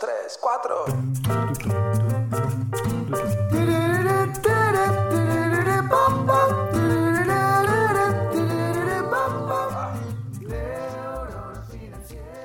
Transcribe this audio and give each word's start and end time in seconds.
tres, 0.00 0.38
cuatro. 0.40 0.84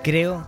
Creo 0.03 0.47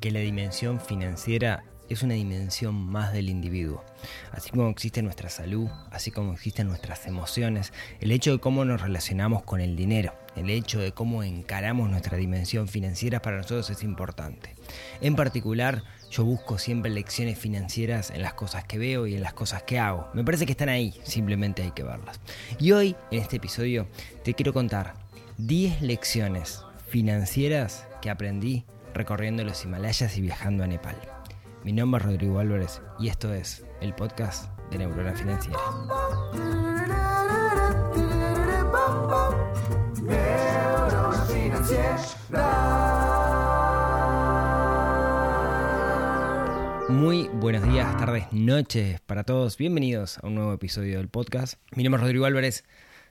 que 0.00 0.10
la 0.10 0.20
dimensión 0.20 0.80
financiera 0.80 1.64
es 1.90 2.02
una 2.04 2.14
dimensión 2.14 2.74
más 2.74 3.12
del 3.12 3.28
individuo. 3.28 3.84
Así 4.30 4.50
como 4.50 4.68
existe 4.70 5.02
nuestra 5.02 5.28
salud, 5.28 5.68
así 5.90 6.10
como 6.12 6.32
existen 6.32 6.68
nuestras 6.68 7.06
emociones, 7.06 7.72
el 8.00 8.12
hecho 8.12 8.30
de 8.30 8.38
cómo 8.38 8.64
nos 8.64 8.80
relacionamos 8.80 9.42
con 9.42 9.60
el 9.60 9.76
dinero, 9.76 10.14
el 10.36 10.48
hecho 10.50 10.78
de 10.78 10.92
cómo 10.92 11.24
encaramos 11.24 11.90
nuestra 11.90 12.16
dimensión 12.16 12.68
financiera 12.68 13.20
para 13.20 13.38
nosotros 13.38 13.68
es 13.70 13.82
importante. 13.82 14.54
En 15.00 15.16
particular, 15.16 15.82
yo 16.10 16.24
busco 16.24 16.58
siempre 16.58 16.92
lecciones 16.92 17.38
financieras 17.38 18.10
en 18.10 18.22
las 18.22 18.34
cosas 18.34 18.64
que 18.64 18.78
veo 18.78 19.08
y 19.08 19.16
en 19.16 19.22
las 19.22 19.34
cosas 19.34 19.64
que 19.64 19.80
hago. 19.80 20.08
Me 20.14 20.24
parece 20.24 20.46
que 20.46 20.52
están 20.52 20.68
ahí, 20.68 20.94
simplemente 21.02 21.62
hay 21.62 21.72
que 21.72 21.82
verlas. 21.82 22.20
Y 22.60 22.70
hoy, 22.70 22.94
en 23.10 23.18
este 23.18 23.36
episodio, 23.36 23.88
te 24.22 24.34
quiero 24.34 24.52
contar 24.52 24.94
10 25.38 25.82
lecciones 25.82 26.62
financieras 26.88 27.86
que 28.00 28.10
aprendí 28.10 28.64
recorriendo 28.94 29.44
los 29.44 29.64
Himalayas 29.64 30.16
y 30.16 30.20
viajando 30.20 30.64
a 30.64 30.66
Nepal. 30.66 31.19
Mi 31.62 31.72
nombre 31.74 32.00
es 32.00 32.06
Rodrigo 32.06 32.38
Álvarez 32.38 32.80
y 32.98 33.08
esto 33.08 33.34
es 33.34 33.62
el 33.82 33.94
podcast 33.94 34.50
de 34.70 34.78
Neurona 34.78 35.14
Financiera. 35.14 35.58
Muy 46.88 47.28
buenos 47.34 47.62
días, 47.70 47.94
tardes, 47.98 48.32
noches 48.32 49.00
para 49.02 49.24
todos. 49.24 49.58
Bienvenidos 49.58 50.16
a 50.18 50.28
un 50.28 50.36
nuevo 50.36 50.54
episodio 50.54 50.96
del 50.96 51.08
podcast. 51.08 51.60
Mi 51.76 51.82
nombre 51.82 51.98
es 52.00 52.04
Rodrigo 52.04 52.24
Álvarez. 52.24 52.64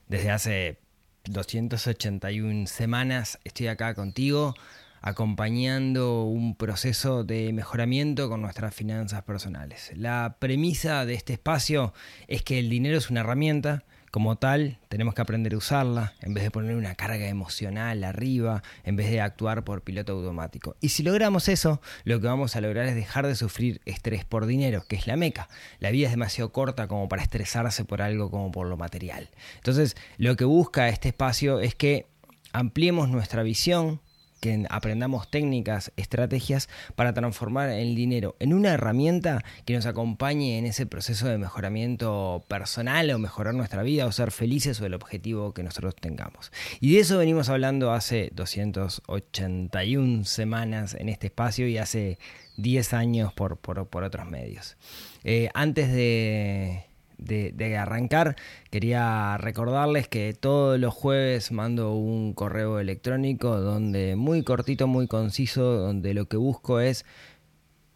Desde 0.08 0.32
hace 0.32 0.80
281 1.24 2.66
semanas 2.66 3.38
estoy 3.44 3.68
acá 3.68 3.94
contigo 3.94 4.54
acompañando 5.00 6.24
un 6.24 6.54
proceso 6.54 7.24
de 7.24 7.52
mejoramiento 7.52 8.28
con 8.28 8.42
nuestras 8.42 8.74
finanzas 8.74 9.22
personales. 9.22 9.92
La 9.96 10.36
premisa 10.38 11.04
de 11.04 11.14
este 11.14 11.34
espacio 11.34 11.94
es 12.28 12.42
que 12.42 12.58
el 12.58 12.68
dinero 12.68 12.98
es 12.98 13.10
una 13.10 13.20
herramienta, 13.20 13.84
como 14.10 14.36
tal 14.36 14.78
tenemos 14.88 15.14
que 15.14 15.22
aprender 15.22 15.54
a 15.54 15.58
usarla 15.58 16.14
en 16.20 16.34
vez 16.34 16.42
de 16.42 16.50
poner 16.50 16.74
una 16.74 16.96
carga 16.96 17.28
emocional 17.28 18.02
arriba, 18.02 18.62
en 18.82 18.96
vez 18.96 19.08
de 19.08 19.20
actuar 19.20 19.62
por 19.62 19.82
piloto 19.82 20.14
automático. 20.14 20.76
Y 20.80 20.88
si 20.88 21.04
logramos 21.04 21.48
eso, 21.48 21.80
lo 22.02 22.20
que 22.20 22.26
vamos 22.26 22.56
a 22.56 22.60
lograr 22.60 22.86
es 22.86 22.96
dejar 22.96 23.26
de 23.26 23.36
sufrir 23.36 23.80
estrés 23.84 24.24
por 24.24 24.46
dinero, 24.46 24.84
que 24.88 24.96
es 24.96 25.06
la 25.06 25.16
meca. 25.16 25.48
La 25.78 25.90
vida 25.90 26.06
es 26.06 26.12
demasiado 26.12 26.50
corta 26.50 26.88
como 26.88 27.08
para 27.08 27.22
estresarse 27.22 27.84
por 27.84 28.02
algo 28.02 28.30
como 28.30 28.50
por 28.50 28.66
lo 28.66 28.76
material. 28.76 29.30
Entonces, 29.56 29.96
lo 30.18 30.34
que 30.36 30.44
busca 30.44 30.88
este 30.88 31.08
espacio 31.08 31.60
es 31.60 31.76
que 31.76 32.06
ampliemos 32.52 33.08
nuestra 33.08 33.44
visión, 33.44 34.00
que 34.40 34.66
aprendamos 34.70 35.30
técnicas, 35.30 35.92
estrategias 35.96 36.68
para 36.96 37.12
transformar 37.12 37.70
el 37.70 37.94
dinero 37.94 38.36
en 38.40 38.52
una 38.54 38.72
herramienta 38.72 39.44
que 39.64 39.74
nos 39.74 39.86
acompañe 39.86 40.58
en 40.58 40.66
ese 40.66 40.86
proceso 40.86 41.28
de 41.28 41.38
mejoramiento 41.38 42.44
personal 42.48 43.10
o 43.10 43.18
mejorar 43.18 43.54
nuestra 43.54 43.82
vida 43.82 44.06
o 44.06 44.12
ser 44.12 44.30
felices 44.32 44.80
o 44.80 44.86
el 44.86 44.94
objetivo 44.94 45.52
que 45.52 45.62
nosotros 45.62 45.94
tengamos. 45.94 46.50
Y 46.80 46.94
de 46.94 47.00
eso 47.00 47.18
venimos 47.18 47.48
hablando 47.48 47.92
hace 47.92 48.30
281 48.34 50.24
semanas 50.24 50.94
en 50.98 51.08
este 51.08 51.28
espacio 51.28 51.68
y 51.68 51.78
hace 51.78 52.18
10 52.56 52.94
años 52.94 53.32
por, 53.32 53.56
por, 53.58 53.78
otros 53.78 54.26
medios. 54.26 54.76
Eh, 55.24 55.50
antes 55.54 55.92
de 55.92 56.89
de, 57.20 57.76
arrancar, 57.76 58.36
quería 58.70 59.36
recordarles 59.38 60.08
que 60.08 60.34
todos 60.34 60.78
los 60.78 60.94
jueves 60.94 61.52
mando 61.52 61.94
un 61.94 62.32
correo 62.32 62.80
electrónico 62.80 63.60
donde 63.60 64.16
muy 64.16 64.42
cortito, 64.42 64.86
muy 64.86 65.06
conciso, 65.06 65.62
donde 65.62 66.14
lo 66.14 66.26
que 66.26 66.36
busco 66.36 66.80
es 66.80 67.04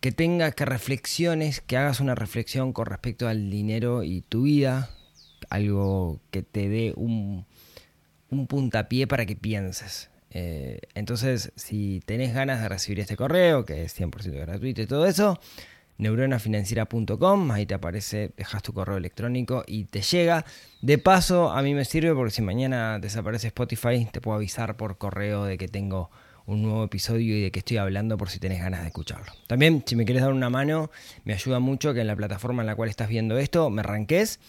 que 0.01 0.13
tengas 0.13 0.55
que 0.55 0.67
reflexiones, 0.67 1.61
que 1.61 1.77
hagas 1.77 2.01
una 2.01 2.15
reflexión 2.15 2.73
con 2.73 2.87
respecto 2.87 3.27
al 3.27 3.51
dinero 3.51 4.03
y 4.03 4.21
tu 4.21 4.43
vida, 4.43 4.91
algo 5.49 6.21
que 6.31 6.43
te 6.43 6.69
dé 6.69 6.93
un, 6.97 7.47
un 8.31 8.47
puntapié 8.47 9.07
para 9.07 9.25
que 9.27 9.37
pienses. 9.37 10.11
Eh, 10.31 10.81
entonces, 10.95 11.53
si 11.55 12.03
tenés 12.05 12.35
ganas 12.35 12.61
de 12.61 12.69
recibir 12.69 13.01
este 13.01 13.17
correo, 13.17 13.65
que 13.65 13.85
es 13.85 13.99
100% 13.99 14.33
gratuito 14.33 14.83
y 14.83 14.87
todo 14.87 15.07
eso, 15.07 15.39
neuronafinanciera.com, 15.99 17.51
ahí 17.51 17.67
te 17.67 17.75
aparece, 17.75 18.33
dejas 18.37 18.63
tu 18.63 18.73
correo 18.73 18.97
electrónico 18.97 19.65
y 19.67 19.85
te 19.85 20.03
llega. 20.03 20.45
De 20.83 20.99
paso, 20.99 21.51
a 21.51 21.63
mí 21.63 21.75
me 21.75 21.85
sirve 21.85 22.15
porque 22.15 22.33
si 22.33 22.43
mañana 22.43 22.99
desaparece 22.99 23.49
Spotify, 23.49 24.07
te 24.11 24.21
puedo 24.21 24.37
avisar 24.37 24.77
por 24.77 24.99
correo 24.99 25.45
de 25.45 25.57
que 25.57 25.69
tengo 25.69 26.11
un 26.47 26.63
nuevo 26.63 26.85
episodio 26.85 27.37
y 27.37 27.43
de 27.43 27.51
que 27.51 27.61
estoy 27.61 27.79
hablando 27.79 28.19
por 28.19 28.29
si 28.29 28.39
tenés 28.39 28.61
ganas 28.61 28.83
de 28.83 28.89
escucharlo. 28.89 29.33
También, 29.47 29.83
si 29.87 29.97
me 29.97 30.05
quieres 30.05 30.23
dar 30.23 30.33
una 30.33 30.51
mano, 30.51 30.91
me 31.25 31.33
ayuda 31.33 31.59
mucho 31.59 31.95
que 31.95 32.01
en 32.01 32.07
la 32.07 32.17
plataforma 32.17 32.63
en 32.63 32.67
la 32.67 32.77
cual 32.77 32.91
estás 32.91 33.09
viendo 33.09 33.39
esto 33.39 33.71
me 33.71 33.81
arranques, 33.81 34.41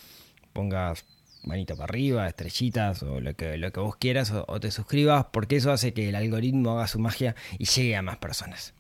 pongas 0.51 1.05
manito 1.43 1.75
para 1.75 1.85
arriba, 1.85 2.27
estrellitas 2.27 3.03
o 3.03 3.21
lo 3.21 3.35
que, 3.35 3.57
lo 3.57 3.71
que 3.71 3.79
vos 3.79 3.95
quieras 3.95 4.31
o, 4.31 4.45
o, 4.47 4.59
te 4.59 4.71
suscribas 4.71 5.27
porque 5.31 5.57
eso 5.57 5.71
hace 5.71 5.93
que 5.93 6.09
el 6.09 6.15
algoritmo 6.15 6.71
haga 6.71 6.87
su 6.87 6.99
magia 6.99 7.35
y 7.59 7.65
llegue 7.65 7.95
a 7.95 8.01
más 8.01 8.17
personas. 8.17 8.73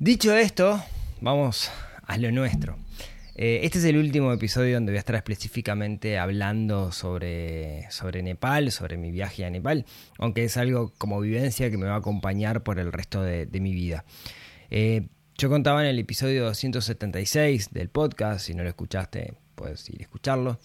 Dicho 0.00 0.34
esto, 0.34 0.82
vamos 1.20 1.70
a 2.08 2.16
lo 2.16 2.32
nuestro. 2.32 2.76
Eh, 3.36 3.60
este 3.62 3.78
es 3.78 3.84
el 3.84 3.96
último 3.98 4.32
episodio 4.32 4.74
donde 4.74 4.90
voy 4.90 4.96
a 4.96 4.98
estar 4.98 5.14
específicamente 5.14 6.18
hablando 6.18 6.90
sobre, 6.90 7.88
sobre 7.90 8.20
Nepal, 8.24 8.72
sobre 8.72 8.96
mi 8.96 9.12
viaje 9.12 9.44
a 9.44 9.50
Nepal, 9.50 9.84
aunque 10.18 10.42
es 10.42 10.56
algo 10.56 10.92
como 10.98 11.20
vivencia 11.20 11.70
que 11.70 11.76
me 11.76 11.86
va 11.86 11.94
a 11.94 11.98
acompañar 11.98 12.64
por 12.64 12.80
el 12.80 12.90
resto 12.90 13.22
de, 13.22 13.46
mi 13.60 13.74
vida. 13.74 14.04
Eh, 14.70 15.06
yo 15.36 15.48
contaba 15.50 15.82
en 15.82 15.90
el 15.90 15.98
episodio 16.00 16.46
276 16.46 17.72
del 17.72 17.90
podcast, 17.90 18.44
si 18.44 18.54
no 18.54 18.64
lo 18.64 18.70
escuchaste, 18.70 19.34
puedes 19.54 19.88
ir 19.90 20.00
a 20.00 20.02
escucharlo, 20.02 20.58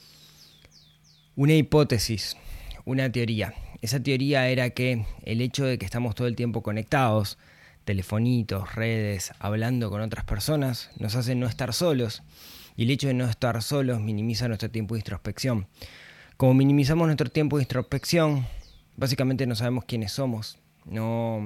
una 1.36 1.54
hipótesis, 1.54 2.38
una 2.86 3.12
teoría. 3.12 3.54
Esa 3.82 4.02
teoría 4.02 4.48
era 4.48 4.72
que 4.72 5.06
el 5.26 5.42
hecho 5.42 5.66
de 5.66 5.78
que 5.78 5.86
estamos 5.86 6.16
todo 6.16 6.28
el 6.28 6.36
tiempo 6.36 6.64
conectados, 6.64 7.38
telefonitos, 7.86 8.76
redes, 8.76 9.32
hablando 9.40 9.90
con 9.90 10.02
otras 10.02 10.26
personas, 10.26 10.90
nos 10.98 11.16
hacen 11.16 11.40
no 11.40 11.48
estar 11.48 11.74
solos. 11.74 12.24
Y 12.76 12.84
el 12.84 12.92
hecho 12.92 13.08
de 13.08 13.14
no 13.14 13.26
estar 13.26 13.62
solos 13.62 14.00
minimiza 14.00 14.48
nuestro 14.48 14.70
tiempo 14.70 14.96
de 14.96 15.00
introspección. 15.00 15.68
Como 16.38 16.54
minimizamos 16.56 17.08
nuestro 17.08 17.30
tiempo 17.30 17.58
de 17.58 17.64
introspección, 17.64 18.48
básicamente 18.98 19.46
no 19.46 19.56
sabemos 19.56 19.86
quiénes 19.86 20.12
somos, 20.12 20.58
no, 20.86 21.40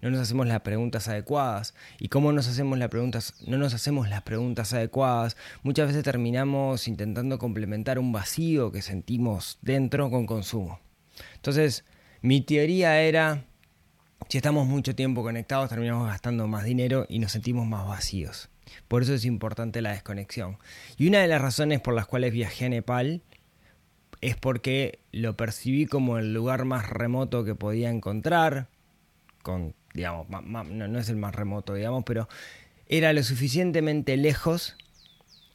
no 0.00 0.10
nos 0.10 0.20
hacemos 0.20 0.46
las 0.46 0.60
preguntas 0.62 1.08
adecuadas. 1.08 1.74
Y 1.98 2.08
como 2.08 2.32
nos 2.32 2.48
hacemos 2.48 2.78
las 2.78 2.88
preguntas, 2.88 3.34
no 3.46 3.58
nos 3.58 3.74
hacemos 3.74 4.08
las 4.08 4.22
preguntas 4.22 4.72
adecuadas, 4.72 5.36
muchas 5.62 5.88
veces 5.88 6.02
terminamos 6.02 6.88
intentando 6.88 7.38
complementar 7.38 7.98
un 7.98 8.12
vacío 8.12 8.72
que 8.72 8.82
sentimos 8.82 9.58
dentro 9.62 10.10
con 10.10 10.26
consumo. 10.26 10.80
Entonces, 11.36 11.84
mi 12.22 12.40
teoría 12.40 13.00
era 13.02 13.44
si 14.28 14.38
estamos 14.38 14.66
mucho 14.66 14.94
tiempo 14.94 15.22
conectados, 15.22 15.68
terminamos 15.68 16.08
gastando 16.08 16.46
más 16.48 16.64
dinero 16.64 17.06
y 17.08 17.18
nos 17.18 17.32
sentimos 17.32 17.66
más 17.66 17.86
vacíos. 17.86 18.48
Por 18.88 19.02
eso 19.02 19.14
es 19.14 19.24
importante 19.24 19.82
la 19.82 19.92
desconexión. 19.92 20.58
Y 20.96 21.08
una 21.08 21.20
de 21.20 21.28
las 21.28 21.40
razones 21.40 21.80
por 21.80 21.94
las 21.94 22.06
cuales 22.06 22.32
viajé 22.32 22.66
a 22.66 22.68
Nepal 22.70 23.22
es 24.20 24.36
porque 24.36 25.00
lo 25.10 25.36
percibí 25.36 25.86
como 25.86 26.18
el 26.18 26.32
lugar 26.32 26.64
más 26.64 26.88
remoto 26.88 27.44
que 27.44 27.54
podía 27.54 27.90
encontrar. 27.90 28.68
Con, 29.42 29.74
digamos, 29.92 30.28
no, 30.28 30.64
no 30.64 30.98
es 30.98 31.08
el 31.08 31.16
más 31.16 31.34
remoto, 31.34 31.74
digamos, 31.74 32.04
pero 32.04 32.28
era 32.86 33.12
lo 33.12 33.22
suficientemente 33.22 34.16
lejos 34.16 34.76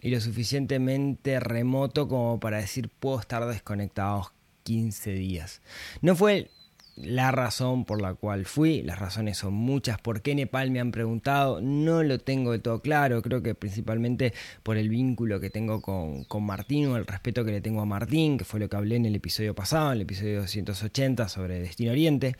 y 0.02 0.10
lo 0.10 0.19
suficientemente 0.19 1.40
remoto 1.40 2.08
como 2.08 2.40
para 2.40 2.58
decir 2.58 2.90
puedo 2.90 3.19
estar 3.19 3.46
desconectado 3.46 4.31
15 4.64 5.12
días. 5.12 5.62
No 6.02 6.16
fue 6.16 6.52
la 6.98 7.32
razón 7.32 7.86
por 7.86 8.02
la 8.02 8.16
cual 8.16 8.46
fui, 8.46 8.82
las 8.82 8.98
razones 8.98 9.38
son 9.38 9.54
muchas, 9.54 10.00
por 10.00 10.22
qué 10.22 10.34
Nepal 10.34 10.72
me 10.72 10.80
han 10.80 10.92
preguntado, 10.92 11.62
no 11.62 12.04
lo 12.04 12.20
tengo 12.20 12.52
de 12.52 12.60
todo 12.60 12.82
claro, 12.82 13.22
creo 13.22 13.44
que 13.44 13.54
principalmente 13.54 14.34
por 14.64 14.78
el 14.78 14.90
vínculo 14.90 15.40
que 15.40 15.50
tengo 15.50 15.82
con, 15.82 16.24
con 16.24 16.44
Martín 16.44 16.88
o 16.88 16.98
el 16.98 17.06
respeto 17.06 17.46
que 17.46 17.52
le 17.52 17.62
tengo 17.62 17.82
a 17.82 17.86
Martín, 17.86 18.38
que 18.38 18.46
fue 18.46 18.60
lo 18.60 18.68
que 18.68 18.76
hablé 18.76 18.96
en 18.96 19.06
el 19.06 19.16
episodio 19.16 19.54
pasado, 19.54 19.92
en 19.92 19.98
el 19.98 20.02
episodio 20.02 20.42
280 20.42 21.30
sobre 21.30 21.60
Destino 21.60 21.92
Oriente. 21.92 22.36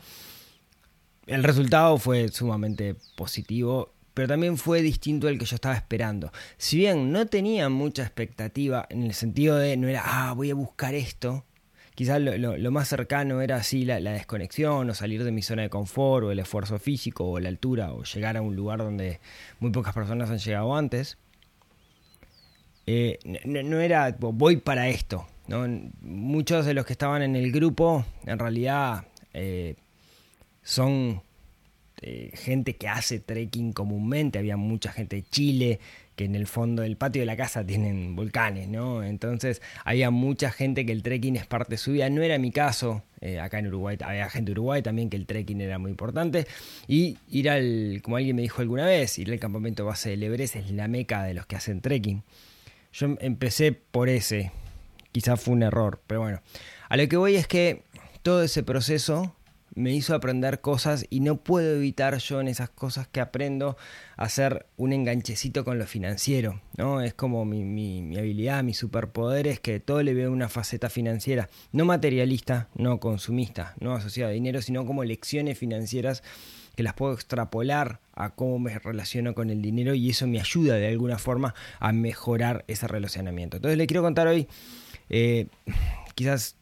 El 1.26 1.44
resultado 1.44 1.98
fue 1.98 2.28
sumamente 2.28 2.96
positivo, 3.16 3.92
pero 4.14 4.26
también 4.26 4.56
fue 4.56 4.82
distinto 4.82 5.28
al 5.28 5.38
que 5.38 5.44
yo 5.44 5.54
estaba 5.54 5.76
esperando. 5.76 6.32
Si 6.56 6.78
bien 6.78 7.12
no 7.12 7.26
tenía 7.26 7.68
mucha 7.68 8.02
expectativa 8.02 8.86
en 8.90 9.04
el 9.04 9.14
sentido 9.14 9.56
de 9.56 9.76
no 9.76 9.86
era, 9.86 10.02
ah, 10.04 10.32
voy 10.32 10.50
a 10.50 10.54
buscar 10.54 10.94
esto, 10.94 11.44
quizás 11.98 12.20
lo, 12.20 12.70
más 12.70 12.86
cercano 12.86 13.40
era 13.40 13.56
así 13.56 13.84
la, 13.84 13.98
desconexión 13.98 14.88
o 14.88 14.94
salir 14.94 15.24
de 15.24 15.32
mi 15.32 15.42
zona 15.42 15.62
de 15.62 15.68
confort 15.68 16.26
o 16.26 16.30
el 16.30 16.38
esfuerzo 16.38 16.78
físico 16.78 17.28
o 17.28 17.40
la 17.40 17.48
altura 17.48 17.92
o 17.92 18.04
llegar 18.04 18.36
a 18.36 18.40
un 18.40 18.54
lugar 18.54 18.78
donde 18.78 19.18
muy 19.58 19.72
pocas 19.72 19.92
personas 19.94 20.30
han 20.30 20.38
llegado 20.38 20.76
antes. 20.76 21.18
Eh, 22.86 23.18
no, 23.44 23.80
era 23.80 24.14
voy 24.16 24.58
para 24.58 24.88
esto. 24.88 25.26
Muchos 26.00 26.66
de 26.66 26.74
los 26.74 26.86
que 26.86 26.92
estaban 26.92 27.22
en 27.22 27.34
el 27.34 27.50
grupo 27.50 28.04
en 28.26 28.38
realidad 28.38 29.04
eh, 29.34 29.74
son 30.62 31.20
eh, 32.00 32.30
gente 32.32 32.76
que 32.76 32.86
hace 32.86 33.18
trekking 33.18 33.72
comúnmente. 33.72 34.38
Había 34.38 34.56
mucha 34.56 34.92
gente 34.92 35.16
de 35.16 35.24
Chile, 35.24 35.80
que 36.18 36.24
en 36.24 36.34
el 36.34 36.48
fondo 36.48 36.82
del 36.82 36.96
patio 36.96 37.22
de 37.22 37.26
la 37.26 37.36
casa 37.36 37.64
tienen 37.64 38.16
volcanes, 38.16 38.68
¿no? 38.68 39.04
Entonces 39.04 39.62
había 39.84 40.10
mucha 40.10 40.50
gente 40.50 40.84
que 40.84 40.90
el 40.90 41.04
trekking 41.04 41.36
es 41.36 41.46
parte 41.46 41.74
de 41.74 41.78
su 41.78 41.92
vida. 41.92 42.10
No 42.10 42.22
era 42.22 42.38
mi 42.38 42.50
caso, 42.50 43.04
eh, 43.20 43.38
acá 43.38 43.60
en 43.60 43.68
Uruguay 43.68 43.96
había 44.04 44.28
gente 44.28 44.48
de 44.48 44.52
Uruguay 44.58 44.82
también 44.82 45.10
que 45.10 45.16
el 45.16 45.26
trekking 45.26 45.60
era 45.60 45.78
muy 45.78 45.92
importante. 45.92 46.48
Y 46.88 47.18
ir 47.30 47.48
al, 47.48 48.00
como 48.02 48.16
alguien 48.16 48.34
me 48.34 48.42
dijo 48.42 48.60
alguna 48.60 48.84
vez, 48.84 49.16
ir 49.20 49.30
al 49.30 49.38
campamento 49.38 49.84
base 49.84 50.10
del 50.10 50.24
Everest 50.24 50.56
es 50.56 50.72
la 50.72 50.88
meca 50.88 51.22
de 51.22 51.34
los 51.34 51.46
que 51.46 51.54
hacen 51.54 51.80
trekking. 51.80 52.24
Yo 52.92 53.16
empecé 53.20 53.70
por 53.70 54.08
ese, 54.08 54.50
quizás 55.12 55.40
fue 55.40 55.54
un 55.54 55.62
error, 55.62 56.00
pero 56.08 56.22
bueno. 56.22 56.42
A 56.88 56.96
lo 56.96 57.06
que 57.06 57.16
voy 57.16 57.36
es 57.36 57.46
que 57.46 57.82
todo 58.22 58.42
ese 58.42 58.64
proceso 58.64 59.36
me 59.78 59.92
hizo 59.92 60.14
aprender 60.14 60.60
cosas 60.60 61.06
y 61.08 61.20
no 61.20 61.36
puedo 61.36 61.76
evitar 61.76 62.18
yo 62.18 62.40
en 62.40 62.48
esas 62.48 62.68
cosas 62.68 63.06
que 63.06 63.20
aprendo 63.20 63.76
hacer 64.16 64.66
un 64.76 64.92
enganchecito 64.92 65.64
con 65.64 65.78
lo 65.78 65.86
financiero, 65.86 66.60
¿no? 66.76 67.00
Es 67.00 67.14
como 67.14 67.44
mi, 67.44 67.64
mi, 67.64 68.16
habilidad, 68.18 68.64
mi 68.64 68.74
superpoder 68.74 69.46
es 69.46 69.60
que 69.60 69.78
todo 69.78 70.02
le 70.02 70.14
veo 70.14 70.32
una 70.32 70.48
faceta 70.48 70.90
financiera, 70.90 71.48
no 71.70 71.84
materialista, 71.84 72.68
no 72.74 72.98
consumista, 72.98 73.74
no 73.78 73.94
asociada 73.94 74.30
a 74.30 74.34
dinero, 74.34 74.60
sino 74.62 74.84
como 74.84 75.04
lecciones 75.04 75.56
financieras 75.56 76.24
que 76.74 76.82
las 76.82 76.94
puedo 76.94 77.12
extrapolar 77.14 78.00
a 78.14 78.30
cómo 78.30 78.58
me 78.58 78.78
relaciono 78.78 79.34
con 79.34 79.50
el 79.50 79.62
dinero 79.62 79.94
y 79.94 80.10
eso 80.10 80.26
me 80.26 80.40
ayuda 80.40 80.74
de 80.74 80.88
alguna 80.88 81.18
forma 81.18 81.54
a 81.78 81.92
mejorar 81.92 82.64
ese 82.66 82.88
relacionamiento. 82.88 83.58
Entonces 83.58 83.78
le 83.78 83.86
quiero 83.86 84.02
contar 84.02 84.26
hoy 84.26 84.48
eh, 85.08 85.46
quizás 86.14 86.56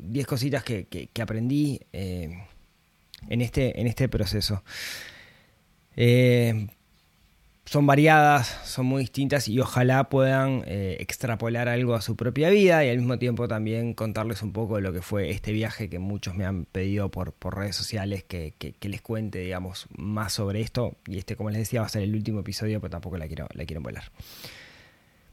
10 0.00 0.26
cositas 0.26 0.64
que, 0.64 1.10
aprendí 1.20 1.80
eh, 1.92 2.46
en, 3.28 3.40
este, 3.40 3.80
en 3.80 3.86
este 3.86 4.08
proceso. 4.08 4.62
Eh, 5.96 6.68
son 7.68 7.86
variadas, 7.86 8.46
son 8.64 8.86
muy 8.86 9.02
distintas 9.02 9.46
y 9.46 9.60
ojalá 9.60 10.08
puedan 10.08 10.62
eh, 10.66 10.96
extrapolar 11.00 11.68
algo 11.68 11.94
a 11.94 12.00
su 12.00 12.16
propia 12.16 12.48
vida 12.48 12.82
y 12.82 12.88
al 12.88 12.96
mismo 12.96 13.18
tiempo 13.18 13.46
también 13.46 13.92
contarles 13.92 14.42
un 14.42 14.54
poco 14.54 14.76
de 14.76 14.80
lo 14.80 14.90
que 14.90 15.02
fue 15.02 15.28
este 15.28 15.52
viaje 15.52 15.90
que 15.90 15.98
muchos 15.98 16.34
me 16.34 16.46
han 16.46 16.64
pedido 16.64 17.10
por, 17.10 17.34
por 17.34 17.58
redes 17.58 17.76
sociales 17.76 18.24
que, 18.24 18.54
les 18.80 19.02
cuente, 19.02 19.40
digamos, 19.40 19.86
más 19.94 20.32
sobre 20.32 20.62
esto. 20.62 20.96
Y 21.06 21.18
este, 21.18 21.36
como 21.36 21.50
les 21.50 21.58
decía, 21.58 21.80
va 21.80 21.86
a 21.86 21.90
ser 21.90 22.02
el 22.02 22.14
último 22.14 22.40
episodio, 22.40 22.80
pero 22.80 22.90
tampoco 22.90 23.18
la 23.18 23.26
quiero, 23.26 23.48
la 23.52 23.66
quiero 23.66 23.82
volar. 23.82 24.04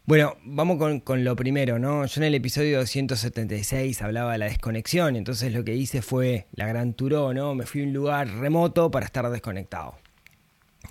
Bueno, 0.08 0.38
vamos 0.44 0.78
con, 1.04 1.24
lo 1.24 1.36
primero, 1.36 1.80
¿no? 1.80 2.06
Yo 2.06 2.22
en 2.22 2.26
el 2.26 2.36
episodio 2.36 2.78
276 2.78 4.04
hablaba 4.04 4.34
de 4.34 4.38
la 4.38 4.46
desconexión, 4.46 5.16
entonces 5.16 5.52
lo 5.52 5.64
que 5.64 5.74
hice 5.74 6.04
fue 6.04 6.46
la 6.52 6.68
gran 6.68 6.94
turó, 6.94 7.34
¿no? 7.34 7.56
Me 7.56 7.66
fui 7.66 7.82
a 7.82 7.86
un 7.86 7.94
lugar 7.94 8.28
remoto 8.28 8.92
para 8.92 9.08
estar 9.08 9.28
desconectado. 9.32 9.96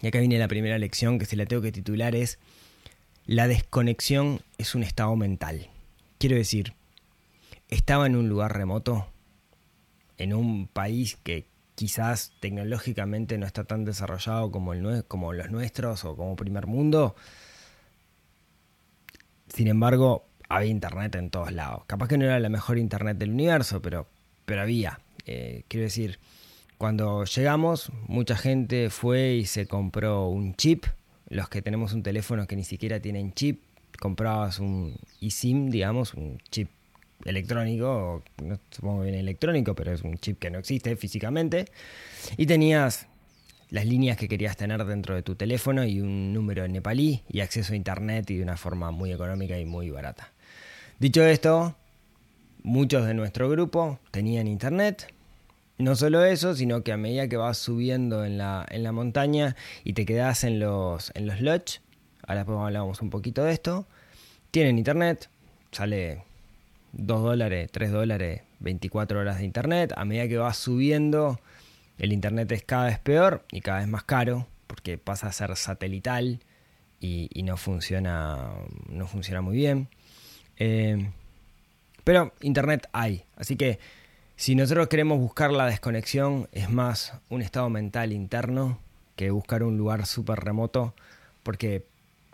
Y 0.02 0.08
acá 0.08 0.18
viene 0.18 0.36
la 0.36 0.48
primera 0.48 0.78
lección 0.78 1.20
que 1.20 1.26
si 1.26 1.36
la 1.36 1.46
tengo 1.46 1.62
que 1.62 1.70
titular 1.70 2.16
es 2.16 2.40
La 3.24 3.46
desconexión 3.46 4.40
es 4.58 4.74
un 4.74 4.82
estado 4.82 5.14
mental. 5.14 5.68
Quiero 6.18 6.34
decir, 6.34 6.72
estaba 7.68 8.06
en 8.06 8.16
un 8.16 8.28
lugar 8.28 8.56
remoto, 8.56 9.06
en 10.18 10.34
un 10.34 10.66
país 10.66 11.18
que 11.22 11.46
quizás 11.76 12.32
tecnológicamente 12.40 13.38
no 13.38 13.46
está 13.46 13.62
tan 13.62 13.84
desarrollado 13.84 14.50
como, 14.50 14.72
el, 14.72 15.04
como 15.04 15.32
los 15.32 15.52
nuestros 15.52 16.04
o 16.04 16.16
como 16.16 16.34
primer 16.34 16.66
mundo, 16.66 17.14
sin 19.54 19.68
embargo, 19.68 20.26
había 20.48 20.70
internet 20.70 21.14
en 21.14 21.30
todos 21.30 21.52
lados. 21.52 21.84
Capaz 21.86 22.08
que 22.08 22.18
no 22.18 22.24
era 22.24 22.40
la 22.40 22.48
mejor 22.48 22.76
internet 22.76 23.16
del 23.18 23.30
universo, 23.30 23.80
pero, 23.80 24.08
pero 24.44 24.62
había. 24.62 24.98
Eh, 25.26 25.62
quiero 25.68 25.84
decir, 25.84 26.18
cuando 26.76 27.24
llegamos, 27.24 27.92
mucha 28.08 28.36
gente 28.36 28.90
fue 28.90 29.34
y 29.34 29.46
se 29.46 29.66
compró 29.66 30.28
un 30.28 30.56
chip. 30.56 30.86
Los 31.28 31.48
que 31.48 31.62
tenemos 31.62 31.92
un 31.92 32.02
teléfono 32.02 32.48
que 32.48 32.56
ni 32.56 32.64
siquiera 32.64 32.98
tienen 32.98 33.32
chip, 33.32 33.62
comprabas 34.00 34.58
un 34.58 34.96
eSIM, 35.20 35.70
digamos, 35.70 36.14
un 36.14 36.38
chip 36.50 36.68
electrónico, 37.24 38.24
no 38.42 38.58
supongo 38.70 39.02
bien 39.02 39.14
electrónico, 39.14 39.74
pero 39.74 39.92
es 39.92 40.02
un 40.02 40.18
chip 40.18 40.40
que 40.40 40.50
no 40.50 40.58
existe 40.58 40.96
físicamente. 40.96 41.66
Y 42.36 42.46
tenías 42.46 43.06
las 43.74 43.86
líneas 43.86 44.16
que 44.16 44.28
querías 44.28 44.56
tener 44.56 44.84
dentro 44.84 45.16
de 45.16 45.24
tu 45.24 45.34
teléfono 45.34 45.82
y 45.82 46.00
un 46.00 46.32
número 46.32 46.68
nepalí 46.68 47.24
y 47.28 47.40
acceso 47.40 47.72
a 47.72 47.76
internet 47.76 48.30
y 48.30 48.36
de 48.36 48.44
una 48.44 48.56
forma 48.56 48.92
muy 48.92 49.10
económica 49.10 49.58
y 49.58 49.64
muy 49.64 49.90
barata. 49.90 50.30
Dicho 51.00 51.24
esto, 51.24 51.74
muchos 52.62 53.04
de 53.04 53.14
nuestro 53.14 53.50
grupo 53.50 53.98
tenían 54.12 54.46
internet. 54.46 55.12
No 55.76 55.96
solo 55.96 56.24
eso, 56.24 56.54
sino 56.54 56.84
que 56.84 56.92
a 56.92 56.96
medida 56.96 57.26
que 57.26 57.36
vas 57.36 57.58
subiendo 57.58 58.24
en 58.24 58.38
la, 58.38 58.64
en 58.70 58.84
la 58.84 58.92
montaña 58.92 59.56
y 59.82 59.94
te 59.94 60.06
quedas 60.06 60.44
en 60.44 60.60
los, 60.60 61.10
en 61.16 61.26
los 61.26 61.40
lodge, 61.40 61.80
ahora 62.28 62.42
después 62.42 62.60
hablamos 62.60 63.02
un 63.02 63.10
poquito 63.10 63.42
de 63.42 63.54
esto, 63.54 63.88
tienen 64.52 64.78
internet, 64.78 65.28
sale 65.72 66.22
2 66.92 67.22
dólares, 67.24 67.70
3 67.72 67.90
dólares, 67.90 68.42
24 68.60 69.18
horas 69.18 69.38
de 69.38 69.44
internet, 69.44 69.92
a 69.96 70.04
medida 70.04 70.28
que 70.28 70.36
vas 70.36 70.58
subiendo 70.58 71.40
el 71.98 72.12
Internet 72.12 72.50
es 72.52 72.64
cada 72.64 72.86
vez 72.86 72.98
peor 72.98 73.44
y 73.52 73.60
cada 73.60 73.78
vez 73.78 73.88
más 73.88 74.04
caro 74.04 74.46
porque 74.66 74.98
pasa 74.98 75.28
a 75.28 75.32
ser 75.32 75.54
satelital 75.56 76.40
y, 77.00 77.42
no, 77.42 77.58
funciona, 77.58 78.48
no 78.88 79.06
funciona 79.06 79.42
muy 79.42 79.56
bien. 79.56 79.88
Eh, 80.56 81.10
pero 82.02 82.32
Internet 82.40 82.88
hay, 82.92 83.24
así 83.36 83.56
que 83.56 83.78
si 84.36 84.54
nosotros 84.54 84.88
queremos 84.88 85.18
buscar 85.18 85.52
la 85.52 85.66
desconexión 85.66 86.48
es 86.52 86.70
más 86.70 87.14
un 87.28 87.42
estado 87.42 87.68
mental 87.70 88.12
interno 88.12 88.78
que 89.16 89.30
buscar 89.30 89.62
un 89.62 89.76
lugar 89.76 90.06
súper 90.06 90.40
remoto 90.40 90.94
porque 91.42 91.86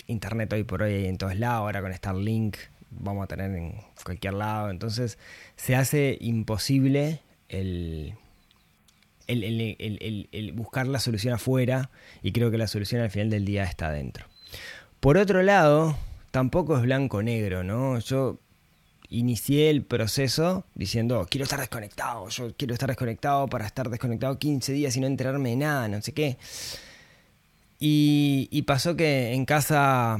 Internet 0.06 0.52
hoy 0.52 0.64
por 0.64 0.82
hoy 0.82 0.94
hay 0.94 1.06
en 1.06 1.18
todos 1.18 1.36
lados, 1.36 1.60
ahora 1.60 1.82
con 1.82 1.92
Starlink 1.92 2.56
vamos 2.90 3.24
a 3.24 3.26
tener 3.26 3.54
en 3.54 3.74
cualquier 4.04 4.34
lado, 4.34 4.70
entonces 4.70 5.18
se 5.56 5.76
hace 5.76 6.16
imposible 6.20 7.20
el 7.48 8.14
el, 9.30 10.52
buscar 10.54 10.86
la 10.86 10.98
solución 10.98 11.34
afuera 11.34 11.90
y 12.22 12.32
creo 12.32 12.50
que 12.50 12.58
la 12.58 12.66
solución 12.66 13.00
al 13.00 13.10
final 13.10 13.30
del 13.30 13.44
día 13.44 13.64
está 13.64 13.88
adentro. 13.88 14.26
Por 15.00 15.16
otro 15.16 15.42
lado, 15.42 15.96
tampoco 16.30 16.76
es 16.76 16.82
blanco-negro, 16.82 17.62
¿no? 17.62 17.98
Yo 18.00 18.38
inicié 19.08 19.70
el 19.70 19.82
proceso 19.82 20.64
diciendo, 20.74 21.26
quiero 21.28 21.44
estar 21.44 21.58
desconectado, 21.58 22.28
yo 22.28 22.54
quiero 22.56 22.74
estar 22.74 22.88
desconectado 22.88 23.48
para 23.48 23.66
estar 23.66 23.88
desconectado 23.90 24.38
15 24.38 24.72
días 24.72 24.96
y 24.96 25.00
no 25.00 25.06
enterarme 25.06 25.50
de 25.50 25.56
nada, 25.56 25.88
no 25.88 26.00
sé 26.00 26.12
qué. 26.12 26.38
Y, 27.78 28.62
pasó 28.66 28.94
que 28.94 29.32
en 29.32 29.46
casa 29.46 30.18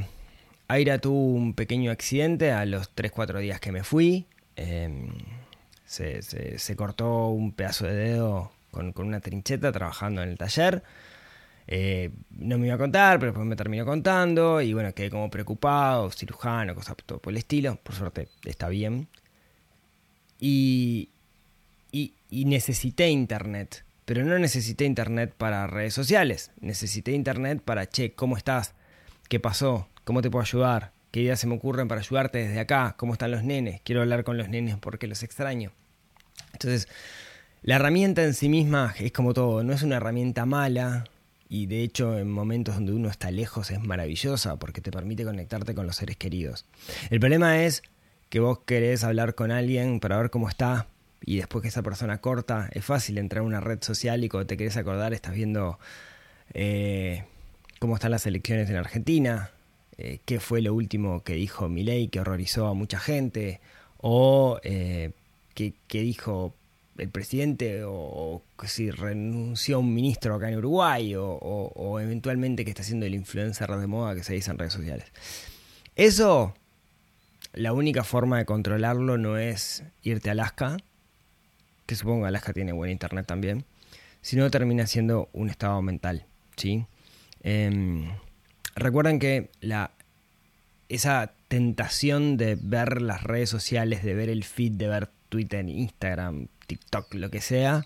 Aira 0.66 0.98
tuvo 0.98 1.34
un 1.34 1.52
pequeño 1.52 1.90
accidente 1.92 2.52
a 2.52 2.64
los 2.64 2.94
3-4 2.94 3.38
días 3.38 3.60
que 3.60 3.70
me 3.70 3.84
fui. 3.84 4.26
Em, 4.56 5.10
se, 5.84 6.22
se, 6.22 6.76
cortó 6.76 7.28
un 7.28 7.52
pedazo 7.52 7.86
de 7.86 7.94
dedo 7.94 8.50
con, 8.70 8.92
una 8.96 9.20
trincheta 9.20 9.72
trabajando 9.72 10.22
en 10.22 10.30
el 10.30 10.38
taller. 10.38 10.82
Eh, 11.66 12.10
no 12.30 12.58
me 12.58 12.66
iba 12.66 12.74
a 12.74 12.78
contar, 12.78 13.18
pero 13.18 13.32
después 13.32 13.46
me 13.46 13.56
terminó 13.56 13.84
contando 13.84 14.60
y 14.60 14.72
bueno, 14.72 14.92
quedé 14.92 15.10
como 15.10 15.30
preocupado, 15.30 16.10
cirujano, 16.10 16.74
cosas 16.74 16.96
por 16.96 17.32
el 17.32 17.36
estilo. 17.36 17.76
Por 17.76 17.94
suerte 17.94 18.28
está 18.44 18.68
bien. 18.68 19.08
Y, 20.38 21.10
y, 21.92 22.14
y, 22.30 22.46
necesité 22.46 23.08
internet, 23.10 23.84
pero 24.06 24.24
no 24.24 24.38
necesité 24.38 24.84
internet 24.84 25.34
para 25.36 25.66
redes 25.66 25.94
sociales. 25.94 26.50
Necesité 26.60 27.12
internet 27.12 27.60
para, 27.62 27.86
che, 27.86 28.12
¿cómo 28.14 28.36
estás? 28.36 28.74
¿Qué 29.28 29.38
pasó? 29.38 29.88
¿Cómo 30.04 30.22
te 30.22 30.30
puedo 30.30 30.42
ayudar? 30.42 30.92
¿Qué 31.10 31.20
ideas 31.20 31.40
se 31.40 31.46
me 31.46 31.54
ocurren 31.56 31.88
para 31.88 32.00
ayudarte 32.00 32.38
desde 32.38 32.60
acá? 32.60 32.94
¿Cómo 32.96 33.12
están 33.12 33.32
los 33.32 33.44
nenes? 33.44 33.80
Quiero 33.82 34.00
hablar 34.00 34.24
con 34.24 34.38
los 34.38 34.48
nenes 34.48 34.76
porque 34.78 35.06
los 35.06 35.22
extraño. 35.22 35.72
Entonces, 36.52 36.88
la 37.62 37.76
herramienta 37.76 38.24
en 38.24 38.34
sí 38.34 38.48
misma 38.48 38.94
es 38.98 39.12
como 39.12 39.34
todo, 39.34 39.62
no 39.62 39.72
es 39.72 39.82
una 39.82 39.96
herramienta 39.96 40.46
mala 40.46 41.04
y 41.48 41.66
de 41.66 41.82
hecho 41.82 42.18
en 42.18 42.30
momentos 42.30 42.76
donde 42.76 42.92
uno 42.92 43.08
está 43.08 43.30
lejos 43.30 43.70
es 43.70 43.80
maravillosa 43.80 44.56
porque 44.58 44.80
te 44.80 44.90
permite 44.90 45.24
conectarte 45.24 45.74
con 45.74 45.86
los 45.86 45.96
seres 45.96 46.16
queridos. 46.16 46.64
El 47.10 47.20
problema 47.20 47.62
es 47.62 47.82
que 48.30 48.40
vos 48.40 48.60
querés 48.60 49.04
hablar 49.04 49.34
con 49.34 49.50
alguien 49.50 50.00
para 50.00 50.16
ver 50.16 50.30
cómo 50.30 50.48
está 50.48 50.86
y 51.22 51.36
después 51.36 51.60
que 51.60 51.68
esa 51.68 51.82
persona 51.82 52.18
corta, 52.22 52.70
es 52.72 52.84
fácil 52.84 53.18
entrar 53.18 53.42
a 53.42 53.46
una 53.46 53.60
red 53.60 53.82
social 53.82 54.24
y 54.24 54.28
cuando 54.28 54.46
te 54.46 54.56
querés 54.56 54.76
acordar 54.78 55.12
estás 55.12 55.34
viendo 55.34 55.78
eh, 56.54 57.24
cómo 57.78 57.96
están 57.96 58.12
las 58.12 58.24
elecciones 58.24 58.70
en 58.70 58.76
Argentina, 58.76 59.50
eh, 59.98 60.20
qué 60.24 60.40
fue 60.40 60.62
lo 60.62 60.72
último 60.72 61.22
que 61.24 61.34
dijo 61.34 61.68
Milei 61.68 62.08
que 62.08 62.20
horrorizó 62.20 62.68
a 62.68 62.74
mucha 62.74 62.98
gente 62.98 63.60
o... 63.98 64.60
Eh, 64.62 65.10
que, 65.88 66.00
dijo 66.02 66.54
el 67.00 67.08
presidente 67.08 67.82
o, 67.84 68.42
si 68.66 68.90
renunció 68.90 69.80
un 69.80 69.94
ministro 69.94 70.34
acá 70.34 70.48
en 70.48 70.58
Uruguay 70.58 71.14
o, 71.16 72.00
eventualmente 72.00 72.64
que 72.64 72.70
está 72.70 72.82
haciendo 72.82 73.06
el 73.06 73.14
influencer 73.14 73.70
de 73.70 73.86
moda 73.86 74.14
que 74.14 74.22
se 74.22 74.34
dice 74.34 74.50
en 74.50 74.58
redes 74.58 74.74
sociales. 74.74 75.06
Eso, 75.96 76.54
la 77.52 77.72
única 77.72 78.04
forma 78.04 78.38
de 78.38 78.44
controlarlo 78.44 79.18
no 79.18 79.38
es 79.38 79.82
irte 80.02 80.28
a 80.28 80.32
Alaska, 80.32 80.76
que 81.86 81.96
supongo 81.96 82.26
Alaska 82.26 82.52
tiene 82.52 82.72
buen 82.72 82.90
internet 82.90 83.26
también, 83.26 83.64
sino 84.20 84.50
termina 84.50 84.86
siendo 84.86 85.28
un 85.32 85.48
estado 85.48 85.80
mental. 85.82 86.26
¿sí? 86.56 86.84
Em, 87.42 88.10
recuerden 88.76 89.18
que 89.18 89.50
la, 89.60 89.92
esa 90.88 91.32
tentación 91.48 92.36
de 92.36 92.58
ver 92.60 93.00
las 93.00 93.22
redes 93.22 93.48
sociales, 93.48 94.04
de 94.04 94.14
ver 94.14 94.28
el 94.28 94.44
feed, 94.44 94.72
de 94.72 94.88
ver 94.88 95.08
Twitter, 95.30 95.66
Instagram, 95.66 96.48
TikTok, 96.70 97.14
lo 97.14 97.30
que 97.30 97.40
sea, 97.40 97.84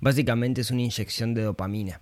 básicamente 0.00 0.62
es 0.62 0.72
una 0.72 0.82
inyección 0.82 1.34
de 1.34 1.42
dopamina. 1.42 2.00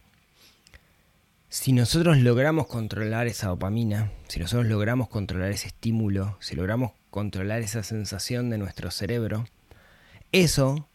Si 1.50 1.72
nosotros 1.72 2.16
logramos 2.16 2.68
controlar 2.68 3.26
esa 3.26 3.48
dopamina, 3.48 4.10
si 4.28 4.40
nosotros 4.40 4.66
logramos 4.66 5.10
controlar 5.10 5.50
ese 5.50 5.66
estímulo, 5.66 6.38
si 6.40 6.56
logramos 6.56 6.92
controlar 7.10 7.60
esa 7.60 7.82
sensación 7.82 8.48
de 8.48 8.56
nuestro 8.56 8.90
cerebro, 8.90 9.44
eso 10.32 10.88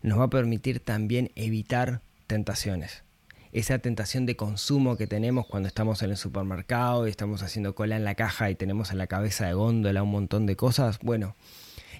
nos 0.00 0.18
va 0.18 0.24
a 0.24 0.30
permitir 0.30 0.80
también 0.80 1.32
evitar 1.34 2.00
tentaciones 2.26 3.04
esa 3.52 3.78
tentación 3.78 4.24
de 4.24 4.34
consumo 4.34 4.96
que 4.96 5.06
tenemos 5.06 5.46
cuando 5.46 5.66
estamos 5.66 6.02
en 6.02 6.10
el 6.10 6.16
supermercado 6.16 7.06
y 7.06 7.10
estamos 7.10 7.42
haciendo 7.42 7.74
cola 7.74 7.96
en 7.96 8.04
la 8.04 8.14
caja 8.14 8.48
y 8.50 8.54
tenemos 8.54 8.90
en 8.90 8.96
la 8.96 9.06
cabeza 9.06 9.46
de 9.46 9.52
góndola 9.52 10.02
un 10.02 10.10
montón 10.10 10.46
de 10.46 10.56
cosas, 10.56 10.98
bueno, 11.02 11.36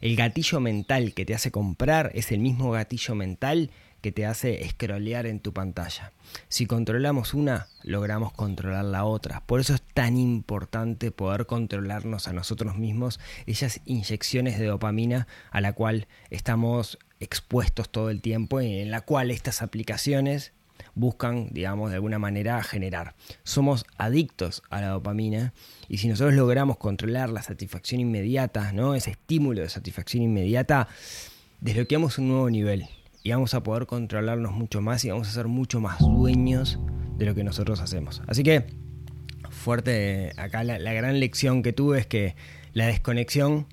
el 0.03 0.17
gatillo 0.17 0.61
mental 0.61 1.15
que 1.15 1.25
te 1.25 1.35
hace 1.35 1.51
comprar 1.51 2.11
es 2.15 2.33
el 2.33 2.41
mismo 2.41 2.73
gatillo 2.73 3.15
mental 3.15 3.71
que 4.03 4.11
te 4.11 4.27
hace 4.27 4.69
scrollear 4.69 5.27
en 5.27 5.39
tu 5.39 5.53
pantalla. 5.53 6.13
Si 6.49 6.67
controlamos 6.67 7.35
una, 7.35 7.69
logramos 7.85 8.33
controlar 8.33 8.85
la 8.85 9.05
otra. 9.05 9.45
Por 9.47 9.61
eso 9.61 9.75
es 9.75 9.83
tan 9.95 10.17
importante 10.19 11.13
poder 11.13 11.47
controlarnos 11.47 12.27
a 12.27 12.33
nosotros 12.33 12.77
mismos, 12.77 13.21
esas 13.47 13.81
inyecciones 13.85 14.59
de 14.59 14.67
dopamina 14.67 15.29
a 15.53 15.61
la 15.61 15.73
cual 15.73 16.09
estamos 16.31 16.99
expuestos 17.21 17.89
todo 17.89 18.11
el 18.11 18.21
tiempo 18.21 18.61
y 18.61 18.81
en 18.81 18.91
la 18.91 19.03
cual 19.03 19.31
estas 19.31 19.63
aplicaciones 19.63 20.53
buscan, 20.95 21.49
digamos, 21.51 21.91
de 21.91 21.97
alguna 21.97 22.19
manera 22.19 22.63
generar. 22.63 23.15
Somos 23.45 23.85
adictos 23.97 24.63
a 24.71 24.81
la 24.81 24.89
dopamina 24.89 25.53
y 25.89 25.99
si 25.99 26.09
nosotros 26.09 26.35
logramos 26.35 26.77
controlar 26.77 27.31
la 27.31 27.43
satisfacción 27.43 28.01
inmediata, 28.01 28.73
¿no? 28.73 28.95
ese 28.95 29.13
estímulo 29.13 29.63
de 29.63 29.69
satisfacción 29.69 30.23
inmediata, 30.23 30.89
desbloqueamos 31.61 32.19
un 32.19 32.29
nuevo 32.29 32.51
nivel 32.51 32.87
y 33.23 33.31
vamos 33.31 33.55
a 33.55 33.63
poder 33.63 33.87
controlarnos 33.87 34.53
mucho 34.53 34.81
más 34.81 35.05
y 35.05 35.11
vamos 35.11 35.29
a 35.29 35.33
ser 35.33 35.47
mucho 35.47 35.81
más 35.81 35.99
dueños 36.01 36.79
de 37.17 37.27
lo 37.27 37.35
que 37.35 37.45
nosotros 37.45 37.81
hacemos. 37.81 38.23
Así 38.27 38.43
que, 38.43 38.67
fuerte, 39.51 40.33
acá 40.37 40.65
la, 40.65 40.79
la 40.79 40.93
gran 40.93 41.21
lección 41.21 41.63
que 41.63 41.73
tuve 41.73 42.01
es 42.01 42.07
que 42.07 42.35
la 42.73 42.87
desconexión 42.87 43.67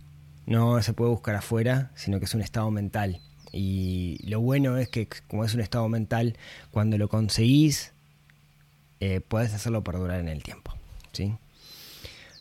no 0.45 0.81
se 0.81 0.93
puede 0.93 1.11
buscar 1.11 1.35
afuera, 1.35 1.91
sino 1.95 2.19
que 2.19 2.25
es 2.25 2.33
un 2.33 2.41
estado 2.41 2.69
mental 2.71 3.21
y 3.51 4.19
lo 4.23 4.41
bueno 4.41 4.77
es 4.77 4.89
que 4.89 5.07
como 5.27 5.45
es 5.45 5.53
un 5.53 5.61
estado 5.61 5.87
mental, 5.89 6.37
cuando 6.71 6.97
lo 6.97 7.07
conseguís, 7.09 7.93
eh, 8.99 9.21
puedes 9.21 9.53
hacerlo 9.53 9.83
perdurar 9.83 10.19
en 10.19 10.27
el 10.27 10.43
tiempo. 10.43 10.73
¿sí? 11.11 11.33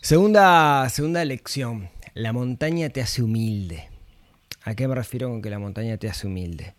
Segunda, 0.01 0.89
segunda 0.91 1.25
lección, 1.25 1.89
la 2.15 2.33
montaña 2.33 2.89
te 2.91 3.01
hace 3.01 3.23
humilde. 3.23 3.89
¿A 4.65 4.75
qué 4.75 4.89
me 4.89 4.95
refiero 4.95 5.29
con 5.29 5.41
que 5.41 5.51
la 5.51 5.59
montaña 5.59 5.97
te 5.97 6.09
hace 6.09 6.27
humilde? 6.27 6.75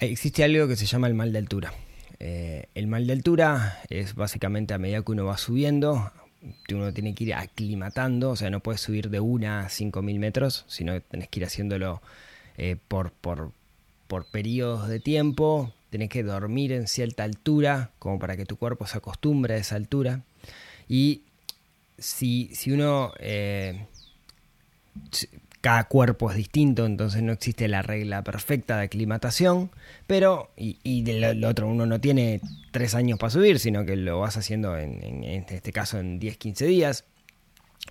Existe 0.00 0.42
algo 0.44 0.66
que 0.66 0.76
se 0.76 0.86
llama 0.86 1.08
el 1.08 1.14
mal 1.14 1.32
de 1.32 1.38
altura. 1.38 1.72
Eh, 2.18 2.66
el 2.74 2.86
mal 2.86 3.06
de 3.06 3.12
altura 3.12 3.80
es 3.88 4.14
básicamente 4.14 4.74
a 4.74 4.78
medida 4.78 5.02
que 5.02 5.12
uno 5.12 5.26
va 5.26 5.36
subiendo, 5.36 6.10
uno 6.70 6.92
tiene 6.92 7.14
que 7.14 7.24
ir 7.24 7.34
aclimatando, 7.34 8.30
o 8.30 8.36
sea, 8.36 8.50
no 8.50 8.60
puedes 8.60 8.80
subir 8.80 9.10
de 9.10 9.20
una 9.20 9.60
a 9.60 9.68
5.000 9.68 10.18
metros, 10.18 10.64
sino 10.68 10.92
que 10.94 11.00
tenés 11.00 11.28
que 11.28 11.40
ir 11.40 11.46
haciéndolo 11.46 12.00
eh, 12.56 12.76
por, 12.88 13.12
por, 13.12 13.52
por 14.06 14.26
periodos 14.26 14.88
de 14.88 15.00
tiempo, 15.00 15.72
tenés 15.90 16.08
que 16.08 16.22
dormir 16.22 16.72
en 16.72 16.86
cierta 16.86 17.24
altura, 17.24 17.90
como 17.98 18.18
para 18.18 18.36
que 18.36 18.46
tu 18.46 18.56
cuerpo 18.56 18.86
se 18.86 18.98
acostumbre 18.98 19.54
a 19.54 19.58
esa 19.58 19.76
altura. 19.76 20.22
Y 20.88 21.22
si, 21.98 22.50
si 22.54 22.72
uno... 22.72 23.12
Eh, 23.18 23.86
cada 25.60 25.84
cuerpo 25.84 26.30
es 26.30 26.36
distinto, 26.36 26.86
entonces 26.86 27.22
no 27.22 27.32
existe 27.32 27.68
la 27.68 27.82
regla 27.82 28.24
perfecta 28.24 28.78
de 28.78 28.84
aclimatación, 28.84 29.70
pero, 30.06 30.50
y, 30.56 30.78
y 30.82 31.02
del 31.02 31.44
otro, 31.44 31.66
uno 31.66 31.84
no 31.84 32.00
tiene 32.00 32.40
tres 32.70 32.94
años 32.94 33.18
para 33.18 33.30
subir, 33.30 33.58
sino 33.58 33.84
que 33.84 33.96
lo 33.96 34.20
vas 34.20 34.38
haciendo 34.38 34.78
en, 34.78 35.02
en, 35.04 35.44
este 35.50 35.72
caso 35.72 35.98
en 35.98 36.18
10, 36.18 36.38
15 36.38 36.64
días, 36.64 37.04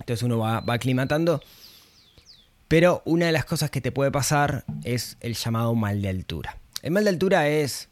entonces 0.00 0.22
uno 0.24 0.38
va, 0.38 0.60
va 0.60 0.74
aclimatando 0.74 1.40
pero 2.70 3.02
una 3.04 3.26
de 3.26 3.32
las 3.32 3.46
cosas 3.46 3.68
que 3.68 3.80
te 3.80 3.90
puede 3.90 4.12
pasar 4.12 4.64
es 4.84 5.16
el 5.18 5.34
llamado 5.34 5.74
mal 5.74 6.00
de 6.00 6.08
altura. 6.08 6.56
El 6.82 6.92
mal 6.92 7.02
de 7.02 7.10
altura 7.10 7.48
es, 7.48 7.88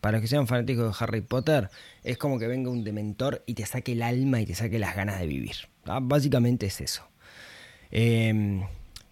para 0.00 0.12
los 0.12 0.22
que 0.22 0.28
sean 0.28 0.46
fanáticos 0.46 0.96
de 0.96 1.04
Harry 1.04 1.22
Potter, 1.22 1.70
es 2.04 2.18
como 2.18 2.38
que 2.38 2.46
venga 2.46 2.70
un 2.70 2.84
dementor 2.84 3.42
y 3.46 3.54
te 3.54 3.66
saque 3.66 3.94
el 3.94 4.02
alma 4.04 4.40
y 4.40 4.46
te 4.46 4.54
saque 4.54 4.78
las 4.78 4.94
ganas 4.94 5.18
de 5.18 5.26
vivir. 5.26 5.56
Básicamente 5.84 6.66
es 6.66 6.80
eso. 6.80 7.02
Em, 7.90 8.62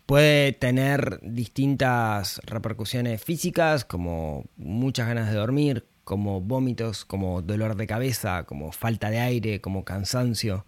puede 0.06 0.52
tener 0.52 1.18
distintas 1.24 2.40
repercusiones 2.44 3.20
físicas, 3.20 3.84
como 3.84 4.44
muchas 4.56 5.08
ganas 5.08 5.28
de 5.28 5.34
dormir, 5.34 5.88
como 6.04 6.40
vómitos, 6.40 7.04
como 7.04 7.42
dolor 7.42 7.74
de 7.74 7.88
cabeza, 7.88 8.44
como 8.44 8.70
falta 8.70 9.10
de 9.10 9.18
aire, 9.18 9.60
como 9.60 9.84
cansancio. 9.84 10.66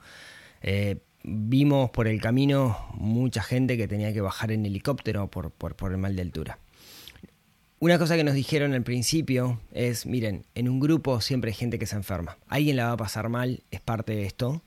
Eh, 0.62 0.96
vimos 1.24 1.90
por 1.90 2.08
el 2.08 2.20
camino 2.20 2.76
mucha 2.94 3.42
gente 3.42 3.76
que 3.76 3.88
tenía 3.88 4.12
que 4.12 4.20
bajar 4.20 4.52
en 4.52 4.66
helicóptero 4.66 5.28
por, 5.28 5.50
por, 5.50 5.92
el 5.92 5.98
mal 5.98 6.16
de 6.16 6.22
altura. 6.22 6.58
Una 7.78 7.98
cosa 7.98 8.16
que 8.16 8.24
nos 8.24 8.34
dijeron 8.34 8.74
al 8.74 8.82
principio 8.82 9.60
es, 9.72 10.06
miren, 10.06 10.44
en 10.54 10.68
un 10.68 10.78
grupo 10.78 11.20
siempre 11.20 11.50
hay 11.50 11.54
gente 11.54 11.78
que 11.78 11.86
se 11.86 11.96
enferma. 11.96 12.38
Alguien 12.48 12.76
la 12.76 12.86
va 12.86 12.92
a 12.92 12.96
pasar 12.96 13.28
mal, 13.28 13.62
es 13.70 13.80
parte 13.80 14.14
de 14.14 14.24
esto, 14.24 14.62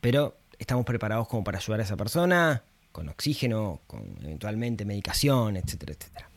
pero 0.00 0.36
estamos 0.58 0.84
preparados 0.84 1.26
como 1.28 1.42
para 1.42 1.58
ayudar 1.58 1.80
a 1.80 1.84
esa 1.84 1.96
persona, 1.96 2.62
con 2.92 3.08
oxígeno, 3.08 3.80
con 3.86 4.16
eventualmente 4.22 4.84
medicación, 4.84 5.56
etcétera, 5.56 5.94
etcétera. 5.98 6.28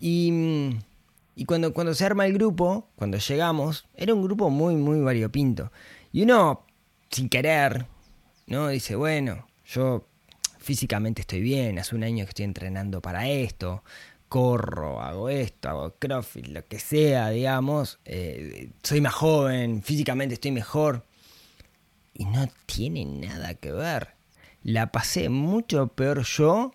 Y, 0.00 0.70
y 1.34 1.44
cuando, 1.44 1.74
cuando 1.74 1.94
se 1.94 2.04
arma 2.04 2.24
el 2.24 2.32
grupo, 2.32 2.88
cuando 2.96 3.18
llegamos, 3.18 3.86
era 3.96 4.14
un 4.14 4.22
grupo 4.22 4.48
muy, 4.48 4.76
muy 4.76 5.00
variopinto. 5.00 5.70
Y 6.10 6.22
uno, 6.22 6.62
sin 7.10 7.28
querer, 7.28 7.86
¿no? 8.46 8.68
Dice, 8.68 8.96
bueno, 8.96 9.46
yo 9.64 10.06
físicamente 10.58 11.22
estoy 11.22 11.40
bien, 11.40 11.78
hace 11.78 11.94
un 11.94 12.04
año 12.04 12.24
que 12.24 12.30
estoy 12.30 12.44
entrenando 12.44 13.00
para 13.00 13.28
esto, 13.28 13.82
corro, 14.28 15.00
hago 15.00 15.28
esto, 15.28 15.68
hago 15.68 15.94
crossfit, 15.98 16.48
lo 16.48 16.64
que 16.64 16.78
sea, 16.78 17.30
digamos, 17.30 17.98
eh, 18.04 18.70
soy 18.82 19.00
más 19.00 19.14
joven, 19.14 19.82
físicamente 19.82 20.34
estoy 20.34 20.52
mejor. 20.52 21.04
Y 22.14 22.24
no 22.24 22.48
tiene 22.64 23.04
nada 23.04 23.54
que 23.54 23.72
ver. 23.72 24.14
La 24.62 24.90
pasé 24.90 25.28
mucho 25.28 25.88
peor 25.88 26.22
yo, 26.22 26.74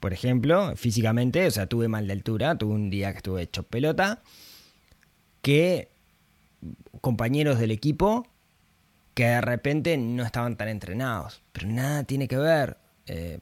por 0.00 0.12
ejemplo, 0.12 0.74
físicamente, 0.76 1.46
o 1.46 1.50
sea, 1.50 1.66
tuve 1.66 1.88
mal 1.88 2.06
de 2.06 2.14
altura, 2.14 2.58
tuve 2.58 2.74
un 2.74 2.90
día 2.90 3.12
que 3.12 3.18
estuve 3.18 3.42
hecho 3.42 3.62
pelota, 3.62 4.22
que 5.40 5.88
compañeros 7.00 7.58
del 7.58 7.70
equipo 7.70 8.26
que 9.20 9.26
de 9.26 9.40
repente 9.42 9.98
no 9.98 10.22
estaban 10.22 10.56
tan 10.56 10.68
entrenados. 10.68 11.42
Pero 11.52 11.66
nada 11.66 12.04
tiene 12.04 12.26
que 12.26 12.38
ver. 12.38 12.78
Eh, 13.04 13.40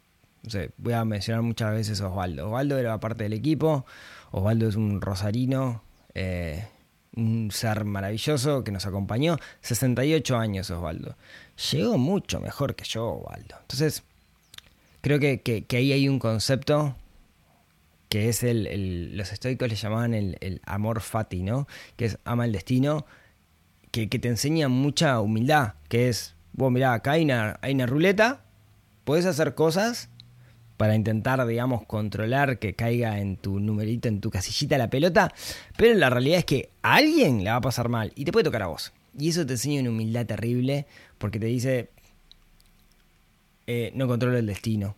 voy 0.76 0.92
a 0.92 1.04
mencionar 1.04 1.42
muchas 1.42 1.73
veces 1.73 2.00
a 2.00 2.08
Osvaldo. 2.08 2.49
Osvaldo 2.49 2.78
era 2.78 2.99
parte 2.99 3.23
del 3.23 3.32
equipo. 3.32 3.87
Osvaldo 4.32 4.66
es 4.66 4.75
un 4.75 5.00
rosarino, 5.00 5.85
eh, 6.14 6.66
un 7.14 7.52
ser 7.52 7.85
maravilloso 7.85 8.64
que 8.64 8.73
nos 8.73 8.87
acompañó. 8.87 9.37
68 9.61 10.37
años 10.37 10.68
Osvaldo. 10.68 11.16
Llegó 11.70 11.97
mucho 11.97 12.40
mejor 12.40 12.75
que 12.75 12.85
yo, 12.85 13.11
Osvaldo. 13.11 13.54
Entonces, 13.61 14.02
creo 15.00 15.20
que, 15.20 15.64
ahí 15.70 15.92
hay 15.92 16.08
un 16.08 16.18
concepto 16.18 16.97
que 18.08 18.28
es 18.28 18.42
el, 18.42 19.16
los 19.16 19.32
estoicos 19.32 19.68
le 19.68 19.76
llamaban 19.76 20.12
el, 20.12 20.38
el 20.40 20.61
amor 20.64 21.00
fati, 21.02 21.44
¿no? 21.44 21.68
Que 21.94 22.06
es 22.06 22.18
ama 22.25 22.47
el 22.47 22.50
destino 22.50 23.06
que, 23.90 24.07
te 24.07 24.28
enseña 24.28 24.68
mucha 24.68 25.21
humildad, 25.21 25.75
que 25.88 26.09
es, 26.09 26.35
vos 26.52 26.71
mirá, 26.71 26.92
acá 26.92 27.12
hay 27.12 27.25
una, 27.25 27.59
hay 27.62 27.75
una 27.75 27.87
ruleta, 27.87 28.45
puedes 29.04 29.26
hacer 29.26 29.54
cosas 29.54 30.11
para 30.76 30.95
intentar, 30.95 31.45
digamos, 31.47 31.85
controlar 31.87 32.59
que 32.59 32.75
caiga 32.75 33.18
en 33.18 33.37
tu 33.37 33.59
numerito, 33.59 34.09
en 34.09 34.21
tu 34.21 34.30
casillita 34.30 34.78
la 34.78 34.90
pelota, 34.90 35.33
pero 35.76 35.95
la 35.95 36.11
realidad 36.11 36.38
es 36.38 36.45
que 36.45 36.71
a 36.83 36.95
alguien 36.95 37.42
le 37.42 37.50
va 37.50 37.57
a 37.57 37.61
pasar 37.61 37.88
mal 37.88 38.12
y 38.14 38.25
te 38.25 38.33
puede 38.33 38.45
tocar 38.45 38.62
a 38.62 38.68
vos. 38.68 38.92
Y 39.18 39.30
eso 39.30 39.45
te 39.45 39.54
enseña 39.54 39.80
una 39.80 39.90
humildad 39.90 40.26
terrible 40.26 40.87
porque 41.18 41.40
te 41.40 41.47
dice, 41.47 41.90
eh, 43.66 43.90
no 43.95 44.07
controlo 44.07 44.38
el 44.38 44.47
destino. 44.47 44.95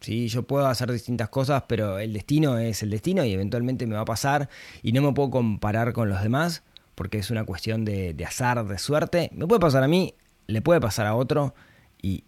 ¿sí? 0.00 0.28
Yo 0.28 0.42
puedo 0.42 0.66
hacer 0.66 0.92
distintas 0.92 1.30
cosas, 1.30 1.64
pero 1.66 1.98
el 1.98 2.12
destino 2.12 2.58
es 2.58 2.82
el 2.82 2.90
destino 2.90 3.24
y 3.24 3.32
eventualmente 3.32 3.86
me 3.86 3.94
va 3.94 4.02
a 4.02 4.06
pasar 4.06 4.50
y 4.82 4.92
no 4.92 5.00
me 5.00 5.12
puedo 5.12 5.30
comparar 5.30 5.94
con 5.94 6.10
los 6.10 6.22
demás 6.22 6.62
porque 6.94 7.18
es 7.18 7.30
una 7.30 7.44
cuestión 7.44 7.84
de, 7.84 8.16
azar, 8.26 8.66
de 8.66 8.78
suerte. 8.78 9.30
Me 9.32 9.46
puede 9.46 9.60
pasar 9.60 9.82
a 9.82 9.88
mí, 9.88 10.14
le 10.46 10.62
puede 10.62 10.80
pasar 10.80 11.06
a 11.06 11.14
otro 11.14 11.54
y, 12.02 12.24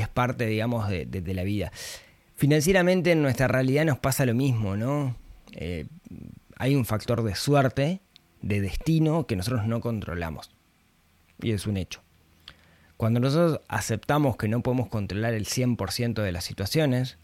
es 0.00 0.08
parte, 0.08 0.46
digamos, 0.46 0.88
de, 0.88 1.34
la 1.34 1.44
vida. 1.44 1.72
Financieramente 2.34 3.12
en 3.12 3.22
nuestra 3.22 3.48
realidad 3.48 3.84
nos 3.84 3.98
pasa 3.98 4.26
lo 4.26 4.34
mismo, 4.34 4.76
¿no? 4.76 5.16
Eh, 5.52 5.86
hay 6.56 6.74
un 6.74 6.84
factor 6.84 7.22
de 7.22 7.34
suerte, 7.34 8.00
de 8.40 8.60
destino, 8.60 9.26
que 9.26 9.36
nosotros 9.36 9.66
no 9.66 9.80
controlamos. 9.80 10.50
Y 11.40 11.52
es 11.52 11.66
un 11.66 11.76
hecho. 11.76 12.00
Cuando 12.96 13.18
nosotros 13.18 13.60
aceptamos 13.66 14.36
que 14.36 14.48
no 14.48 14.62
podemos 14.62 14.88
controlar 14.88 15.34
el 15.34 15.46
100% 15.46 16.22
de 16.22 16.32
las 16.32 16.44
situaciones, 16.44 17.18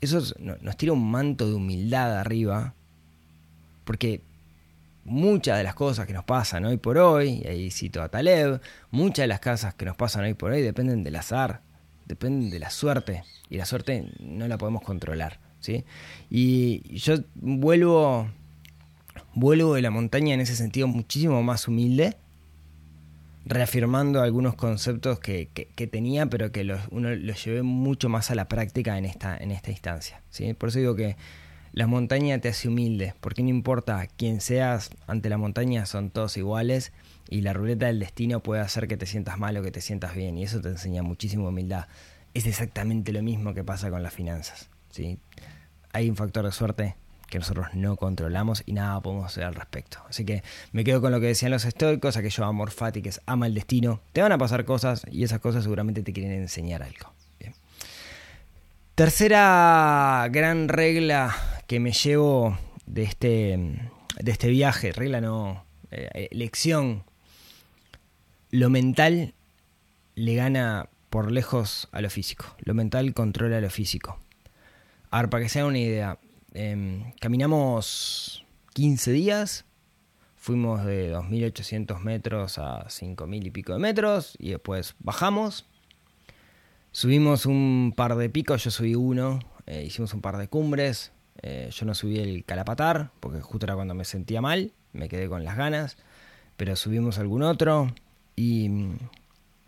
eso 0.00 0.22
nos 0.38 0.76
tira 0.76 0.92
un 0.92 1.10
manto 1.10 1.46
de 1.46 1.54
humildad 1.54 2.18
arriba, 2.18 2.74
porque 3.84 4.22
muchas 5.08 5.58
de 5.58 5.64
las 5.64 5.74
cosas 5.74 6.06
que 6.06 6.12
nos 6.12 6.24
pasan 6.24 6.64
hoy 6.64 6.76
por 6.76 6.98
hoy, 6.98 7.42
y 7.44 7.48
ahí 7.48 7.70
cito 7.70 8.02
a 8.02 8.08
Taleb, 8.08 8.60
muchas 8.90 9.24
de 9.24 9.28
las 9.28 9.40
cosas 9.40 9.74
que 9.74 9.84
nos 9.84 9.96
pasan 9.96 10.24
hoy 10.24 10.34
por 10.34 10.52
hoy 10.52 10.62
dependen 10.62 11.02
del 11.04 11.16
azar, 11.16 11.62
dependen 12.06 12.50
de 12.50 12.58
la 12.58 12.70
suerte, 12.70 13.24
y 13.50 13.56
la 13.56 13.66
suerte 13.66 14.12
no 14.20 14.46
la 14.48 14.58
podemos 14.58 14.82
controlar. 14.82 15.40
¿sí? 15.60 15.84
Y 16.30 16.96
yo 16.98 17.16
vuelvo, 17.34 18.28
vuelvo 19.34 19.74
de 19.74 19.82
la 19.82 19.90
montaña 19.90 20.34
en 20.34 20.40
ese 20.40 20.56
sentido 20.56 20.86
muchísimo 20.86 21.42
más 21.42 21.68
humilde, 21.68 22.16
reafirmando 23.44 24.20
algunos 24.20 24.54
conceptos 24.54 25.20
que, 25.20 25.48
tenía, 25.90 26.26
pero 26.26 26.52
que 26.52 26.64
los, 26.64 26.80
uno 26.90 27.14
los 27.14 27.42
llevé 27.44 27.62
mucho 27.62 28.08
más 28.08 28.30
a 28.30 28.34
la 28.34 28.46
práctica 28.46 28.98
en 28.98 29.06
esta, 29.06 29.36
en 29.36 29.50
esta 29.50 29.70
instancia. 29.70 30.22
¿sí? 30.30 30.52
Por 30.52 30.68
eso 30.68 30.78
digo 30.78 30.94
que 30.94 31.16
la 31.72 31.86
montaña 31.86 32.38
te 32.40 32.48
hace 32.48 32.68
humilde, 32.68 33.14
porque 33.20 33.42
no 33.42 33.50
importa 33.50 34.06
quién 34.16 34.40
seas, 34.40 34.90
ante 35.06 35.28
la 35.28 35.38
montaña 35.38 35.86
son 35.86 36.10
todos 36.10 36.36
iguales 36.36 36.92
y 37.28 37.42
la 37.42 37.52
ruleta 37.52 37.86
del 37.86 37.98
destino 37.98 38.40
puede 38.40 38.62
hacer 38.62 38.88
que 38.88 38.96
te 38.96 39.06
sientas 39.06 39.38
mal 39.38 39.56
o 39.56 39.62
que 39.62 39.70
te 39.70 39.80
sientas 39.80 40.14
bien, 40.14 40.38
y 40.38 40.44
eso 40.44 40.60
te 40.60 40.68
enseña 40.68 41.02
muchísima 41.02 41.48
humildad. 41.48 41.86
Es 42.34 42.46
exactamente 42.46 43.12
lo 43.12 43.22
mismo 43.22 43.54
que 43.54 43.64
pasa 43.64 43.90
con 43.90 44.02
las 44.02 44.12
finanzas. 44.12 44.68
¿sí? 44.90 45.18
Hay 45.92 46.08
un 46.08 46.16
factor 46.16 46.44
de 46.44 46.52
suerte, 46.52 46.96
que 47.28 47.38
nosotros 47.38 47.68
no 47.74 47.96
controlamos 47.96 48.62
y 48.66 48.72
nada 48.72 49.00
podemos 49.00 49.26
hacer 49.26 49.44
al 49.44 49.54
respecto. 49.54 49.98
Así 50.08 50.24
que 50.24 50.42
me 50.72 50.84
quedo 50.84 51.00
con 51.00 51.12
lo 51.12 51.20
que 51.20 51.26
decían 51.26 51.52
los 51.52 51.64
estoicos, 51.64 52.16
aquello 52.16 52.44
amor 52.44 52.70
fati, 52.70 53.02
que 53.02 53.10
es 53.10 53.20
ama 53.26 53.46
el 53.46 53.54
destino. 53.54 54.00
Te 54.12 54.22
van 54.22 54.32
a 54.32 54.38
pasar 54.38 54.64
cosas 54.64 55.02
y 55.10 55.24
esas 55.24 55.40
cosas 55.40 55.62
seguramente 55.62 56.02
te 56.02 56.12
quieren 56.12 56.32
enseñar 56.32 56.82
algo. 56.82 57.12
Tercera 58.98 60.28
gran 60.30 60.68
regla 60.68 61.34
que 61.66 61.80
me 61.80 61.92
llevo 61.92 62.58
de 62.84 63.04
este, 63.04 63.56
de 64.18 64.30
este 64.30 64.48
viaje, 64.48 64.92
regla 64.92 65.22
no, 65.22 65.64
eh, 65.90 66.28
lección. 66.32 67.04
Lo 68.50 68.68
mental 68.68 69.34
le 70.14 70.34
gana 70.34 70.90
por 71.08 71.32
lejos 71.32 71.88
a 71.92 72.02
lo 72.02 72.10
físico. 72.10 72.44
Lo 72.58 72.74
mental 72.74 73.14
controla 73.14 73.60
lo 73.60 73.70
físico. 73.70 74.18
A 75.10 75.22
ver, 75.22 75.30
para 75.30 75.44
que 75.44 75.48
se 75.48 75.64
una 75.64 75.78
idea, 75.78 76.18
Em, 76.54 77.12
caminamos 77.20 78.44
15 78.74 79.12
días, 79.12 79.64
fuimos 80.36 80.84
de 80.84 81.12
2.800 81.12 82.00
metros 82.00 82.58
a 82.58 82.88
5.000 82.88 83.46
y 83.46 83.50
pico 83.50 83.74
de 83.74 83.78
metros 83.78 84.34
y 84.38 84.50
después 84.50 84.94
bajamos. 84.98 85.66
Subimos 86.92 87.46
un 87.46 87.92
par 87.96 88.16
de 88.16 88.30
picos, 88.30 88.64
yo 88.64 88.70
subí 88.70 88.94
uno, 88.94 89.40
eh, 89.66 89.84
hicimos 89.86 90.14
un 90.14 90.20
par 90.20 90.36
de 90.36 90.48
cumbres, 90.48 91.12
eh, 91.42 91.68
yo 91.72 91.86
no 91.86 91.94
subí 91.94 92.18
el 92.18 92.44
calapatar 92.44 93.10
porque 93.20 93.40
justo 93.40 93.66
era 93.66 93.74
cuando 93.74 93.94
me 93.94 94.04
sentía 94.04 94.40
mal, 94.40 94.72
me 94.92 95.08
quedé 95.08 95.28
con 95.28 95.44
las 95.44 95.56
ganas, 95.56 95.96
pero 96.56 96.74
subimos 96.76 97.18
algún 97.18 97.42
otro 97.42 97.92
y, 98.36 98.68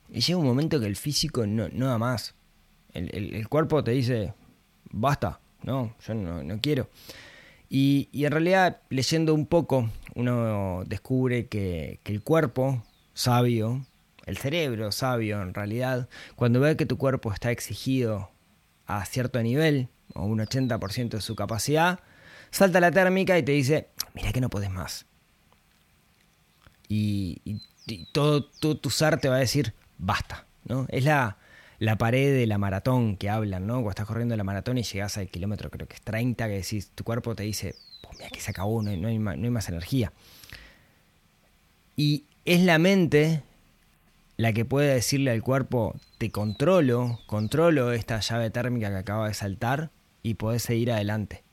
llega 0.09 0.39
un 0.39 0.47
momento 0.47 0.81
que 0.81 0.87
el 0.87 0.97
físico 0.97 1.47
no, 1.47 1.69
da 1.69 1.99
más. 1.99 2.35
el 2.93 3.49
cuerpo 3.49 3.85
te 3.85 3.93
dice, 3.93 4.35
basta, 4.91 5.41
no, 5.63 5.95
yo 6.07 6.15
no, 6.15 6.61
quiero. 6.61 6.89
Y, 7.69 8.09
en 8.13 8.33
realidad, 8.33 8.81
leyendo 8.89 9.35
un 9.35 9.47
poco, 9.47 9.91
uno 10.15 10.85
descubre 10.87 11.47
que, 11.47 12.01
el 12.05 12.23
cuerpo 12.23 12.83
sabio, 13.15 13.85
el 14.31 14.39
cerebro 14.39 14.93
sabio 14.93 15.43
en 15.43 15.55
realidad, 15.55 16.09
cuando 16.37 16.61
ve 16.61 16.77
que 16.77 16.87
tu 16.87 16.97
cuerpo 16.99 17.33
está 17.33 17.51
exigido 17.51 18.31
a 18.87 19.05
cierto 19.05 19.43
nivel, 19.43 19.89
o 20.15 20.25
un 20.25 20.39
80% 20.41 21.11
de 21.11 21.21
su 21.21 21.37
capacidad, 21.37 22.01
salta 22.51 22.81
la 22.81 22.91
térmica 22.91 23.39
y 23.39 23.43
te 23.43 23.53
dice, 23.53 23.89
mira 24.15 24.33
que 24.33 24.41
no 24.41 24.51
puedes 24.51 24.71
más. 24.71 25.07
Y, 26.89 27.61
todo, 28.13 28.45
tu 28.45 28.91
ser 28.91 29.21
te 29.21 29.29
va 29.29 29.37
a 29.37 29.41
decir, 29.41 29.75
basta. 29.99 30.47
¿no? 30.65 30.87
Es 30.89 31.05
la, 31.05 31.39
la 31.81 31.97
pared 31.97 32.35
de 32.35 32.47
la 32.47 32.59
maratón 32.59 33.17
que 33.17 33.31
hablan, 33.31 33.67
¿no? 33.67 33.75
Cuando 33.75 33.91
estás 33.91 34.07
corriendo 34.07 34.37
la 34.37 34.45
maratón 34.45 34.79
y 34.79 34.83
llegas 34.83 35.17
al 35.17 35.29
kilómetro, 35.29 35.71
creo 35.71 35.89
que 35.89 35.95
es 35.95 36.03
30, 36.03 36.47
que 36.47 36.55
decís, 36.55 36.91
tu 36.95 37.05
cuerpo 37.05 37.35
te 37.35 37.43
dice, 37.43 37.75
pues 38.03 38.19
mira 38.19 38.31
que 38.31 38.41
se 38.41 38.51
acabó, 38.51 38.83
no 38.83 39.09
hay, 39.09 39.19
más, 39.19 39.69
energía. 39.69 40.13
Y 41.97 42.27
es 42.45 42.61
la 42.61 42.79
mente 42.79 43.43
la 44.41 44.53
que 44.53 44.65
puede 44.65 44.95
decirle 44.95 45.31
al 45.31 45.43
cuerpo, 45.43 45.95
te 46.19 46.31
controlo, 46.31 47.21
controlo 47.27 47.93
esta 47.93 48.21
llave 48.21 48.51
térmica 48.51 48.91
que 48.91 48.97
acaba 48.97 49.29
de 49.29 49.35
saltar 49.35 49.91
y 50.23 50.35
podés 50.35 50.63
seguir 50.63 50.93
adelante. 50.93 51.45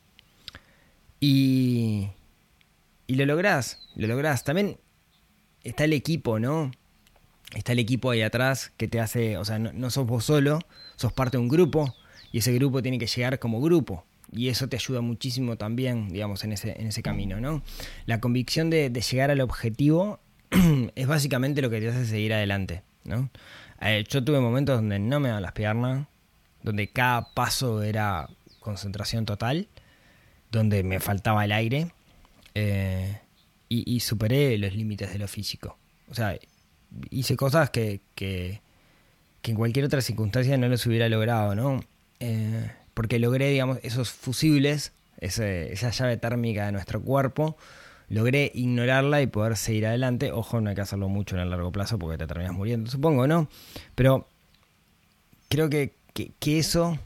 Y, 1.20 2.10
y 3.08 3.16
lo 3.16 3.26
lográs, 3.26 3.90
lo 3.96 4.08
lográs. 4.08 4.44
También 4.44 4.80
está 5.64 5.84
el 5.86 5.94
equipo, 5.94 6.40
¿no? 6.40 6.72
está 7.56 7.72
el 7.72 7.80
equipo 7.80 8.12
ahí 8.12 8.22
atrás 8.22 8.72
que 8.78 8.88
te 8.88 9.00
hace, 9.00 9.38
o 9.38 9.46
sea, 9.46 9.60
no, 9.60 9.90
sos 9.90 10.06
vos 10.06 10.26
solo, 10.26 10.60
sos 10.96 11.14
parte 11.14 11.38
de 11.38 11.42
un 11.42 11.48
grupo 11.48 11.96
y 12.32 12.40
ese 12.40 12.54
grupo 12.54 12.82
tiene 12.82 13.00
que 13.00 13.08
llegar 13.08 13.40
como 13.40 13.62
grupo. 13.62 14.06
Y 14.30 14.50
eso 14.50 14.68
te 14.68 14.76
ayuda 14.76 15.00
muchísimo 15.00 15.58
también, 15.58 16.10
digamos, 16.10 16.44
en 16.44 16.52
ese, 16.52 16.80
en 16.82 16.88
ese 16.88 17.02
camino, 17.02 17.40
¿no? 17.40 17.64
La 18.06 18.20
convicción 18.20 18.70
de, 18.70 18.90
llegar 18.90 19.32
al 19.32 19.40
objetivo 19.40 20.20
es 20.96 21.08
básicamente 21.08 21.62
lo 21.62 21.70
que 21.70 21.80
te 21.80 21.90
hace 21.90 22.06
seguir 22.06 22.34
adelante, 22.34 22.84
¿no? 23.04 23.30
Eh, 23.82 24.04
yo 24.10 24.24
tuve 24.24 24.40
momentos 24.40 24.78
donde 24.78 25.00
no 25.00 25.20
me 25.20 25.30
daban 25.30 25.44
las 25.44 25.52
piernas, 25.52 26.08
donde 26.64 26.88
cada 26.88 27.34
paso 27.34 27.84
era 27.84 28.28
concentración 28.60 29.26
total, 29.26 29.68
donde 30.52 30.84
me 30.84 31.00
faltaba 31.00 31.46
el 31.46 31.52
aire 31.52 31.92
eh, 32.56 33.20
y, 33.70 34.00
superé 34.00 34.58
los 34.58 34.74
límites 34.74 35.12
de 35.12 35.20
lo 35.20 35.28
físico. 35.28 35.78
O 36.10 36.16
sea, 36.16 36.38
hice 37.10 37.36
cosas 37.36 37.70
que, 37.70 38.02
que, 38.16 38.62
en 39.44 39.56
cualquier 39.56 39.86
otra 39.86 40.02
circunstancia 40.02 40.58
no 40.58 40.68
los 40.68 40.86
hubiera 40.86 41.08
logrado, 41.08 41.56
¿no? 41.56 41.82
Eh, 42.20 42.70
porque 42.94 43.20
logré, 43.20 43.50
digamos, 43.50 43.80
esos 43.84 44.12
fusibles, 44.12 44.92
esa 45.20 45.90
llave 45.92 46.18
térmica 46.18 46.66
de 46.66 46.74
nuestro 46.74 47.02
cuerpo, 47.02 47.56
logré 48.10 48.52
ignorarla 48.54 49.22
y 49.22 49.28
poder 49.28 49.58
seguir 49.58 49.88
adelante. 49.88 50.32
Ojo, 50.32 50.62
no 50.62 50.70
hay 50.70 50.76
que 50.76 50.82
hacerlo 50.82 51.10
mucho 51.10 51.36
en 51.36 51.42
el 51.42 51.50
largo 51.50 51.72
plazo 51.72 52.00
porque 52.00 52.18
te 52.18 52.28
terminas 52.28 52.54
muriendo, 52.54 52.90
supongo, 52.90 53.28
¿no? 53.28 53.48
Pero 53.96 54.28
creo 55.50 55.70
que, 55.70 55.94
que, 56.14 56.60
eso 56.60 56.98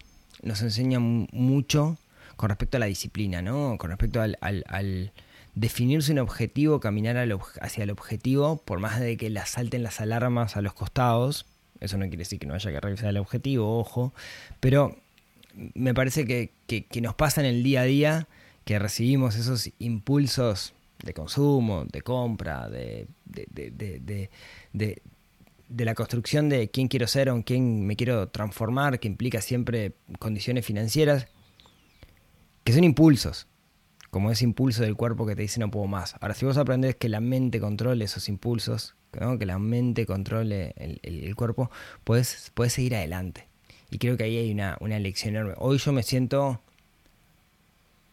nos 0.41 0.61
enseña 0.61 0.99
mucho 0.99 1.97
con 2.35 2.49
respecto 2.49 2.77
a 2.77 2.79
la 2.79 2.85
disciplina, 2.85 3.41
¿no? 3.41 3.77
Con 3.77 3.89
respecto 3.89 4.21
al 4.21 5.11
definirse 5.55 6.11
un 6.11 6.19
objetivo, 6.19 6.79
caminar 6.79 7.17
hacia 7.61 7.83
el 7.83 7.91
objetivo, 7.91 8.57
por 8.57 8.79
más 8.79 8.99
de 8.99 9.17
que 9.17 9.29
le 9.29 9.45
salten 9.45 9.83
las 9.83 9.99
alarmas 9.99 10.55
a 10.55 10.61
los 10.61 10.73
costados, 10.73 11.45
eso 11.79 11.97
no 11.97 12.03
quiere 12.03 12.19
decir 12.19 12.39
que 12.39 12.45
no 12.45 12.53
haya 12.53 12.71
que 12.71 12.79
revisar 12.79 13.09
el 13.09 13.17
objetivo, 13.17 13.79
ojo, 13.79 14.13
pero 14.59 14.97
me 15.73 15.93
parece 15.93 16.25
que, 16.25 16.51
nos 17.01 17.15
pasa 17.15 17.41
en 17.41 17.47
el 17.47 17.63
día 17.63 17.81
a 17.81 17.85
día 17.85 18.27
que 18.63 18.79
recibimos 18.79 19.35
esos 19.35 19.71
impulsos 19.79 20.73
de 21.03 21.13
consumo, 21.13 21.85
de 21.85 22.01
compra, 22.01 22.69
de, 22.69 23.07
de, 23.25 24.29
de, 24.73 25.85
la 25.85 25.95
construcción 25.95 26.49
de 26.49 26.69
quién 26.69 26.87
quiero 26.87 27.07
ser 27.07 27.29
o 27.29 27.35
en 27.35 27.43
quién 27.43 27.85
me 27.85 27.95
quiero 27.95 28.29
transformar, 28.29 28.99
que 28.99 29.07
implica 29.07 29.41
siempre 29.41 29.93
condiciones 30.19 30.65
financieras, 30.65 31.27
que 32.63 32.73
son 32.73 32.83
impulsos 32.83 33.47
como 34.11 34.29
ese 34.29 34.43
impulso 34.43 34.83
del 34.83 34.95
cuerpo 34.95 35.25
que 35.25 35.35
te 35.35 35.41
dice 35.41 35.59
no 35.59 35.71
puedo 35.71 35.87
más. 35.87 36.15
Ahora, 36.19 36.33
si 36.33 36.45
vos 36.45 36.57
aprendés 36.57 36.97
que 36.97 37.07
la 37.07 37.21
mente 37.21 37.59
controle 37.61 38.03
esos 38.05 38.27
impulsos, 38.27 38.95
que 39.11 39.45
la 39.45 39.57
mente 39.57 40.05
controle 40.05 40.73
el, 40.77 41.35
cuerpo, 41.35 41.71
puedes, 42.03 42.51
puedes 42.53 42.73
seguir 42.73 42.95
adelante. 42.95 43.47
Y 43.89 43.97
creo 43.97 44.17
que 44.17 44.25
ahí 44.25 44.37
hay 44.37 44.51
una, 44.51 44.77
una 44.81 44.99
lección 44.99 45.35
enorme. 45.35 45.53
Hoy 45.57 45.77
yo 45.77 45.91
me 45.93 46.03
siento 46.03 46.61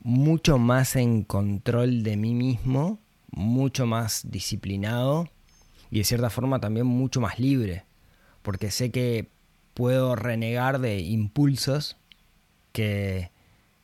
mucho 0.00 0.58
más 0.58 0.96
en 0.96 1.22
control 1.22 2.02
de 2.02 2.16
mí 2.16 2.34
mismo, 2.34 2.98
mucho 3.30 3.86
más 3.86 4.30
disciplinado 4.30 5.28
y 5.90 5.98
de 5.98 6.04
cierta 6.04 6.30
forma 6.30 6.60
también 6.60 6.86
mucho 6.86 7.20
más 7.20 7.38
libre, 7.38 7.84
porque 8.42 8.70
sé 8.70 8.90
que 8.90 9.28
puedo 9.74 10.16
renegar 10.16 10.80
de 10.80 10.98
impulsos 11.00 11.96
que, 12.72 13.30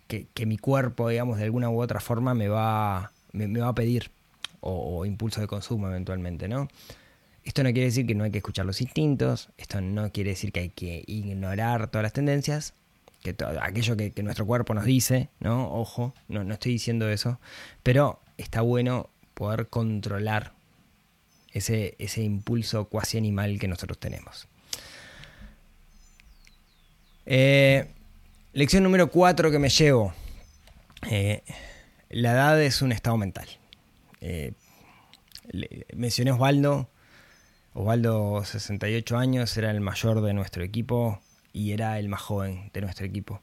que, 0.08 0.46
mi 0.46 0.58
cuerpo, 0.58 1.08
digamos, 1.08 1.38
de 1.38 1.44
alguna 1.44 1.70
u 1.70 1.80
otra 1.80 2.00
forma 2.00 2.34
me 2.34 2.48
va, 2.48 3.12
me, 3.32 3.46
va 3.46 3.68
a 3.68 3.74
pedir 3.74 4.10
o, 4.60 5.04
impulso 5.04 5.40
de 5.40 5.46
consumo 5.46 5.88
eventualmente, 5.88 6.48
¿no? 6.48 6.68
Esto 7.42 7.62
no 7.62 7.72
quiere 7.72 7.86
decir 7.86 8.06
que 8.06 8.14
no 8.14 8.24
hay 8.24 8.30
que 8.30 8.38
escuchar 8.38 8.64
los 8.64 8.80
instintos, 8.80 9.50
esto 9.58 9.80
no 9.80 10.10
quiere 10.10 10.30
decir 10.30 10.50
que 10.52 10.60
hay 10.60 10.70
que 10.70 11.04
ignorar 11.06 11.88
todas 11.88 12.02
las 12.02 12.12
tendencias, 12.12 12.74
que 13.24 13.34
aquello 13.62 13.96
que, 13.96 14.22
nuestro 14.22 14.44
cuerpo 14.44 14.74
nos 14.74 14.84
dice, 14.84 15.30
¿no? 15.40 15.72
Ojo, 15.72 16.12
no, 16.28 16.44
no 16.44 16.54
estoy 16.54 16.72
diciendo 16.72 17.08
eso, 17.08 17.40
pero 17.82 18.20
está 18.36 18.60
bueno 18.60 19.08
poder 19.32 19.68
controlar 19.68 20.52
ese, 21.52 21.94
ese 21.98 22.22
impulso 22.22 22.84
cuasi 22.84 23.16
animal 23.16 23.58
que 23.58 23.66
nosotros 23.66 23.98
tenemos. 23.98 24.46
Eh, 27.24 27.86
lección 28.52 28.82
número 28.82 29.10
4 29.10 29.50
que 29.50 29.58
me 29.58 29.70
llevo. 29.70 30.12
Eh, 31.08 31.42
la 32.10 32.32
edad 32.32 32.60
es 32.60 32.82
un 32.82 32.92
estado 32.92 33.16
mental. 33.16 33.48
Eh, 34.20 34.52
mencioné 35.96 36.32
Osvaldo. 36.32 36.90
Osvaldo, 37.72 38.44
68 38.44 39.16
años, 39.16 39.56
era 39.56 39.70
el 39.70 39.80
mayor 39.80 40.20
de 40.20 40.34
nuestro 40.34 40.62
equipo 40.62 41.20
y 41.54 41.72
era 41.72 41.98
el 41.98 42.10
más 42.10 42.20
joven 42.20 42.70
de 42.74 42.82
nuestro 42.82 43.06
equipo. 43.06 43.40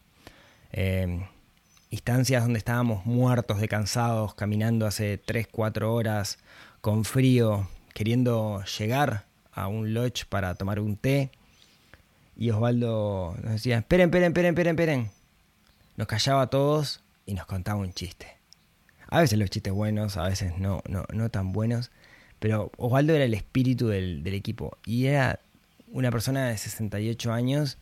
instancias 1.90 2.44
donde 2.44 2.60
estábamos 2.60 3.08
muertos 3.08 3.60
de 3.60 3.68
cansados, 3.68 4.36
caminando 4.36 4.86
hace 4.86 5.20
3-4 5.20 5.84
horas, 5.92 6.38
con 6.82 7.06
frío, 7.06 7.68
queriendo 7.96 8.64
llegar 8.78 9.26
a 9.52 9.68
un 9.68 9.96
lodge 9.96 10.26
para 10.30 10.54
tomar 10.54 10.80
un 10.80 10.96
té 10.96 11.32
y 12.42 12.50
Osvaldo 12.50 13.36
nos 13.44 13.52
decía, 13.52 13.78
esperen, 13.78 14.10
esperen, 14.10 14.30
esperen, 14.30 14.50
esperen, 14.50 14.72
esperen. 14.72 15.10
Nos 15.96 16.08
callaba 16.08 16.42
a 16.42 16.48
todos 16.48 17.04
y 17.28 17.36
nos 17.36 17.46
contaba 17.46 17.80
un 17.80 17.94
chiste. 17.94 18.26
A 19.10 19.20
veces 19.20 19.38
los 19.38 19.52
chistes 19.52 19.72
buenos, 19.72 20.18
a 20.18 20.28
veces 20.28 20.58
no, 20.58 20.82
no, 20.88 21.06
no 21.14 21.30
tan 21.30 21.52
buenos. 21.52 21.92
Pero 22.40 22.72
Osvaldo 22.78 23.14
era 23.14 23.26
el 23.26 23.36
espíritu 23.36 23.90
del, 23.90 24.26
equipo. 24.26 24.76
Y 24.88 25.06
era 25.06 25.40
una 25.92 26.10
persona 26.10 26.48
de 26.48 26.58
68 26.58 27.32
años 27.32 27.78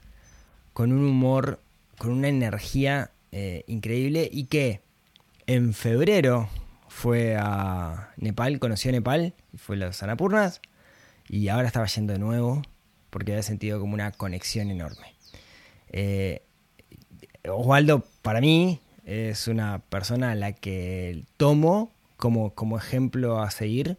con 0.74 0.92
un 0.92 1.06
humor, 1.06 1.60
con 1.98 2.12
una 2.12 2.28
energía 2.28 3.12
eh, 3.32 3.64
increíble 3.68 4.30
y 4.32 4.46
que 4.46 4.82
en 5.48 5.74
febrero 5.74 6.50
fue 6.88 7.36
a 7.38 8.12
Nepal, 8.18 8.60
conoció 8.60 8.90
a 8.90 8.94
Nepal, 8.94 9.34
fue 9.58 9.76
a 9.76 9.80
las 9.80 10.04
Anapurnas 10.04 10.62
y 11.28 11.48
ahora 11.48 11.68
estaba 11.68 11.86
yendo 11.86 12.14
de 12.14 12.20
nuevo 12.20 12.62
porque 13.10 13.32
había 13.34 13.44
sentido 13.44 13.80
como 13.80 13.94
una 13.94 14.12
conexión 14.12 14.72
enorme. 14.72 15.16
Eh, 15.92 16.42
Osvaldo, 17.48 18.06
para 18.22 18.42
mí, 18.42 18.80
es 19.06 19.48
una 19.48 19.80
persona 19.80 20.32
a 20.32 20.36
la 20.36 20.54
que 20.54 21.24
tomo 21.38 21.92
como, 22.18 22.54
como 22.54 22.78
ejemplo 22.78 23.42
a 23.42 23.50
seguir, 23.50 23.98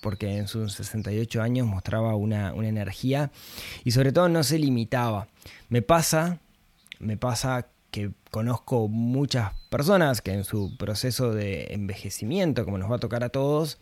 porque 0.00 0.36
en 0.36 0.48
sus 0.48 0.74
68 0.74 1.42
años 1.42 1.66
mostraba 1.66 2.14
una, 2.16 2.52
una 2.54 2.68
energía 2.68 3.30
y 3.84 3.90
sobre 3.92 4.12
todo 4.12 4.28
no 4.28 4.42
se 4.42 4.58
limitaba. 4.58 5.28
Me 5.68 5.82
pasa, 5.82 6.40
me 6.98 7.16
pasa 7.16 7.68
que 7.90 8.12
conozco 8.30 8.88
muchas 8.88 9.52
personas 9.68 10.22
que 10.22 10.32
en 10.32 10.44
su 10.44 10.76
proceso 10.76 11.32
de 11.32 11.68
envejecimiento, 11.74 12.64
como 12.64 12.78
nos 12.78 12.90
va 12.90 12.96
a 12.96 13.00
tocar 13.00 13.24
a 13.24 13.28
todos, 13.28 13.78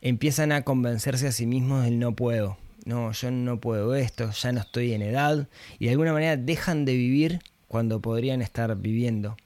empiezan 0.00 0.52
a 0.52 0.62
convencerse 0.62 1.28
a 1.28 1.32
sí 1.32 1.46
mismos 1.46 1.84
del 1.84 1.98
no 1.98 2.14
puedo, 2.14 2.56
no, 2.84 3.12
yo 3.12 3.30
no 3.30 3.60
puedo 3.60 3.94
esto, 3.94 4.30
ya 4.30 4.52
no 4.52 4.60
estoy 4.60 4.92
en 4.92 5.02
edad, 5.02 5.48
y 5.78 5.86
de 5.86 5.92
alguna 5.92 6.12
manera 6.12 6.36
dejan 6.36 6.84
de 6.84 6.94
vivir 6.94 7.40
cuando 7.68 8.00
podrían 8.00 8.42
estar 8.42 8.74
viviendo. 8.76 9.36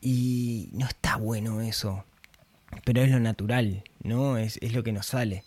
Y 0.00 0.68
no 0.72 0.86
está 0.86 1.16
bueno 1.16 1.60
eso, 1.60 2.04
pero 2.84 3.02
es 3.02 3.10
lo 3.10 3.20
natural, 3.20 3.84
¿no? 4.02 4.38
Es, 4.38 4.60
lo 4.72 4.82
que 4.82 4.92
nos 4.92 5.06
sale. 5.06 5.44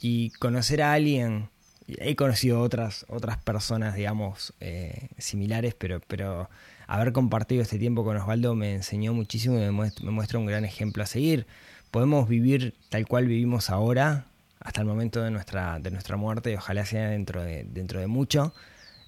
Y 0.00 0.30
conocer 0.38 0.82
a 0.82 0.92
alguien, 0.92 1.48
he 1.86 2.16
conocido 2.16 2.60
otras, 2.60 3.06
otras 3.08 3.38
personas, 3.38 3.94
digamos, 3.94 4.52
eh, 4.60 5.08
similares, 5.18 5.74
pero, 5.74 6.00
pero 6.06 6.48
haber 6.86 7.12
compartido 7.12 7.62
este 7.62 7.78
tiempo 7.78 8.04
con 8.04 8.16
Osvaldo 8.16 8.54
me 8.54 8.74
enseñó 8.74 9.14
muchísimo 9.14 9.56
y 9.56 9.60
me 9.60 9.72
me 9.72 10.10
muestra 10.10 10.38
un 10.38 10.46
gran 10.46 10.64
ejemplo 10.64 11.02
a 11.02 11.06
seguir. 11.06 11.46
Podemos 11.90 12.28
vivir 12.28 12.74
tal 12.90 13.06
cual 13.06 13.26
vivimos 13.26 13.70
ahora, 13.70 14.26
hasta 14.60 14.80
el 14.80 14.86
momento 14.86 15.22
de 15.22 15.30
nuestra, 15.30 15.78
de 15.78 15.90
nuestra 15.90 16.16
muerte 16.16 16.52
y 16.52 16.54
ojalá 16.54 16.84
sea 16.84 17.08
dentro 17.08 17.42
de, 17.42 17.64
dentro 17.64 18.00
de 18.00 18.06
mucho. 18.06 18.52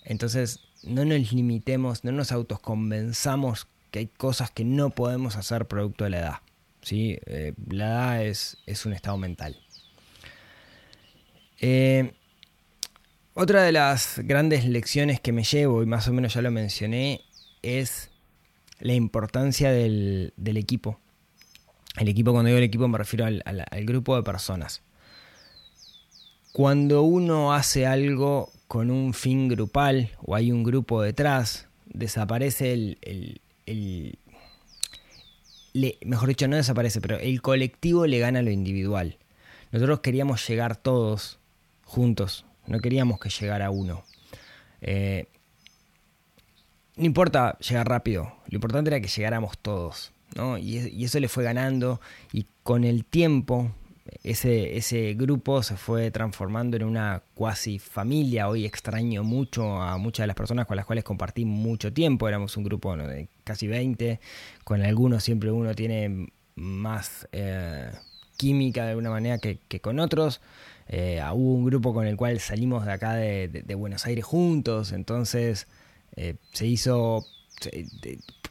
Entonces, 0.04 0.60
no 0.82 1.04
nos 1.04 1.32
limitemos, 1.32 2.04
no 2.04 2.12
nos 2.12 2.32
autoconvenzamos 2.32 3.66
que 3.90 4.00
hay 4.00 4.06
cosas 4.06 4.50
que 4.50 4.64
no 4.64 4.90
podemos 4.90 5.36
hacer 5.36 5.66
producto 5.66 6.04
de 6.04 6.10
la 6.10 6.18
edad. 6.18 6.34
¿Sí? 6.82 7.18
Eh, 7.26 7.52
la 7.68 7.86
edad 7.86 8.24
es, 8.24 8.58
es, 8.66 8.86
un 8.86 8.92
estado 8.92 9.16
mental. 9.16 9.56
Eh, 11.60 12.12
otra 13.34 13.62
de 13.62 13.72
las 13.72 14.20
grandes 14.24 14.64
lecciones 14.64 15.20
que 15.20 15.32
me 15.32 15.44
llevo, 15.44 15.82
y 15.82 15.86
más 15.86 16.08
o 16.08 16.12
menos 16.12 16.34
ya 16.34 16.42
lo 16.42 16.50
mencioné, 16.50 17.22
es 17.62 18.10
la 18.80 18.94
importancia 18.94 19.70
del, 19.70 20.32
equipo. 20.44 20.98
El 21.96 22.08
equipo, 22.08 22.32
cuando 22.32 22.48
digo 22.48 22.58
el 22.58 22.64
equipo 22.64 22.88
me 22.88 22.98
refiero 22.98 23.26
al 23.26 23.84
grupo 23.84 24.16
de 24.16 24.22
personas 24.22 24.82
cuando 26.52 27.02
uno 27.02 27.52
hace 27.52 27.86
algo 27.86 28.50
con 28.66 28.90
un 28.90 29.14
fin 29.14 29.48
grupal 29.48 30.10
o 30.22 30.34
hay 30.34 30.52
un 30.52 30.64
grupo 30.64 31.02
detrás, 31.02 31.68
desaparece 31.86 32.72
el, 32.72 33.40
mejor 36.04 36.28
dicho, 36.28 36.48
no 36.48 36.56
desaparece, 36.56 37.00
pero 37.00 37.18
el 37.18 37.40
colectivo 37.42 38.06
le 38.06 38.18
gana 38.18 38.40
a 38.40 38.42
lo 38.42 38.50
individual. 38.50 39.18
Nosotros 39.72 40.00
queríamos 40.00 40.46
llegar 40.48 40.76
todos 40.76 41.38
juntos, 41.84 42.44
no 42.66 42.80
queríamos 42.80 43.20
que 43.20 43.30
llegara 43.30 43.70
uno. 43.70 44.04
Eh, 44.80 45.26
no 46.96 47.06
importa 47.06 47.58
llegar 47.58 47.88
rápido, 47.88 48.34
lo 48.48 48.56
importante 48.56 48.90
era 48.90 49.00
que 49.00 49.08
llegáramos 49.08 49.58
todos, 49.58 50.12
¿no? 50.34 50.58
Y, 50.58 50.78
y 50.88 51.04
eso 51.04 51.20
le 51.20 51.28
fue 51.28 51.44
ganando 51.44 52.00
y 52.32 52.46
con 52.62 52.84
el 52.84 53.04
tiempo 53.04 53.72
ese, 54.22 54.76
ese 54.76 55.14
grupo 55.14 55.62
se 55.62 55.76
fue 55.76 56.10
transformando 56.10 56.76
en 56.76 56.84
una 56.84 57.22
cuasi 57.34 57.78
familia. 57.78 58.48
Hoy 58.48 58.66
extraño 58.66 59.24
mucho 59.24 59.80
a 59.80 59.96
muchas 59.98 60.24
de 60.24 60.28
las 60.28 60.36
personas 60.36 60.66
con 60.66 60.76
las 60.76 60.86
cuales 60.86 61.04
compartí 61.04 61.44
mucho 61.44 61.92
tiempo. 61.92 62.28
Éramos 62.28 62.56
un 62.56 62.64
grupo 62.64 62.96
de 62.96 63.28
casi 63.44 63.66
20. 63.66 64.20
Con 64.64 64.82
algunos 64.82 65.22
siempre 65.22 65.50
uno 65.50 65.74
tiene 65.74 66.28
más 66.54 67.28
eh, 67.32 67.90
química 68.36 68.84
de 68.84 68.90
alguna 68.90 69.10
manera 69.10 69.38
que, 69.38 69.80
con 69.80 69.98
otros. 69.98 70.40
Eh, 70.88 71.22
hubo 71.32 71.54
un 71.54 71.64
grupo 71.64 71.94
con 71.94 72.06
el 72.06 72.16
cual 72.16 72.40
salimos 72.40 72.84
de 72.84 72.92
acá 72.92 73.14
de, 73.14 73.74
Buenos 73.76 74.06
Aires 74.06 74.24
juntos. 74.24 74.92
Entonces 74.92 75.68
eh, 76.16 76.36
se 76.52 76.66
hizo 76.66 77.24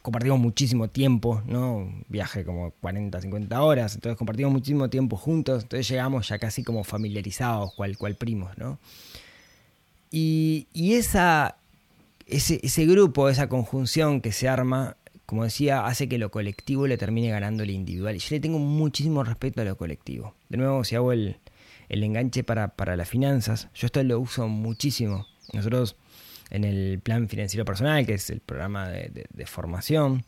compartimos 0.02 0.38
muchísimo 0.38 0.88
tiempo, 0.88 1.42
¿no? 1.46 1.92
Viaje 2.08 2.44
como 2.44 2.72
40, 2.80 3.20
50 3.20 3.62
horas, 3.62 3.94
entonces 3.94 4.16
compartimos 4.16 4.52
muchísimo 4.52 4.88
tiempo 4.90 5.16
juntos, 5.16 5.62
entonces 5.62 5.88
llegamos 5.88 6.28
ya 6.28 6.38
casi 6.38 6.62
como 6.62 6.84
familiarizados, 6.84 7.74
cual, 7.74 7.96
cual 7.98 8.14
primos, 8.16 8.56
¿no? 8.58 8.78
Y, 10.10 10.66
esa, 10.74 11.56
ese, 12.26 12.60
ese 12.62 12.86
grupo, 12.86 13.28
esa 13.28 13.48
conjunción 13.48 14.20
que 14.20 14.32
se 14.32 14.48
arma, 14.48 14.96
como 15.26 15.44
decía, 15.44 15.86
hace 15.86 16.08
que 16.08 16.18
lo 16.18 16.30
colectivo 16.30 16.86
le 16.86 16.98
termine 16.98 17.30
ganando 17.30 17.62
el 17.62 17.70
individual. 17.70 18.16
Y 18.16 18.18
yo 18.18 18.28
le 18.30 18.40
tengo 18.40 18.58
muchísimo 18.58 19.22
respeto 19.22 19.60
a 19.60 19.64
lo 19.64 19.76
colectivo. 19.76 20.34
De 20.48 20.56
nuevo, 20.56 20.82
si 20.82 20.96
hago 20.96 21.12
el, 21.12 21.36
el 21.88 22.02
enganche 22.02 22.42
para, 22.42 22.68
para 22.68 22.96
las 22.96 23.08
finanzas, 23.08 23.68
yo 23.74 23.86
esto 23.86 24.02
lo 24.02 24.18
uso 24.18 24.48
muchísimo. 24.48 25.26
Nosotros 25.52 25.96
en 26.50 26.64
el 26.64 27.00
plan 27.00 27.28
financiero 27.28 27.64
personal, 27.64 28.04
que 28.06 28.14
es 28.14 28.28
el 28.30 28.40
programa 28.40 28.88
de, 28.88 29.46
formación. 29.46 30.24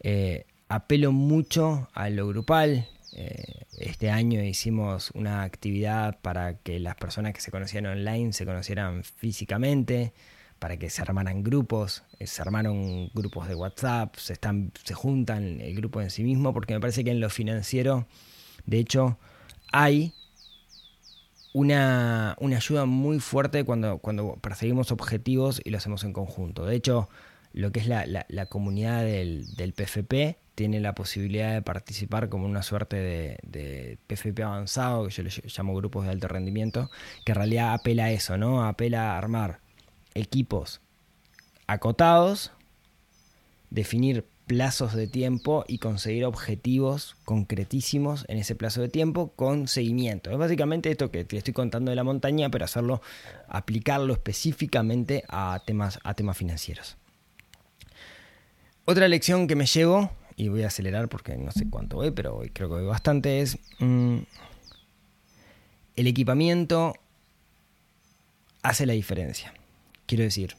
Eh, 0.00 0.46
apelo 0.68 1.12
mucho 1.12 1.88
a 1.94 2.10
lo 2.10 2.28
grupal. 2.28 2.86
Eh, 3.16 3.64
este 3.78 4.10
año 4.10 4.42
hicimos 4.42 5.10
una 5.14 5.42
actividad 5.42 6.18
para 6.20 6.58
que 6.58 6.78
las 6.78 6.96
personas 6.96 7.32
que 7.32 7.40
se 7.40 7.50
conocían 7.50 7.86
online 7.86 8.32
se 8.32 8.44
conocieran 8.44 9.04
físicamente, 9.04 10.12
para 10.58 10.76
que 10.76 10.90
se 10.90 11.02
armaran 11.02 11.42
grupos, 11.42 12.04
eh, 12.18 12.26
se 12.26 12.42
armaron 12.42 13.08
grupos 13.14 13.48
de 13.48 13.54
WhatsApp, 13.54 14.16
se, 14.16 14.34
están, 14.34 14.72
se 14.82 14.94
juntan 14.94 15.60
el 15.60 15.74
grupo 15.74 16.00
en 16.02 16.10
sí 16.10 16.22
mismo, 16.22 16.52
porque 16.52 16.74
me 16.74 16.80
parece 16.80 17.04
que 17.04 17.10
en 17.10 17.20
lo 17.20 17.30
financiero, 17.30 18.06
de 18.66 18.78
hecho, 18.78 19.18
hay 19.72 20.12
una, 21.54 22.32
ayuda 22.32 22.84
muy 22.84 23.20
fuerte 23.20 23.64
cuando, 23.64 23.98
cuando 23.98 24.34
perseguimos 24.40 24.90
objetivos 24.90 25.62
y 25.64 25.70
lo 25.70 25.78
hacemos 25.78 26.02
en 26.02 26.12
conjunto. 26.12 26.66
De 26.66 26.74
hecho, 26.74 27.08
lo 27.52 27.70
que 27.70 27.78
es 27.78 27.86
la, 27.86 28.04
la, 28.28 28.46
comunidad 28.46 29.04
del, 29.04 29.46
del, 29.54 29.72
PFP 29.72 30.36
tiene 30.56 30.80
la 30.80 30.96
posibilidad 30.96 31.52
de 31.52 31.62
participar 31.62 32.28
como 32.28 32.46
una 32.46 32.64
suerte 32.64 32.96
de, 32.96 33.38
de, 33.44 33.98
PFP 34.08 34.42
avanzado, 34.42 35.06
que 35.06 35.12
yo 35.12 35.22
le 35.22 35.30
llamo 35.30 35.76
grupos 35.76 36.04
de 36.04 36.10
alto 36.10 36.26
rendimiento, 36.26 36.90
que 37.24 37.32
en 37.32 37.36
realidad 37.36 37.72
apela 37.72 38.06
a 38.06 38.10
eso, 38.10 38.36
¿no? 38.36 38.64
Apela 38.64 39.12
a 39.12 39.18
armar 39.18 39.60
equipos 40.14 40.80
acotados, 41.68 42.50
definir 43.70 44.24
plazos 44.46 44.94
de 44.94 45.06
tiempo 45.06 45.64
y 45.66 45.78
conseguir 45.78 46.24
objetivos 46.24 47.16
concretísimos 47.24 48.24
en 48.28 48.38
ese 48.38 48.54
plazo 48.54 48.80
de 48.82 48.88
tiempo 48.88 49.32
con 49.34 49.68
seguimiento. 49.68 50.30
Es 50.30 50.38
básicamente 50.38 50.90
esto 50.90 51.10
que 51.10 51.24
te 51.24 51.36
estoy 51.36 51.54
contando 51.54 51.90
de 51.90 51.96
la 51.96 52.04
montaña, 52.04 52.50
pero 52.50 52.64
hacerlo, 52.64 53.00
aplicarlo 53.48 54.12
específicamente 54.12 55.24
a 55.28 55.62
temas, 55.66 55.98
a 56.04 56.14
temas 56.14 56.36
financieros. 56.36 56.96
Otra 58.84 59.08
lección 59.08 59.46
que 59.46 59.56
me 59.56 59.66
llevo, 59.66 60.10
y 60.36 60.48
voy 60.48 60.62
a 60.62 60.66
acelerar 60.66 61.08
porque 61.08 61.36
no 61.36 61.50
sé 61.50 61.68
cuánto 61.70 61.96
voy, 61.96 62.10
pero 62.10 62.42
creo 62.52 62.68
que 62.68 62.74
voy 62.74 62.84
bastante, 62.84 63.40
es 63.40 63.58
mm, 63.78 64.18
el 65.96 66.06
equipamiento 66.06 66.94
hace 68.62 68.84
la 68.84 68.92
diferencia. 68.92 69.54
Quiero 70.06 70.24
decir, 70.24 70.56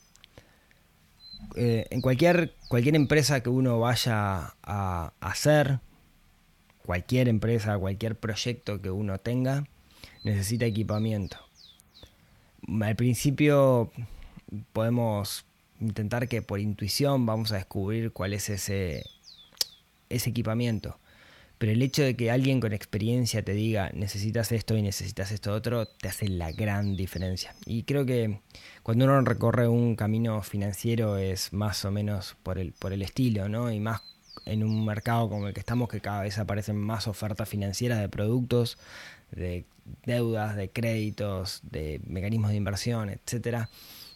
eh, 1.56 1.88
en 1.90 2.02
cualquier, 2.02 2.54
cualquier 2.68 2.96
empresa 2.96 3.42
que 3.42 3.50
uno 3.50 3.80
vaya 3.80 4.56
a 4.64 5.14
hacer, 5.20 5.80
cualquier 6.86 7.28
empresa, 7.28 7.78
cualquier 7.78 8.16
proyecto 8.16 8.82
que 8.82 8.92
uno 8.92 9.18
tenga, 9.18 9.66
necesita 10.24 10.66
equipamiento. 10.66 11.38
Al 12.82 12.96
principio 12.96 13.92
podemos 14.74 15.46
intentar 15.80 16.28
que 16.28 16.42
por 16.42 16.60
intuición 16.60 17.26
vamos 17.26 17.52
a 17.52 17.58
descubrir 17.58 18.12
cuál 18.12 18.34
es 18.34 18.50
ese, 18.50 19.04
ese 20.10 20.30
equipamiento. 20.30 20.98
Pero 21.58 21.72
el 21.72 21.82
hecho 21.82 22.04
de 22.04 22.16
que 22.16 22.32
alguien 22.32 22.60
con 22.60 22.74
experiencia 22.74 23.44
te 23.44 23.54
diga 23.54 23.90
necesitas 23.94 24.52
esto 24.52 24.76
y 24.78 24.82
necesitas 24.82 25.32
esto 25.32 25.54
otro, 25.54 25.88
te 25.88 26.10
hace 26.10 26.28
la 26.28 26.52
gran 26.52 26.96
diferencia. 26.96 27.56
Y 27.66 27.84
creo 27.84 28.06
que 28.06 28.40
cuando 28.84 29.06
uno 29.06 29.22
recorre 29.22 29.68
un 29.68 29.96
camino 29.96 30.42
financiero 30.42 31.18
es 31.18 31.54
más 31.54 31.86
o 31.86 31.92
menos 31.92 32.36
por 32.44 32.58
el, 32.58 32.74
por 32.74 32.94
el 32.94 33.02
estilo, 33.02 33.50
¿no? 33.50 33.72
Y 33.72 33.80
más 33.80 34.02
en 34.46 34.64
un 34.64 34.86
mercado 34.86 35.30
como 35.30 35.48
el 35.48 35.54
que 35.54 35.62
estamos, 35.62 35.90
que 35.90 36.02
cada 36.02 36.22
vez 36.22 36.38
aparecen 36.38 36.76
más 36.78 37.08
ofertas 37.08 37.48
financieras 37.48 38.00
de 38.00 38.10
productos, 38.10 38.78
de 39.32 39.66
deudas, 40.06 40.56
de 40.56 40.70
créditos, 40.70 41.62
de 41.64 42.02
mecanismos 42.06 42.52
de 42.52 42.58
inversión, 42.58 43.10
etcétera 43.10 43.70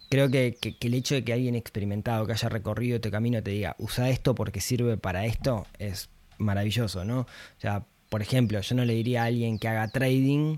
creo 0.10 0.30
que, 0.30 0.58
el 0.82 0.94
hecho 0.94 1.16
de 1.16 1.24
que 1.24 1.34
alguien 1.34 1.56
experimentado, 1.56 2.26
que 2.26 2.34
haya 2.34 2.50
recorrido 2.50 2.96
este 2.96 3.12
camino, 3.12 3.42
te 3.42 3.52
diga, 3.52 3.76
usa 3.78 4.10
esto 4.10 4.36
porque 4.36 4.60
sirve 4.60 4.98
para 4.98 5.26
esto, 5.26 5.68
es 5.78 6.10
maravilloso, 6.40 7.06
¿no? 7.06 7.22
O 7.22 7.28
sea, 7.60 7.86
por 8.10 8.22
ejemplo, 8.22 8.60
yo 8.60 8.76
no 8.76 8.86
le 8.86 8.96
diría 8.96 9.24
a 9.24 9.26
alguien 9.26 9.60
que 9.60 9.68
haga 9.68 9.88
trading 9.88 10.58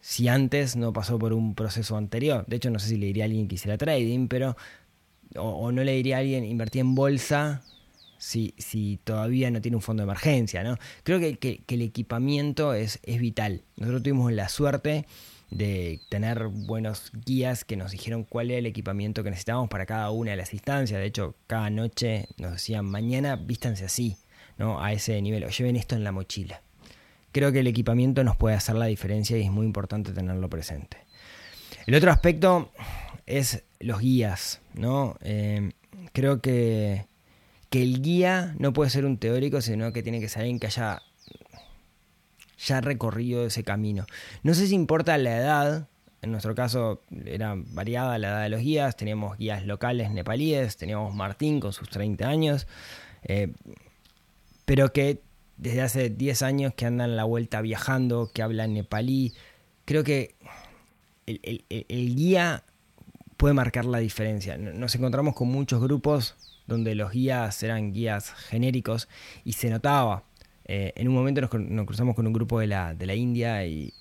si 0.00 0.28
antes 0.28 0.74
no 0.74 0.92
pasó 0.92 1.18
por 1.18 1.32
un 1.32 1.54
proceso 1.54 1.96
anterior. 1.96 2.44
De 2.48 2.56
hecho, 2.56 2.70
no 2.70 2.78
sé 2.78 2.88
si 2.88 2.96
le 2.96 3.06
diría 3.06 3.24
a 3.24 3.26
alguien 3.26 3.48
que 3.48 3.56
hiciera 3.56 3.78
trading, 3.78 4.28
pero. 4.28 4.56
O, 5.36 5.72
no 5.72 5.82
le 5.82 5.92
diría 5.92 6.16
a 6.16 6.20
alguien 6.20 6.44
invertir 6.44 6.80
en 6.80 6.94
bolsa 6.94 7.62
si, 8.18 8.54
si, 8.58 9.00
todavía 9.02 9.50
no 9.50 9.62
tiene 9.62 9.76
un 9.76 9.82
fondo 9.82 10.02
de 10.02 10.04
emergencia, 10.04 10.62
¿no? 10.62 10.76
Creo 11.04 11.18
que, 11.20 11.38
que, 11.38 11.62
el 11.68 11.82
equipamiento 11.82 12.74
es, 12.74 13.00
es 13.02 13.18
vital. 13.18 13.62
Nosotros 13.76 14.02
tuvimos 14.02 14.30
la 14.32 14.50
suerte 14.50 15.06
de 15.50 16.00
tener 16.08 16.48
buenos 16.48 17.12
guías 17.26 17.64
que 17.64 17.76
nos 17.76 17.92
dijeron 17.92 18.24
cuál 18.24 18.50
era 18.50 18.58
el 18.58 18.66
equipamiento 18.66 19.22
que 19.22 19.30
necesitábamos 19.30 19.68
para 19.68 19.86
cada 19.86 20.10
una 20.10 20.32
de 20.32 20.36
las 20.38 20.52
instancias. 20.52 20.98
De 20.98 21.06
hecho, 21.06 21.34
cada 21.46 21.70
noche 21.70 22.28
nos 22.38 22.52
decían, 22.52 22.86
mañana 22.86 23.36
vístanse 23.36 23.84
así, 23.84 24.16
¿no? 24.58 24.82
A 24.82 24.92
ese 24.92 25.20
nivel, 25.22 25.44
o 25.44 25.48
lleven 25.48 25.76
esto 25.76 25.94
en 25.94 26.04
la 26.04 26.12
mochila. 26.12 26.62
Creo 27.32 27.52
que 27.52 27.60
el 27.60 27.66
equipamiento 27.66 28.24
nos 28.24 28.36
puede 28.36 28.56
hacer 28.56 28.74
la 28.74 28.86
diferencia 28.86 29.38
y 29.38 29.42
es 29.42 29.50
muy 29.50 29.66
importante 29.66 30.12
tenerlo 30.12 30.50
presente. 30.50 30.98
El 31.86 31.94
otro 31.94 32.10
aspecto 32.10 32.70
es 33.26 33.64
los 33.80 34.00
guías, 34.00 34.60
¿no? 34.74 35.16
Eh, 35.22 35.72
creo 36.12 36.40
que, 36.40 37.06
que 37.70 37.82
el 37.82 38.02
guía 38.02 38.54
no 38.58 38.72
puede 38.72 38.90
ser 38.90 39.06
un 39.06 39.16
teórico, 39.16 39.60
sino 39.60 39.92
que 39.92 40.02
tiene 40.02 40.20
que 40.20 40.28
ser 40.28 40.42
alguien 40.42 40.60
que 40.60 40.66
haya 40.66 41.02
ya 42.58 42.80
recorrido 42.80 43.46
ese 43.46 43.64
camino. 43.64 44.06
No 44.42 44.54
sé 44.54 44.66
si 44.66 44.74
importa 44.74 45.18
la 45.18 45.36
edad, 45.36 45.88
en 46.22 46.30
nuestro 46.30 46.54
caso 46.54 47.02
era 47.24 47.54
variada 47.56 48.18
la 48.18 48.28
edad 48.28 48.42
de 48.44 48.48
los 48.48 48.60
guías, 48.60 48.96
teníamos 48.96 49.36
guías 49.38 49.66
locales 49.66 50.10
nepalíes, 50.10 50.76
teníamos 50.76 51.14
Martín 51.14 51.60
con 51.60 51.72
sus 51.72 51.88
30 51.88 52.28
años, 52.28 52.66
eh, 53.24 53.52
pero 54.64 54.92
que 54.92 55.22
desde 55.56 55.82
hace 55.82 56.10
10 56.10 56.42
años 56.42 56.74
que 56.74 56.86
andan 56.86 57.16
la 57.16 57.24
vuelta 57.24 57.60
viajando, 57.60 58.30
que 58.32 58.42
hablan 58.42 58.74
nepalí, 58.74 59.34
creo 59.84 60.04
que 60.04 60.34
el, 61.26 61.64
el 61.68 62.16
guía 62.16 62.64
puede 63.36 63.54
marcar 63.54 63.84
la 63.84 63.98
diferencia. 63.98 64.56
Nos 64.58 64.94
encontramos 64.94 65.34
con 65.34 65.48
muchos 65.48 65.80
grupos 65.80 66.36
donde 66.66 66.94
los 66.94 67.12
guías 67.12 67.62
eran 67.62 67.92
guías 67.92 68.30
genéricos 68.30 69.08
y 69.44 69.52
se 69.52 69.70
notaba 69.70 70.24
eh, 70.64 70.92
en 70.96 71.08
un 71.08 71.14
momento 71.14 71.40
nos, 71.40 71.86
cruzamos 71.86 72.14
con 72.14 72.26
un 72.26 72.32
grupo 72.32 72.60
de 72.60 72.66
la, 72.66 72.94
de 72.94 73.06
la 73.06 73.14
India 73.14 73.66
y, 73.66 73.92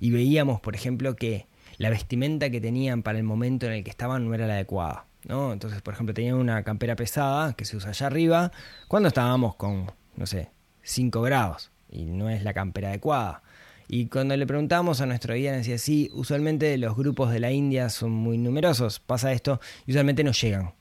veíamos, 0.00 0.60
por 0.60 0.74
ejemplo, 0.74 1.16
que 1.16 1.46
la 1.78 1.90
vestimenta 1.90 2.50
que 2.50 2.60
tenían 2.60 3.02
para 3.02 3.18
el 3.18 3.24
momento 3.24 3.66
en 3.66 3.72
el 3.72 3.84
que 3.84 3.90
estaban 3.90 4.26
no 4.26 4.34
era 4.34 4.46
la 4.46 4.54
adecuada. 4.54 5.06
¿No? 5.26 5.52
Entonces, 5.52 5.82
por 5.82 5.94
ejemplo, 5.94 6.14
tenían 6.14 6.36
una 6.36 6.62
campera 6.62 6.96
pesada 6.96 7.54
que 7.54 7.64
se 7.64 7.76
usa 7.76 7.90
allá 7.90 8.06
arriba 8.06 8.52
cuando 8.88 9.08
estábamos 9.08 9.56
con, 9.56 9.90
no 10.16 10.26
sé, 10.26 10.50
5 10.82 11.22
grados 11.22 11.70
y 11.90 12.04
no 12.04 12.28
es 12.30 12.42
la 12.42 12.54
campera 12.54 12.88
adecuada. 12.88 13.42
Y 13.86 14.06
cuando 14.06 14.36
le 14.36 14.46
preguntamos 14.46 15.00
a 15.00 15.06
nuestro 15.06 15.34
guía, 15.34 15.52
decía, 15.52 15.78
sí, 15.78 16.10
usualmente 16.14 16.76
los 16.78 16.96
grupos 16.96 17.30
de 17.30 17.40
la 17.40 17.52
India 17.52 17.90
son 17.90 18.12
muy 18.12 18.38
numerosos, 18.38 18.98
pasa 18.98 19.32
esto, 19.32 19.60
y 19.86 19.92
usualmente 19.92 20.24
no 20.24 20.32
llegan. 20.32 20.72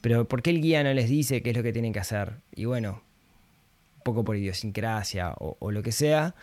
Pero 0.00 0.28
¿por 0.28 0.42
qué 0.42 0.50
el 0.50 0.60
guía 0.60 0.84
no 0.84 0.92
les 0.92 1.08
dice 1.08 1.42
qué 1.42 1.50
es 1.50 1.56
lo 1.56 1.62
que 1.62 1.72
tienen 1.72 1.92
que 1.92 1.98
hacer? 1.98 2.34
Y 2.54 2.66
bueno, 2.66 3.02
poco 4.04 4.24
por 4.24 4.36
idiosincrasia 4.36 5.34
o, 5.38 5.70
lo 5.70 5.82
que 5.82 5.92
sea, 5.92 6.34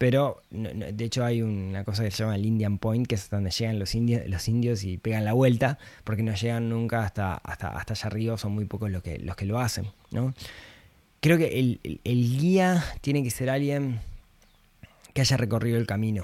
pero 0.00 0.40
de 0.50 1.04
hecho 1.04 1.26
hay 1.26 1.42
una 1.42 1.84
cosa 1.84 2.02
que 2.02 2.10
se 2.10 2.22
llama 2.22 2.34
el 2.34 2.46
Indian 2.46 2.78
Point, 2.78 3.06
que 3.06 3.16
es 3.16 3.28
donde 3.28 3.50
llegan 3.50 3.78
los 3.78 3.94
indios, 3.94 4.26
los 4.28 4.48
indios 4.48 4.82
y 4.82 4.96
pegan 4.96 5.26
la 5.26 5.34
vuelta, 5.34 5.78
porque 6.04 6.22
no 6.22 6.34
llegan 6.34 6.70
nunca 6.70 7.04
hasta, 7.04 7.34
hasta, 7.34 7.68
hasta 7.68 7.92
allá 7.92 8.06
arriba, 8.06 8.38
son 8.38 8.52
muy 8.52 8.64
pocos 8.64 8.90
los 8.90 9.02
que, 9.02 9.18
los 9.18 9.36
que 9.36 9.44
lo 9.44 9.58
hacen. 9.58 9.88
¿no? 10.10 10.32
Creo 11.20 11.36
que 11.36 11.58
el, 11.58 12.38
guía 12.38 12.82
tiene 13.02 13.22
que 13.22 13.28
ser 13.28 13.50
alguien 13.50 14.00
que 15.12 15.20
haya 15.20 15.36
recorrido 15.36 15.76
el 15.76 15.86
camino. 15.86 16.22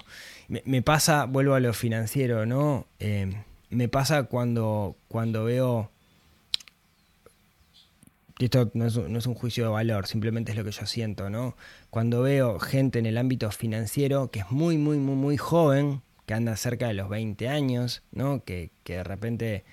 Me, 0.49 0.81
pasa, 0.81 1.27
vuelvo 1.27 1.53
a 1.53 1.61
lo 1.61 1.75
financiero, 1.75 2.47
¿no? 2.47 2.87
Eh, 2.99 3.31
me 3.69 3.89
pasa 3.91 4.23
cuando, 4.23 4.97
cuando 5.09 5.45
veo 5.45 5.91
esto 8.45 8.71
no 8.75 8.87
es, 8.87 9.27
un 9.27 9.35
juicio 9.35 9.65
de 9.65 9.71
valor, 9.71 10.07
simplemente 10.07 10.53
es 10.53 10.59
lo 10.59 10.65
que 10.65 10.71
yo 10.71 10.85
siento, 10.85 11.31
¿no? 11.31 11.57
Cuando 11.89 12.21
veo 12.21 12.59
gente 12.59 12.99
en 12.99 13.07
el 13.07 13.17
ámbito 13.17 13.51
financiero 13.51 14.31
que 14.31 14.41
es 14.41 14.51
muy, 14.51 14.77
muy, 14.77 14.99
muy, 14.99 15.15
muy 15.15 15.37
joven, 15.39 16.03
que 16.27 16.35
anda 16.35 16.55
cerca 16.57 16.89
de 16.89 16.95
los 16.95 17.09
20 17.09 17.49
años, 17.49 18.03
¿no? 18.13 18.45
Que, 18.45 18.73
de 18.85 19.05
repente 19.05 19.65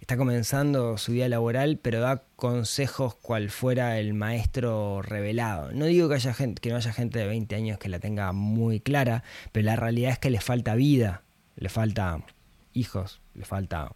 está 0.00 0.16
comenzando 0.16 0.98
su 0.98 1.12
vida 1.12 1.28
laboral, 1.28 1.80
pero 1.82 2.00
da 2.00 2.22
consejos 2.36 3.16
cual 3.16 3.50
fuera 3.50 3.98
el 3.98 4.14
maestro 4.14 5.02
revelado. 5.02 5.72
No 5.72 5.86
digo 5.86 6.08
que, 6.08 6.14
haya 6.14 6.32
gente, 6.32 6.60
que 6.60 6.70
no 6.70 6.76
haya 6.76 6.92
gente 6.92 7.18
de 7.18 7.26
20 7.26 7.56
años 7.56 7.78
que 7.78 7.88
la 7.88 7.98
tenga 7.98 8.30
muy 8.32 8.78
clara, 8.78 9.24
pero 9.50 9.66
la 9.66 9.74
realidad 9.74 10.12
es 10.12 10.18
que 10.20 10.30
le 10.30 10.40
falta 10.40 10.76
vida, 10.76 11.24
le 11.56 11.70
falta 11.70 12.20
hijos, 12.72 13.20
le 13.34 13.44
falta 13.44 13.90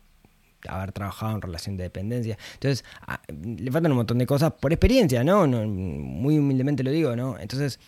haber 0.69 0.93
trabajado 0.93 1.35
en 1.35 1.43
relación 1.43 1.77
de 1.77 1.85
dependencia. 1.85 2.39
Entonces, 2.55 2.85
le 3.29 3.71
faltan 3.71 3.93
un 3.93 3.99
montón 3.99 4.19
de 4.19 4.27
cosas 4.27 4.53
por 4.53 4.73
experiencia, 4.73 5.25
¿no? 5.25 5.47
Muy 5.47 6.39
humildemente 6.39 6.83
lo 6.83 6.91
digo, 6.91 7.17
¿no? 7.17 7.39
Entonces, 7.39 7.79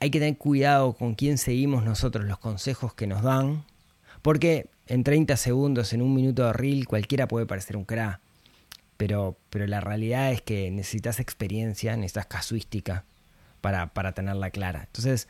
hay 0.00 0.10
que 0.10 0.18
tener 0.18 0.36
cuidado 0.36 0.92
con 0.92 1.14
quién 1.14 1.38
seguimos 1.38 1.84
nosotros, 1.84 2.24
los 2.24 2.38
consejos 2.38 2.94
que 2.94 3.06
nos 3.06 3.22
dan, 3.22 3.64
porque 4.22 4.66
en 4.86 5.04
30 5.04 5.36
segundos, 5.36 5.92
en 5.92 6.02
un 6.02 6.14
minuto 6.14 6.44
de 6.46 6.52
reel, 6.52 6.86
cualquiera 6.86 7.28
puede 7.28 7.46
parecer 7.46 7.76
un 7.76 7.84
cra. 7.84 8.20
Pero, 8.96 9.36
pero 9.50 9.66
la 9.66 9.80
realidad 9.80 10.32
es 10.32 10.42
que 10.42 10.70
necesitas 10.70 11.20
experiencia, 11.20 11.96
necesitas 11.96 12.26
casuística 12.26 13.04
para, 13.60 13.86
para 13.88 14.12
tenerla 14.12 14.50
clara. 14.50 14.84
Entonces, 14.86 15.28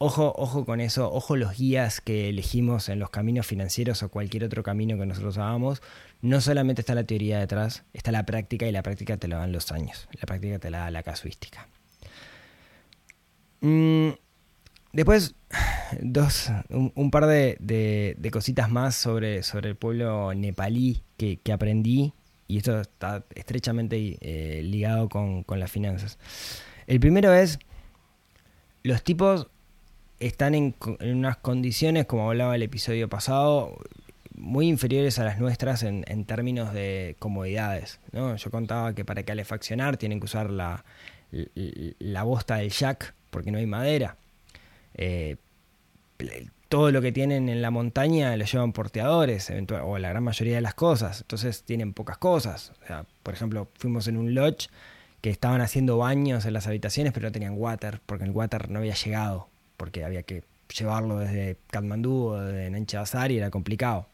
Ojo, 0.00 0.32
ojo 0.36 0.64
con 0.64 0.80
eso, 0.80 1.12
ojo 1.12 1.34
los 1.34 1.58
guías 1.58 2.00
que 2.00 2.28
elegimos 2.28 2.88
en 2.88 3.00
los 3.00 3.10
caminos 3.10 3.48
financieros 3.48 4.04
o 4.04 4.08
cualquier 4.08 4.44
otro 4.44 4.62
camino 4.62 4.96
que 4.96 5.06
nosotros 5.06 5.38
hagamos. 5.38 5.82
No 6.22 6.40
solamente 6.40 6.82
está 6.82 6.94
la 6.94 7.02
teoría 7.02 7.40
detrás, 7.40 7.82
está 7.92 8.12
la 8.12 8.24
práctica 8.24 8.66
y 8.68 8.72
la 8.72 8.84
práctica 8.84 9.16
te 9.16 9.26
la 9.26 9.38
dan 9.38 9.50
los 9.50 9.72
años. 9.72 10.08
La 10.12 10.26
práctica 10.26 10.60
te 10.60 10.70
la 10.70 10.78
da 10.78 10.90
la 10.92 11.02
casuística. 11.02 11.66
Mm, 13.60 14.10
después, 14.92 15.34
dos, 16.00 16.52
un, 16.70 17.10
par 17.10 17.26
de, 17.26 18.30
cositas 18.30 18.70
más 18.70 18.94
sobre, 18.94 19.42
sobre 19.42 19.70
el 19.70 19.74
pueblo 19.74 20.32
nepalí 20.32 21.02
que, 21.16 21.40
aprendí. 21.52 22.12
Y 22.46 22.58
esto 22.58 22.80
está 22.80 23.24
estrechamente 23.34 24.16
eh, 24.20 24.62
ligado 24.62 25.08
con, 25.08 25.42
con 25.42 25.58
las 25.58 25.72
finanzas. 25.72 26.20
El 26.86 27.00
primero 27.00 27.34
es, 27.34 27.58
los 28.84 29.02
tipos 29.02 29.48
están 30.20 30.54
en, 30.54 30.74
unas 31.00 31.36
condiciones, 31.36 32.06
como 32.06 32.28
hablaba 32.28 32.56
el 32.56 32.62
episodio 32.62 33.08
pasado, 33.08 33.78
muy 34.34 34.68
inferiores 34.68 35.18
a 35.18 35.24
las 35.24 35.38
nuestras 35.38 35.82
en, 35.82 36.24
términos 36.24 36.72
de 36.72 37.16
comodidades. 37.18 38.00
¿no? 38.12 38.36
Yo 38.36 38.50
contaba 38.50 38.94
que 38.94 39.04
para 39.04 39.22
calefaccionar 39.22 39.96
tienen 39.96 40.20
que 40.20 40.26
usar 40.26 40.50
la, 40.50 40.84
la 41.98 42.22
bosta 42.22 42.56
del 42.56 42.70
jack 42.70 43.14
porque 43.30 43.50
no 43.50 43.58
hay 43.58 43.66
madera. 43.66 44.16
Eh, 44.94 45.36
todo 46.68 46.90
lo 46.90 47.00
que 47.00 47.12
tienen 47.12 47.48
en 47.48 47.62
la 47.62 47.70
montaña 47.70 48.36
lo 48.36 48.44
llevan 48.44 48.72
porteadores, 48.72 49.50
o 49.82 49.98
la 49.98 50.08
gran 50.10 50.22
mayoría 50.22 50.56
de 50.56 50.60
las 50.60 50.74
cosas. 50.74 51.22
Entonces 51.22 51.62
tienen 51.62 51.94
pocas 51.94 52.18
cosas. 52.18 52.72
por 53.22 53.34
ejemplo, 53.34 53.68
fuimos 53.74 54.06
en 54.08 54.16
un 54.16 54.34
lodge 54.34 54.68
que 55.20 55.30
estaban 55.30 55.60
haciendo 55.60 55.98
baños 55.98 56.44
en 56.44 56.52
las 56.52 56.66
habitaciones, 56.66 57.12
pero 57.12 57.28
no 57.28 57.32
tenían 57.32 57.54
water, 57.56 58.00
porque 58.06 58.24
el 58.24 58.30
water 58.30 58.70
no 58.70 58.80
había 58.80 58.94
llegado, 58.94 59.48
porque 59.78 60.04
había 60.04 60.22
que 60.24 60.44
llevarlo 60.78 61.18
desde 61.18 61.56
Katmandú 61.68 62.26
o 62.26 62.40
desde 62.40 62.68
Nancha 62.68 62.98
Bazar 62.98 63.32
y 63.32 63.38
era 63.38 63.50
complicado. 63.50 64.06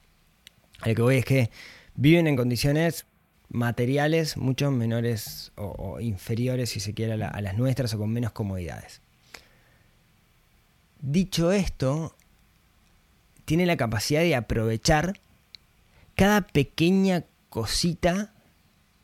Lo 0.85 0.95
que 0.95 1.03
voy 1.03 1.17
es 1.17 1.25
que 1.25 1.51
viven 1.97 2.29
en 2.29 2.37
condiciones 2.37 3.07
materiales 3.49 4.37
mucho 4.37 4.71
menores 4.71 5.53
o, 5.57 5.99
inferiores, 6.01 6.71
si 6.71 6.81
se 6.81 6.95
quiere, 6.95 7.13
a 7.25 7.41
las 7.41 7.57
nuestras 7.57 7.93
o 7.95 7.99
con 7.99 8.11
menos 8.11 8.33
comodidades. 8.33 9.01
Dicho 11.01 11.53
esto, 11.53 12.15
tiene 13.45 13.67
la 13.67 13.77
capacidad 13.77 14.21
de 14.21 14.35
aprovechar 14.35 15.21
cada 16.15 16.43
pequeña 16.43 17.25
cosita 17.51 18.33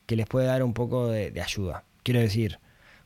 que 0.07 0.16
les 0.16 0.27
puede 0.27 0.46
dar 0.46 0.62
un 0.62 0.75
poco 0.75 1.09
de, 1.09 1.40
ayuda. 1.40 1.85
Quiero 2.03 2.20
decir, 2.20 2.59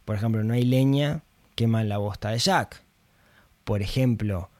por 0.04 0.16
ejemplo, 0.16 0.42
no 0.44 0.54
hay 0.54 0.64
leña, 0.64 1.22
queman 1.54 1.88
la 1.88 1.98
bosta 1.98 2.30
de 2.30 2.38
Jack. 2.38 2.83
Por 3.64 3.82
ejemplo, 3.82 4.50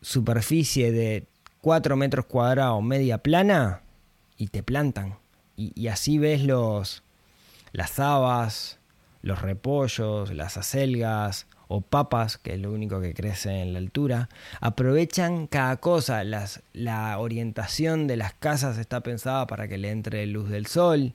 superficie 0.00 0.92
de 0.92 1.26
4 1.60 1.96
metros 1.96 2.26
cuadrados, 2.26 2.82
media 2.82 3.18
plana, 3.18 3.82
y 4.36 4.48
te 4.48 4.62
plantan. 4.62 5.16
Y, 5.56 5.88
así 5.88 6.18
ves 6.18 6.44
los, 6.44 7.02
las 7.72 7.98
habas, 7.98 8.78
los 9.22 9.42
repollos, 9.42 10.32
las 10.32 10.56
acelgas, 10.56 11.46
o 11.66 11.82
papas, 11.82 12.38
que 12.38 12.54
es 12.54 12.60
lo 12.60 12.72
único 12.72 13.00
que 13.00 13.12
crece 13.12 13.60
en 13.60 13.74
la 13.74 13.80
altura, 13.80 14.28
aprovechan 14.60 15.46
cada 15.48 15.76
cosa. 15.76 16.22
La 16.24 17.18
orientación 17.18 18.06
de 18.06 18.16
las 18.16 18.32
casas 18.34 18.78
está 18.78 19.02
pensada 19.02 19.46
para 19.46 19.68
que 19.68 19.78
le 19.78 19.90
entre 19.90 20.26
luz 20.26 20.48
del 20.48 20.66
sol, 20.66 21.12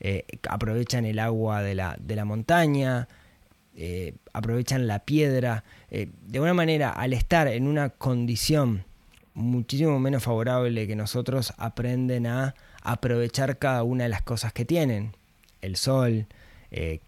eh, 0.00 0.24
aprovechan 0.48 1.04
el 1.04 1.18
agua 1.18 1.62
de 1.62 1.74
la, 1.74 1.96
de 1.98 2.14
la 2.14 2.24
montaña, 2.24 3.08
eh, 3.76 4.14
aprovechan 4.32 4.86
la 4.86 5.00
piedra. 5.00 5.64
Eh, 5.90 6.08
de 6.26 6.38
alguna 6.38 6.54
manera, 6.54 6.90
al 6.90 7.12
estar 7.12 7.48
en 7.48 7.66
una 7.66 7.90
condición 7.90 8.84
muchísimo 9.34 9.98
menos 9.98 10.22
favorable 10.22 10.86
que 10.86 10.96
nosotros, 10.96 11.54
aprenden 11.56 12.26
a 12.26 12.54
aprovechar 12.82 13.58
cada 13.58 13.82
una 13.82 14.04
de 14.04 14.10
las 14.10 14.22
cosas 14.22 14.52
que 14.52 14.64
tienen. 14.64 15.16
El 15.62 15.76
sol, 15.76 16.26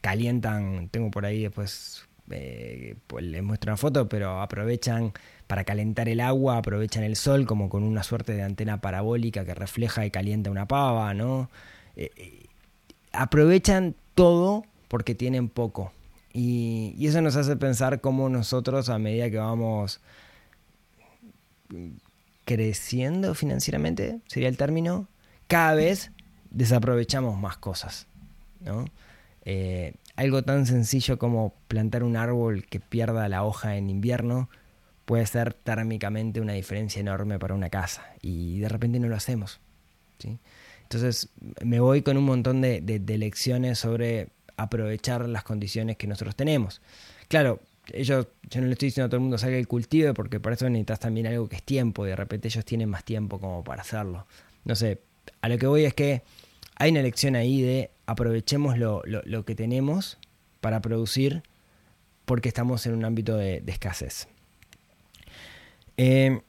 calientan, 0.00 0.88
tengo 0.90 1.10
por 1.10 1.26
ahí 1.26 1.42
después 1.42 2.06
eh, 2.30 2.96
pues 3.06 3.22
les 3.24 3.42
muestro 3.42 3.70
una 3.70 3.76
foto, 3.76 4.08
pero 4.08 4.40
aprovechan 4.40 5.12
para 5.46 5.64
calentar 5.64 6.08
el 6.08 6.20
agua, 6.20 6.56
aprovechan 6.56 7.04
el 7.04 7.16
sol 7.16 7.46
como 7.46 7.68
con 7.68 7.82
una 7.82 8.02
suerte 8.02 8.32
de 8.32 8.42
antena 8.42 8.80
parabólica 8.80 9.44
que 9.44 9.54
refleja 9.54 10.06
y 10.06 10.10
calienta 10.10 10.50
una 10.50 10.66
pava, 10.66 11.12
¿no? 11.12 11.50
Eh, 11.96 12.10
eh, 12.16 12.46
aprovechan 13.12 13.94
todo 14.14 14.64
porque 14.88 15.14
tienen 15.14 15.48
poco. 15.48 15.92
Y, 16.34 17.06
eso 17.06 17.22
nos 17.22 17.36
hace 17.36 17.56
pensar 17.56 18.02
cómo 18.02 18.28
nosotros 18.28 18.90
a 18.90 18.98
medida 18.98 19.30
que 19.30 19.38
vamos 19.38 20.00
creciendo 22.44 23.34
financieramente, 23.34 24.18
sería 24.26 24.48
el 24.48 24.58
término, 24.58 25.08
cada 25.46 25.74
vez 25.74 26.10
desaprovechamos 26.50 27.38
más 27.40 27.56
cosas, 27.56 28.06
¿no? 28.60 28.84
Eh, 29.46 29.94
algo 30.16 30.42
tan 30.42 30.66
sencillo 30.66 31.18
como 31.18 31.54
plantar 31.68 32.02
un 32.02 32.16
árbol 32.16 32.66
que 32.66 32.80
pierda 32.80 33.28
la 33.28 33.44
hoja 33.44 33.76
en 33.76 33.90
invierno 33.90 34.48
puede 35.04 35.26
ser 35.26 35.54
térmicamente 35.54 36.40
una 36.40 36.54
diferencia 36.54 37.00
enorme 37.00 37.38
para 37.38 37.54
una 37.54 37.68
casa 37.68 38.06
y 38.22 38.58
de 38.60 38.68
repente 38.68 38.98
no 38.98 39.08
lo 39.08 39.16
hacemos. 39.16 39.60
¿sí? 40.18 40.38
Entonces 40.82 41.28
me 41.62 41.80
voy 41.80 42.02
con 42.02 42.16
un 42.16 42.24
montón 42.24 42.60
de, 42.60 42.80
lecciones 43.18 43.78
sobre 43.78 44.28
aprovechar 44.56 45.28
las 45.28 45.44
condiciones 45.44 45.96
que 45.96 46.06
nosotros 46.06 46.36
tenemos. 46.36 46.80
Claro, 47.28 47.60
ellos, 47.92 48.28
yo 48.48 48.60
no 48.60 48.66
le 48.66 48.72
estoy 48.72 48.88
diciendo 48.88 49.06
a 49.06 49.08
todo 49.08 49.16
el 49.16 49.22
mundo 49.22 49.38
salga 49.38 49.58
y 49.58 49.64
cultive 49.64 50.14
porque 50.14 50.40
para 50.40 50.54
eso 50.54 50.68
necesitas 50.68 51.00
también 51.00 51.26
algo 51.26 51.48
que 51.48 51.56
es 51.56 51.62
tiempo 51.62 52.06
y 52.06 52.10
de 52.10 52.16
repente 52.16 52.48
ellos 52.48 52.64
tienen 52.64 52.88
más 52.88 53.04
tiempo 53.04 53.38
como 53.38 53.62
para 53.62 53.82
hacerlo. 53.82 54.26
No 54.64 54.74
sé, 54.74 55.00
a 55.42 55.48
lo 55.48 55.58
que 55.58 55.66
voy 55.66 55.84
es 55.84 55.94
que 55.94 56.22
hay 56.76 56.90
una 56.90 57.02
lección 57.02 57.36
ahí 57.36 57.62
de 57.62 57.90
aprovechemos 58.06 58.78
lo, 58.78 59.02
que 59.44 59.54
tenemos 59.54 60.18
para 60.60 60.80
producir 60.80 61.42
porque 62.24 62.48
estamos 62.48 62.86
en 62.86 62.94
un 62.94 63.04
ámbito 63.04 63.36
de, 63.36 63.62
escasez. 63.66 64.28
Eh, 65.96 66.40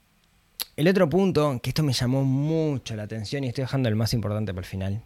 el 0.78 0.88
otro 0.88 1.10
punto, 1.10 1.60
que 1.62 1.70
esto 1.70 1.84
me 1.84 1.94
llamó 1.94 2.24
mucho 2.24 2.96
la 2.96 3.04
atención 3.04 3.44
y 3.44 3.48
estoy 3.48 3.64
dejando 3.64 3.90
el 3.90 3.96
más 3.96 4.14
importante 4.14 4.54
para 4.54 4.66
el 4.66 4.70
final, 4.70 5.02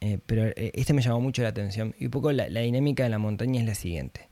eh, 0.00 0.18
pero 0.26 0.46
eh, 0.46 0.72
este 0.74 0.92
me 0.92 1.02
llamó 1.02 1.20
mucho 1.20 1.42
la 1.42 1.48
atención 1.48 1.94
y 1.98 2.06
un 2.06 2.10
poco 2.10 2.32
la 2.32 2.60
dinámica 2.60 3.02
de 3.02 3.10
la 3.10 3.18
montaña 3.18 3.60
es 3.60 3.66
la 3.66 3.74
siguiente. 3.74 4.28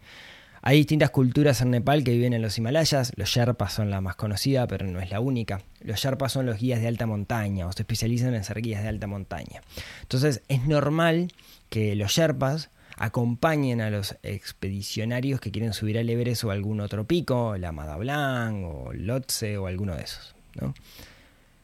Hay 0.64 0.76
distintas 0.76 1.10
culturas 1.10 1.60
en 1.60 1.72
Nepal 1.72 2.04
que 2.04 2.12
viven 2.12 2.34
en 2.34 2.40
los 2.40 2.56
Himalayas, 2.56 3.12
los 3.16 3.28
Sherpas 3.28 3.72
son 3.72 3.90
la 3.90 4.00
más 4.00 4.14
conocida, 4.14 4.68
pero 4.68 4.86
no 4.86 5.00
es 5.00 5.10
la 5.10 5.18
única. 5.18 5.60
Los 5.80 5.98
Sherpas 5.98 6.30
son 6.30 6.46
los 6.46 6.60
guías 6.60 6.80
de 6.80 6.86
alta 6.86 7.04
montaña 7.04 7.66
o 7.66 7.72
se 7.72 7.82
especializan 7.82 8.32
en 8.36 8.44
ser 8.44 8.62
guías 8.62 8.80
de 8.84 8.88
alta 8.88 9.08
montaña. 9.08 9.60
Entonces 10.02 10.42
es 10.46 10.64
normal 10.64 11.32
que 11.68 11.96
los 11.96 12.12
Sherpas 12.12 12.70
acompañen 12.96 13.80
a 13.80 13.90
los 13.90 14.16
expedicionarios 14.22 15.40
que 15.40 15.50
quieren 15.50 15.72
subir 15.72 15.98
al 15.98 16.08
Everest 16.08 16.44
o 16.44 16.52
algún 16.52 16.80
otro 16.80 17.08
pico, 17.08 17.56
la 17.56 17.72
Madablan 17.72 18.62
o 18.64 18.92
Lhotse 18.92 19.58
o 19.58 19.66
alguno 19.66 19.96
de 19.96 20.04
esos. 20.04 20.36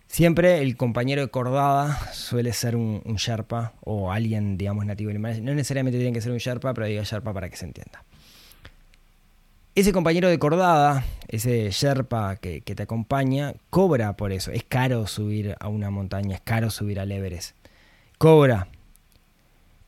Siempre 0.09 0.63
el 0.63 0.77
compañero 0.79 1.21
de 1.21 1.29
cordada 1.29 2.13
suele 2.15 2.55
ser 2.55 2.77
un, 2.77 3.03
Sherpa 3.17 3.75
o 3.83 4.11
alguien, 4.11 4.57
digamos, 4.57 4.87
nativo 4.87 5.11
Himalaya. 5.11 5.43
No 5.43 5.55
necesariamente 5.55 5.99
tiene 5.99 6.15
que 6.15 6.23
ser 6.23 6.33
un 6.33 6.39
Sherpa, 6.39 6.73
pero 6.73 6.87
digo 6.87 7.03
Sherpa 7.05 7.35
para 7.35 7.51
que 7.51 7.57
se 7.57 7.67
entienda. 7.67 8.03
Ese 9.75 9.93
compañero 9.93 10.29
de 10.29 10.39
cordada, 10.39 11.05
ese 11.29 11.71
Sherpa 11.71 12.37
que, 12.37 12.63
te 12.63 12.83
acompaña, 12.83 13.55
cobra 13.69 14.17
por 14.17 14.33
eso. 14.33 14.51
Es 14.51 14.65
caro 14.65 15.07
subir 15.07 15.55
a 15.61 15.69
una 15.69 15.91
montaña, 15.91 16.37
es 16.37 16.41
caro 16.41 16.71
subir 16.71 16.99
al 16.99 17.13
Everest. 17.13 17.55
Cobra. 18.17 18.69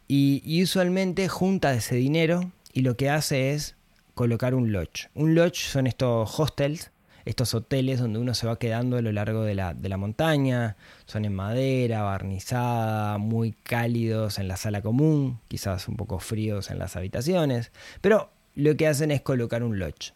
Y, 0.06 0.62
usualmente 0.62 1.28
junta 1.28 1.72
ese 1.72 1.96
dinero 1.96 2.52
y 2.72 2.82
lo 2.82 2.96
que 2.96 3.08
hace 3.08 3.52
es 3.52 3.74
colocar 4.14 4.54
un 4.54 4.70
lodge. 4.70 5.08
Un 5.14 5.34
lodge 5.34 5.56
son 5.56 5.86
estos 5.86 6.38
hostels, 6.38 6.90
estos 7.24 7.54
hoteles 7.54 8.00
donde 8.00 8.18
uno 8.18 8.34
se 8.34 8.46
va 8.46 8.58
quedando 8.58 8.96
a 8.96 9.02
lo 9.02 9.12
largo 9.12 9.42
de 9.42 9.54
la, 9.54 9.74
de 9.74 9.88
la, 9.88 9.96
montaña. 9.96 10.76
Son 11.06 11.24
en 11.24 11.34
madera, 11.34 12.02
barnizada, 12.02 13.18
muy 13.18 13.52
cálidos 13.52 14.38
en 14.38 14.48
la 14.48 14.56
sala 14.56 14.82
común, 14.82 15.40
quizás 15.48 15.88
un 15.88 15.96
poco 15.96 16.18
fríos 16.18 16.70
en 16.70 16.78
las 16.78 16.96
habitaciones. 16.96 17.72
Pero 18.00 18.30
lo 18.54 18.76
que 18.76 18.86
hacen 18.86 19.10
es 19.10 19.20
colocar 19.22 19.62
un 19.62 19.78
lodge. 19.78 20.12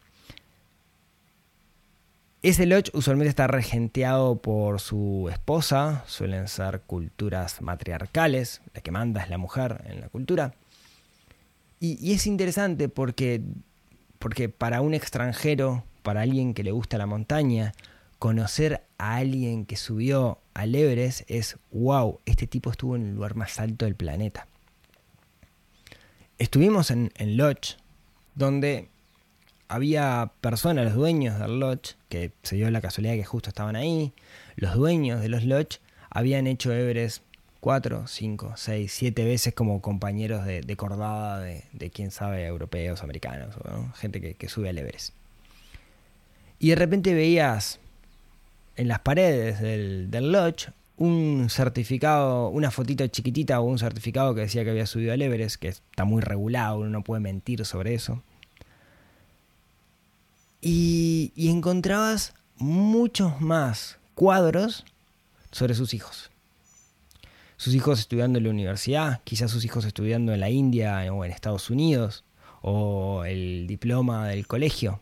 Ese 2.44 2.66
lodge 2.66 2.90
usualmente 2.92 3.30
está 3.30 3.46
regenteado 3.46 4.36
por 4.36 4.78
su 4.78 5.30
esposa, 5.32 6.04
suelen 6.06 6.46
ser 6.46 6.82
culturas 6.82 7.62
matriarcales, 7.62 8.60
la 8.74 8.82
que 8.82 8.90
manda 8.90 9.22
es 9.22 9.30
la 9.30 9.38
mujer 9.38 9.82
en 9.86 10.02
la 10.02 10.10
cultura. 10.10 10.52
Y, 11.80 12.12
es 12.12 12.26
interesante 12.26 12.90
porque, 12.90 13.40
porque 14.18 14.50
para 14.50 14.82
un 14.82 14.92
extranjero, 14.92 15.84
para 16.04 16.20
alguien 16.20 16.52
que 16.52 16.62
le 16.62 16.70
gusta 16.70 16.98
la 16.98 17.06
montaña, 17.06 17.72
conocer 18.18 18.84
a 18.98 19.16
alguien 19.16 19.64
que 19.64 19.76
subió 19.76 20.38
al 20.52 20.74
Everest 20.74 21.22
es, 21.28 21.56
wow, 21.72 22.20
este 22.26 22.46
tipo 22.46 22.70
estuvo 22.70 22.94
en 22.94 23.06
el 23.06 23.14
lugar 23.14 23.34
más 23.34 23.58
alto 23.58 23.86
del 23.86 23.96
planeta. 23.96 24.46
Estuvimos 26.38 26.90
en, 26.90 27.10
Lodge, 27.16 27.78
donde 28.34 28.90
había 29.66 30.30
personas, 30.42 30.84
los 30.84 30.94
dueños 30.94 31.38
del 31.38 31.58
lodge, 31.58 31.96
que 32.10 32.32
se 32.42 32.56
dio 32.56 32.70
la 32.70 32.82
casualidad 32.82 33.14
que 33.14 33.24
justo 33.24 33.48
estaban 33.48 33.74
ahí, 33.74 34.12
los 34.56 34.74
dueños 34.74 35.22
de 35.22 35.30
los 35.30 35.44
lodge 35.44 35.80
habían 36.10 36.46
hecho 36.46 36.70
Everest 36.70 37.24
cuatro, 37.60 38.06
cinco, 38.08 38.52
seis, 38.56 38.92
siete 38.92 39.24
veces 39.24 39.54
como 39.54 39.80
compañeros 39.80 40.44
de, 40.44 40.76
cordada 40.76 41.40
de, 41.40 41.90
quién 41.90 42.10
sabe, 42.10 42.44
europeos, 42.44 43.02
americanos, 43.02 43.54
gente 43.96 44.34
que, 44.34 44.48
sube 44.50 44.68
al 44.68 44.76
Everest. 44.76 45.14
Y 46.64 46.70
de 46.70 46.76
repente 46.76 47.12
veías 47.12 47.78
en 48.76 48.88
las 48.88 49.00
paredes 49.00 49.60
del, 49.60 50.32
lodge 50.32 50.70
un 50.96 51.50
certificado, 51.50 52.48
una 52.48 52.70
fotito 52.70 53.06
chiquitita 53.06 53.60
o 53.60 53.64
un 53.64 53.78
certificado 53.78 54.34
que 54.34 54.40
decía 54.40 54.64
que 54.64 54.70
había 54.70 54.86
subido 54.86 55.12
al 55.12 55.20
Everest, 55.20 55.56
que 55.56 55.68
está 55.68 56.06
muy 56.06 56.22
regulado, 56.22 56.78
uno 56.78 56.88
no 56.88 57.04
puede 57.04 57.20
mentir 57.20 57.66
sobre 57.66 57.92
eso. 57.92 58.22
Y, 60.62 61.34
encontrabas 61.36 62.32
muchos 62.56 63.42
más 63.42 63.98
cuadros 64.14 64.86
sobre 65.50 65.74
sus 65.74 65.92
hijos. 65.92 66.30
Sus 67.58 67.74
hijos 67.74 68.00
estudiando 68.00 68.38
en 68.38 68.44
la 68.44 68.50
universidad, 68.50 69.20
quizás 69.24 69.50
sus 69.50 69.66
hijos 69.66 69.84
estudiando 69.84 70.32
en 70.32 70.40
la 70.40 70.48
India 70.48 71.12
o 71.12 71.26
en 71.26 71.30
Estados 71.30 71.68
Unidos, 71.68 72.24
o 72.62 73.22
el 73.26 73.66
diploma 73.66 74.28
del 74.28 74.46
colegio. 74.46 74.98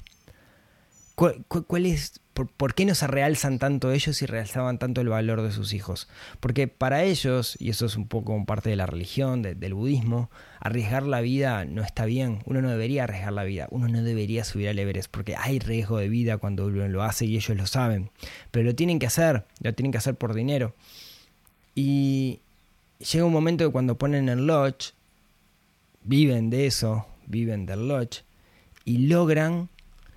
¿Cuál, 1.47 1.87
es, 1.87 2.21
por, 2.33 2.75
qué 2.75 2.85
no 2.85 2.97
se 2.97 3.07
realzan 3.07 3.61
tanto 3.61 3.93
ellos 3.93 4.23
y 4.23 4.27
realzaban 4.27 4.79
tanto 4.79 5.01
el 5.01 5.09
valor 5.09 5.43
de 5.43 5.53
sus 5.53 5.73
hijos? 5.73 6.09
Porque 6.41 6.67
para 6.67 7.05
ellos, 7.05 7.57
y 7.61 7.71
eso 7.71 7.87
es 7.87 7.97
un 7.97 8.09
poco 8.09 8.45
parte 8.45 8.71
de 8.71 8.77
la 8.77 8.87
religión, 8.87 9.43
del 9.43 9.75
budismo, 9.75 10.31
arriesgar 10.59 11.05
la 11.05 11.21
vida 11.21 11.65
no 11.65 11.83
está 11.83 12.07
bien. 12.07 12.41
Uno 12.45 12.61
no 12.61 12.71
debería 12.71 13.05
arriesgar 13.05 13.35
la 13.35 13.45
vida, 13.45 13.69
uno 13.71 13.87
no 13.87 14.03
debería 14.03 14.43
subir 14.43 14.69
al 14.69 14.79
Everest, 14.81 15.13
porque 15.13 15.37
hay 15.37 15.61
riesgo 15.61 15.99
de 15.99 16.09
vida 16.09 16.39
cuando 16.39 16.67
uno 16.67 16.89
lo 16.89 17.05
hace 17.05 17.25
y 17.25 17.37
ellos 17.37 17.57
lo 17.57 17.67
saben. 17.67 18.11
Pero 18.51 18.65
lo 18.65 18.75
tienen 18.75 18.99
que 18.99 19.07
hacer, 19.07 19.45
lo 19.61 19.73
tienen 19.75 19.93
que 19.93 19.99
hacer 19.99 20.17
por 20.17 20.35
dinero. 20.35 20.75
Y 21.77 22.41
llega 22.99 23.25
un 23.25 23.33
momento 23.33 23.65
que 23.65 23.73
cuando 23.73 23.97
ponen 23.97 24.29
el 24.29 24.49
lodge, 24.49 24.93
viven 26.03 26.51
de 26.51 26.67
eso, 26.67 27.07
viven 27.27 27.65
del 27.65 27.87
lodge, 27.87 28.25
y 28.85 29.07
logran 29.07 29.69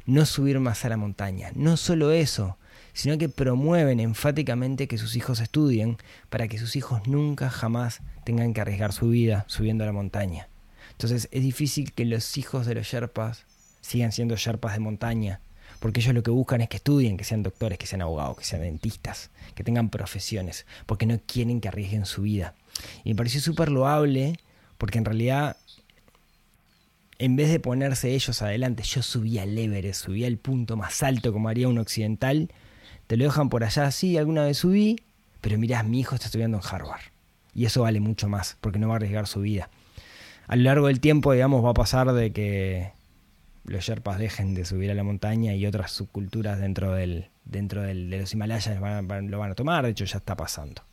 no 0.06 0.26
subir 0.26 0.60
más 0.60 0.86
a 0.86 0.89
la 0.89 0.97
montaña. 0.97 1.51
No 1.56 1.78
solo 1.78 2.12
eso, 2.12 2.58
sino 2.93 3.18
que 3.18 3.30
promueven 3.30 3.99
enfáticamente 3.99 4.88
que 4.88 4.97
sus 4.97 5.16
hijos 5.16 5.39
estudien 5.39 5.97
para 6.30 6.47
que 6.47 6.58
sus 6.58 6.76
hijos 6.76 7.08
nunca 7.08 7.49
jamás 7.49 8.01
tengan 8.24 8.53
que 8.53 8.62
arriesgar 8.62 8.93
su 8.93 9.10
vida 9.10 9.45
subiendo 9.47 9.84
a 9.84 9.88
la 9.88 9.93
montaña. 9.93 10.47
Entonces 10.91 11.28
es 11.32 11.43
difícil 11.43 11.91
que 11.91 12.06
los 12.06 12.38
hijos 12.38 12.66
de 12.66 12.76
los 12.76 12.88
Sherpas 12.88 13.45
sigan 13.82 14.12
siendo 14.12 14.36
Sherpas 14.36 14.74
de 14.74 14.80
montaña, 14.80 15.41
porque 15.80 15.99
ellos 15.99 16.14
lo 16.16 16.24
que 16.24 16.32
buscan 16.32 16.62
es 16.62 16.70
que 16.70 16.78
estudien, 16.78 17.18
que 17.18 17.26
sean 17.26 17.43
doctores, 17.43 17.78
que 17.78 17.86
sean 17.86 18.01
abogados, 18.01 18.38
que 18.38 18.45
sean 18.45 18.62
dentistas, 18.62 19.30
que 19.56 19.64
tengan 19.64 19.89
profesiones, 19.89 20.66
porque 20.86 21.06
no 21.06 21.20
quieren 21.26 21.60
que 21.60 21.68
arriesguen 21.68 22.06
su 22.06 22.22
vida. 22.22 22.56
Y 23.03 23.10
me 23.10 23.16
pareció 23.16 23.41
súper 23.41 23.70
loable, 23.70 24.39
porque 24.78 24.97
en 24.97 25.06
realidad 25.06 25.58
en 27.18 27.36
vez 27.36 27.49
de 27.49 27.59
ponerse 27.59 28.13
ellos 28.13 28.41
adelante, 28.41 28.84
yo 28.84 29.01
subía 29.01 29.43
al 29.43 29.57
Everest, 29.57 30.05
subía 30.05 30.28
al 30.28 30.38
punto 30.38 30.76
más 30.76 31.01
alto 31.03 31.32
como 31.32 31.49
haría 31.49 31.68
un 31.68 31.78
occidental, 31.78 32.51
te 33.07 33.18
lo 33.18 33.26
dejan 33.26 33.49
por 33.49 33.63
allá, 33.63 33.89
sí, 33.91 34.18
alguna 34.18 34.43
vez 34.43 34.57
subí, 34.57 34.97
pero 35.41 35.57
mirá, 35.57 35.84
mi 35.84 35.99
hijo 35.99 36.16
está 36.16 36.28
estudiando 36.28 36.57
en 36.57 36.63
Harvard. 36.66 37.01
Y 37.53 37.66
eso 37.66 37.84
vale 37.84 37.99
mucho 37.99 38.28
más, 38.28 38.57
porque 38.59 38.80
no 38.80 38.89
va 38.89 38.95
a 38.95 38.97
arriesgar 38.97 39.28
su 39.28 39.41
vida. 39.41 39.70
A 40.47 40.55
lo 40.55 40.63
largo 40.63 40.88
del 40.88 40.99
tiempo, 40.99 41.32
digamos, 41.32 41.63
va 41.63 41.70
a 41.70 41.74
pasar 41.74 42.11
de 42.11 42.34
que 42.34 42.91
los 43.63 43.86
Sherpas 43.86 44.20
dejen 44.20 44.53
de 44.53 44.66
subir 44.66 44.91
a 44.91 44.93
la 44.93 45.03
montaña 45.03 45.55
y 45.55 45.66
otras 45.66 45.91
subculturas 45.91 46.59
dentro, 46.59 46.93
del, 46.93 47.30
dentro 47.45 47.82
de 47.82 47.95
los 47.95 48.34
Himalayas 48.34 48.80
lo 48.80 49.39
van 49.39 49.51
a 49.51 49.55
tomar, 49.55 49.86
de 49.86 49.91
hecho 49.91 50.05
ya 50.05 50.18
está 50.18 50.36
pasando. 50.36 50.84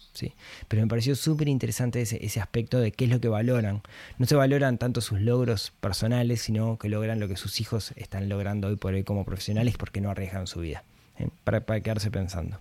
Pero 0.69 0.83
me 0.83 0.89
pareció 0.89 1.17
súper 1.17 1.49
interesante 1.49 2.03
ese, 2.03 2.41
aspecto 2.41 2.79
de 2.79 2.93
qué 2.93 3.05
es 3.05 3.11
lo 3.11 3.21
que 3.21 3.29
valoran. 3.29 3.83
No 4.19 4.27
se 4.27 4.35
valoran 4.35 4.79
tanto 4.79 5.01
sus 5.01 5.21
logros 5.21 5.73
personales, 5.81 6.43
sino 6.43 6.79
que 6.79 6.89
logran 6.89 7.21
lo 7.21 7.29
que 7.29 7.37
sus 7.37 7.61
hijos 7.61 7.93
están 7.97 8.29
logrando 8.29 8.69
hoy 8.69 8.77
por 8.77 8.95
hoy 8.95 9.05
como 9.05 9.25
profesionales 9.25 9.77
porque 9.77 10.01
no 10.01 10.11
arriesgan 10.11 10.47
su 10.47 10.61
vida. 10.61 10.85
¿eh? 11.19 11.29
Para, 11.45 11.63
quedarse 11.81 12.11
pensando. 12.11 12.59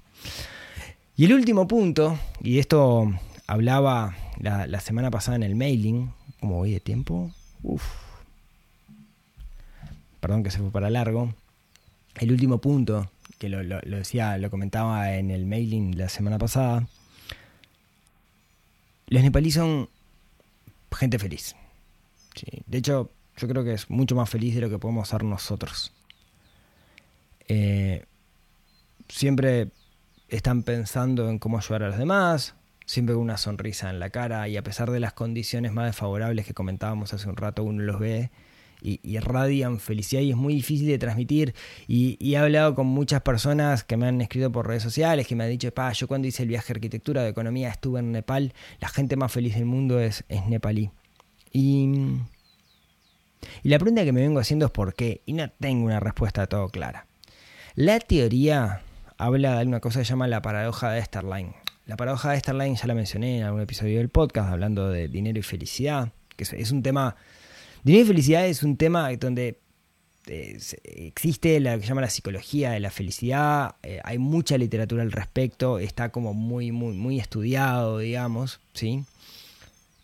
Y 1.17 1.25
el 1.25 1.33
último 1.33 1.67
punto, 1.67 2.17
y 2.41 2.59
esto 2.59 3.11
hablaba 3.47 4.15
la, 4.39 4.79
semana 4.79 5.11
pasada 5.11 5.35
en 5.35 5.43
el 5.43 5.55
mailing, 5.55 6.11
como 6.39 6.57
voy 6.57 6.71
de 6.71 6.79
tiempo, 6.79 7.31
Uf. 7.63 7.83
perdón 10.19 10.43
que 10.43 10.51
se 10.51 10.59
fue 10.59 10.71
para 10.71 10.89
largo. 10.89 11.33
El 12.19 12.31
último 12.31 12.59
punto, 12.59 13.09
que 13.37 13.49
lo 13.49 13.79
decía, 13.81 14.37
lo 14.37 14.49
comentaba 14.49 15.15
en 15.15 15.31
el 15.31 15.45
mailing 15.45 15.97
la 15.97 16.09
semana 16.09 16.37
pasada, 16.37 16.87
los 19.11 19.21
nepalíes 19.23 19.55
son 19.55 19.89
gente 20.97 21.19
feliz. 21.19 21.55
De 22.65 22.77
hecho, 22.77 23.11
yo 23.35 23.47
creo 23.47 23.63
que 23.63 23.73
es 23.73 23.89
mucho 23.89 24.15
más 24.15 24.29
feliz 24.29 24.55
de 24.55 24.61
lo 24.61 24.69
que 24.69 24.79
podemos 24.79 25.09
ser 25.09 25.23
nosotros. 25.23 25.91
Eh, 27.49 28.05
siempre 29.09 29.67
están 30.29 30.63
pensando 30.63 31.29
en 31.29 31.39
cómo 31.39 31.57
ayudar 31.57 31.83
a 31.83 31.89
los 31.89 31.97
demás, 31.97 32.55
siempre 32.85 33.13
con 33.13 33.23
una 33.23 33.35
sonrisa 33.35 33.89
en 33.89 33.99
la 33.99 34.11
cara 34.11 34.47
y 34.47 34.55
a 34.55 34.63
pesar 34.63 34.89
de 34.91 35.01
las 35.01 35.11
condiciones 35.11 35.73
más 35.73 35.87
desfavorables 35.87 36.45
que 36.45 36.53
comentábamos 36.53 37.13
hace 37.13 37.27
un 37.27 37.35
rato, 37.35 37.63
uno 37.63 37.83
los 37.83 37.99
ve 37.99 38.31
y, 38.81 38.99
irradian 39.03 39.79
felicidad 39.79 40.21
y 40.21 40.31
es 40.31 40.37
muy 40.37 40.55
difícil 40.55 40.87
de 40.87 40.97
transmitir. 40.97 41.53
Y, 41.87 42.17
he 42.19 42.37
hablado 42.37 42.75
con 42.75 42.87
muchas 42.87 43.21
personas 43.21 43.83
que 43.83 43.97
me 43.97 44.07
han 44.07 44.21
escrito 44.21 44.51
por 44.51 44.67
redes 44.67 44.83
sociales, 44.83 45.27
que 45.27 45.35
me 45.35 45.43
han 45.43 45.49
dicho, 45.49 45.71
pa, 45.73 45.91
yo 45.93 46.07
cuando 46.07 46.27
hice 46.27 46.43
el 46.43 46.49
viaje 46.49 46.73
de 46.73 46.77
arquitectura 46.77 47.23
de 47.23 47.29
economía 47.29 47.69
estuve 47.69 47.99
en 47.99 48.11
Nepal, 48.11 48.53
la 48.79 48.89
gente 48.89 49.15
más 49.15 49.31
feliz 49.31 49.55
del 49.55 49.65
mundo 49.65 49.99
es, 49.99 50.23
nepalí. 50.47 50.91
Y, 51.53 52.17
la 53.63 53.79
pregunta 53.79 54.03
que 54.03 54.11
me 54.11 54.21
vengo 54.21 54.39
haciendo 54.39 54.65
es 54.65 54.71
por 54.71 54.93
qué, 54.93 55.21
y 55.25 55.33
no 55.33 55.49
tengo 55.49 55.85
una 55.85 55.99
respuesta 55.99 56.47
todo 56.47 56.69
clara. 56.69 57.07
La 57.75 57.99
teoría 57.99 58.81
habla 59.17 59.59
de 59.59 59.65
una 59.65 59.79
cosa 59.79 59.99
que 59.99 60.05
se 60.05 60.09
llama 60.09 60.27
la 60.27 60.41
paradoja 60.41 60.91
de 60.91 60.99
Esterline. 60.99 61.55
La 61.85 61.97
paradoja 61.97 62.31
de 62.31 62.37
Esterline 62.37 62.75
ya 62.75 62.87
la 62.87 62.93
mencioné 62.93 63.39
en 63.39 63.43
algún 63.43 63.61
episodio 63.61 63.97
del 63.97 64.09
podcast 64.09 64.51
hablando 64.51 64.89
de 64.89 65.07
dinero 65.07 65.39
y 65.39 65.41
felicidad, 65.41 66.09
que 66.35 66.43
es 66.43 66.71
un 66.71 66.83
tema 66.83 67.15
Dinero 67.83 68.05
y 68.05 68.07
felicidad 68.07 68.45
es 68.45 68.63
un 68.63 68.77
tema 68.77 69.11
donde 69.15 69.59
eh, 70.27 70.59
existe 70.83 71.59
lo 71.59 71.79
que 71.79 71.85
llama 71.85 72.01
la 72.01 72.09
psicología 72.09 72.71
de 72.71 72.79
la 72.79 72.91
felicidad, 72.91 73.75
eh, 73.81 73.99
hay 74.03 74.19
mucha 74.19 74.57
literatura 74.57 75.01
al 75.01 75.11
respecto, 75.11 75.79
está 75.79 76.11
como 76.11 76.33
muy, 76.33 76.71
muy, 76.71 76.95
muy 76.95 77.19
estudiado, 77.19 77.97
digamos, 77.97 78.59
¿sí? 78.73 79.03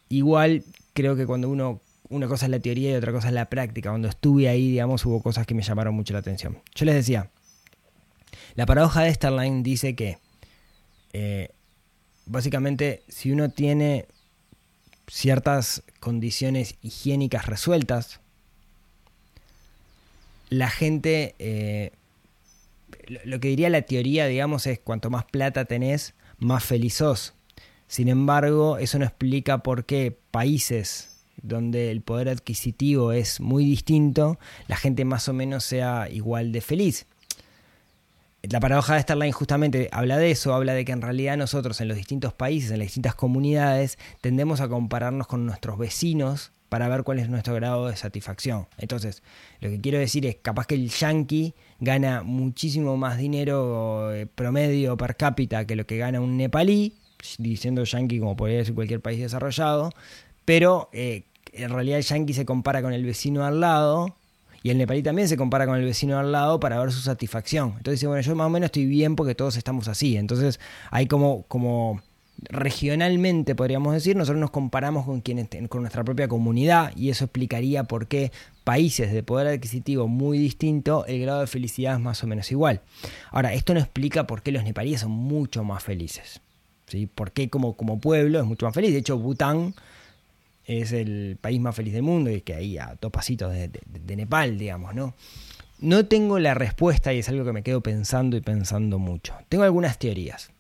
Igual 0.10 0.64
creo 0.94 1.16
que 1.16 1.28
cuando 1.28 1.50
uno, 1.50 1.82
una 2.10 2.28
cosa 2.28 2.46
es 2.48 2.52
la 2.52 2.60
teoría 2.60 2.92
y 2.92 2.96
otra 2.96 3.12
cosa 3.12 3.28
es 3.28 3.34
la 3.36 3.46
práctica, 3.46 3.92
cuando 3.92 4.08
estuve 4.08 4.50
ahí, 4.50 4.72
digamos, 4.72 5.06
hubo 5.06 5.22
cosas 5.22 5.46
que 5.46 5.54
me 5.54 5.62
llamaron 5.62 5.94
mucho 5.94 6.14
la 6.14 6.20
atención. 6.20 6.58
Yo 6.74 6.86
les 6.86 6.96
decía, 6.96 7.30
la 8.56 8.66
paradoja 8.66 9.04
de 9.04 9.14
Starline 9.14 9.62
dice 9.62 9.96
que 9.96 10.18
eh, 11.14 11.50
básicamente 12.26 13.04
si 13.08 13.32
uno 13.32 13.50
tiene 13.50 14.08
ciertas 15.08 15.84
condiciones 16.00 16.76
higiénicas 16.82 17.46
resueltas, 17.46 18.20
la 20.50 20.70
gente, 20.70 21.36
eh, 21.40 21.92
lo 23.26 23.40
que 23.40 23.50
diría 23.50 23.70
la 23.70 23.82
teoría, 23.82 24.28
digamos, 24.28 24.68
es 24.68 24.80
cuanto 24.80 25.10
más 25.10 25.26
plata 25.26 25.66
tenés, 25.66 26.14
más 26.38 26.64
feliz 26.64 26.96
sos. 26.96 27.34
Sin 27.88 28.10
embargo, 28.10 28.78
eso 28.78 29.00
no 29.00 29.06
explica 29.06 29.60
por 29.60 29.86
qué 29.86 30.18
países 30.32 31.10
donde 31.42 31.92
el 31.92 32.02
poder 32.02 32.30
adquisitivo 32.30 33.12
es 33.12 33.40
muy 33.40 33.64
distinto, 33.64 34.40
la 34.68 34.76
gente 34.76 35.06
más 35.06 35.30
o 35.30 35.34
menos 35.34 35.64
sea 35.64 36.10
igual 36.10 36.52
de 36.52 36.62
feliz 36.62 37.06
la 38.50 38.60
paradoja 38.60 38.96
de 38.96 39.02
Starline 39.02 39.32
justamente 39.32 39.90
habla 39.92 40.18
de 40.18 40.32
eso, 40.32 40.54
habla 40.54 40.74
de 40.74 40.86
que 40.86 40.92
en 40.92 41.02
realidad 41.02 41.38
nosotros 41.38 41.82
en 41.82 41.88
los 41.88 41.98
distintos 41.98 42.34
países, 42.34 42.72
en 42.72 42.80
las 42.80 42.88
distintas 42.88 43.16
comunidades, 43.16 43.98
tendemos 44.22 44.62
a 44.62 44.68
compararnos 44.68 45.28
con 45.28 45.46
nuestros 45.46 45.78
vecinos 45.78 46.52
para 46.70 46.88
ver 46.90 47.04
cuál 47.04 47.20
es 47.20 47.30
nuestro 47.30 47.54
grado 47.56 47.88
de 47.88 47.96
satisfacción. 47.96 48.68
Entonces, 48.78 49.24
lo 49.62 49.70
que 49.70 49.80
quiero 49.80 50.00
decir 50.00 50.26
es, 50.26 50.36
capaz 50.42 50.68
que 50.68 50.76
el 50.76 50.90
yankee 50.90 51.54
gana 51.80 52.24
muchísimo 52.24 52.98
más 52.98 53.18
dinero 53.18 54.14
eh, 54.14 54.26
promedio 54.26 54.98
per 54.98 55.16
cápita 55.16 55.66
que 55.66 55.76
lo 55.76 55.86
que 55.86 55.98
gana 55.98 56.20
un 56.20 56.38
nepalí, 56.38 56.96
diciendo 57.38 57.84
yankee 57.84 58.20
como 58.20 58.36
podría 58.36 58.60
decir 58.60 58.76
cualquier 58.76 59.02
país 59.02 59.20
desarrollado, 59.20 59.92
pero 60.46 60.90
eh, 60.92 61.24
en 61.54 61.70
realidad 61.70 62.00
el 62.00 62.04
yankee 62.04 62.34
se 62.34 62.46
compara 62.46 62.82
con 62.82 62.94
el 62.94 63.06
vecino 63.06 63.46
al 63.46 63.62
lado 63.62 64.16
y 64.68 64.70
el 64.70 64.78
nepalí 64.78 65.02
también 65.02 65.30
se 65.30 65.38
compara 65.38 65.66
con 65.66 65.78
el 65.78 65.86
vecino 65.86 66.20
al 66.20 66.34
lado 66.34 66.60
para 66.60 66.78
ver 66.78 66.92
su 66.92 67.00
satisfacción. 67.00 67.70
Entonces 67.78 68.02
dice, 68.02 68.08
bueno, 68.08 68.22
yo 68.22 68.36
más 68.36 68.48
o 68.48 68.50
menos 68.50 68.66
estoy 68.66 68.86
bien 68.86 69.16
porque 69.16 69.34
todos 69.34 69.56
estamos 69.56 69.88
así. 69.88 70.18
Entonces 70.18 70.60
hay 70.92 71.08
como, 71.08 71.44
como 71.44 72.02
regionalmente, 72.50 73.56
podríamos 73.56 73.94
decir, 73.94 74.18
nosotros 74.18 74.42
nos 74.42 74.52
comparamos 74.52 75.06
con, 75.06 75.22
quienes, 75.22 75.48
con 75.70 75.84
nuestra 75.84 76.04
propia 76.04 76.28
comunidad 76.28 76.92
y 76.98 77.12
eso 77.12 77.24
explicaría 77.24 77.86
por 77.86 78.08
qué 78.08 78.34
países 78.66 79.14
de 79.14 79.24
poder 79.24 79.48
adquisitivo 79.48 80.10
muy 80.10 80.38
distinto, 80.38 81.06
el 81.06 81.22
grado 81.22 81.40
de 81.40 81.48
felicidad 81.48 81.94
es 81.94 82.02
más 82.02 82.22
o 82.26 82.28
menos 82.28 82.52
igual. 82.52 82.82
Ahora, 83.32 83.54
esto 83.54 83.74
no 83.74 83.80
explica 83.80 84.28
por 84.28 84.42
qué 84.42 84.52
los 84.52 84.66
nepalíes 84.66 85.00
son 85.00 85.12
mucho 85.12 85.64
más 85.64 85.82
felices. 85.82 86.42
¿sí? 86.88 87.06
¿Por 87.06 87.32
qué 87.32 87.50
como, 87.50 87.78
como 87.78 88.02
pueblo 88.02 88.38
es 88.38 88.46
mucho 88.46 88.66
más 88.66 88.76
feliz? 88.76 88.92
De 88.92 88.98
hecho, 88.98 89.18
Bután 89.18 89.76
es 90.68 90.92
el 90.92 91.38
país 91.40 91.60
más 91.62 91.76
feliz 91.76 91.94
del 91.94 92.04
mundo 92.04 92.30
y 92.30 92.42
que 92.42 92.54
ahí 92.54 92.78
a 92.78 92.98
dos 93.00 93.12
pasitos 93.12 93.54
de, 93.54 94.16
Nepal, 94.16 94.58
digamos, 94.58 94.94
¿no? 94.94 95.16
No 95.80 96.06
tengo 96.06 96.40
la 96.40 96.54
respuesta 96.54 97.14
y 97.14 97.20
es 97.20 97.30
algo 97.30 97.46
que 97.46 97.54
me 97.54 97.64
quedo 97.64 97.82
pensando 97.82 98.36
y 98.36 98.42
pensando 98.42 99.00
mucho. 99.00 99.34
Tengo 99.48 99.64
algunas 99.64 99.98
teorías. 99.98 100.52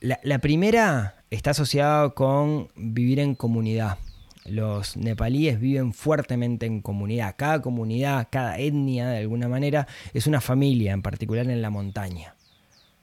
La, 0.00 0.20
la 0.22 0.38
primera 0.38 1.24
está 1.30 1.50
asociada 1.50 2.10
con 2.10 2.68
vivir 2.76 3.18
en 3.18 3.34
comunidad. 3.34 3.98
Los 4.44 4.96
nepalíes 4.96 5.58
viven 5.58 5.92
fuertemente 5.92 6.66
en 6.66 6.80
comunidad. 6.80 7.34
Cada 7.36 7.60
comunidad, 7.62 8.28
cada 8.30 8.58
etnia, 8.58 9.08
de 9.08 9.18
alguna 9.18 9.48
manera, 9.48 9.88
es 10.14 10.26
una 10.26 10.40
familia, 10.40 10.92
en 10.92 11.02
particular 11.02 11.48
en 11.48 11.62
la 11.62 11.70
montaña. 11.70 12.36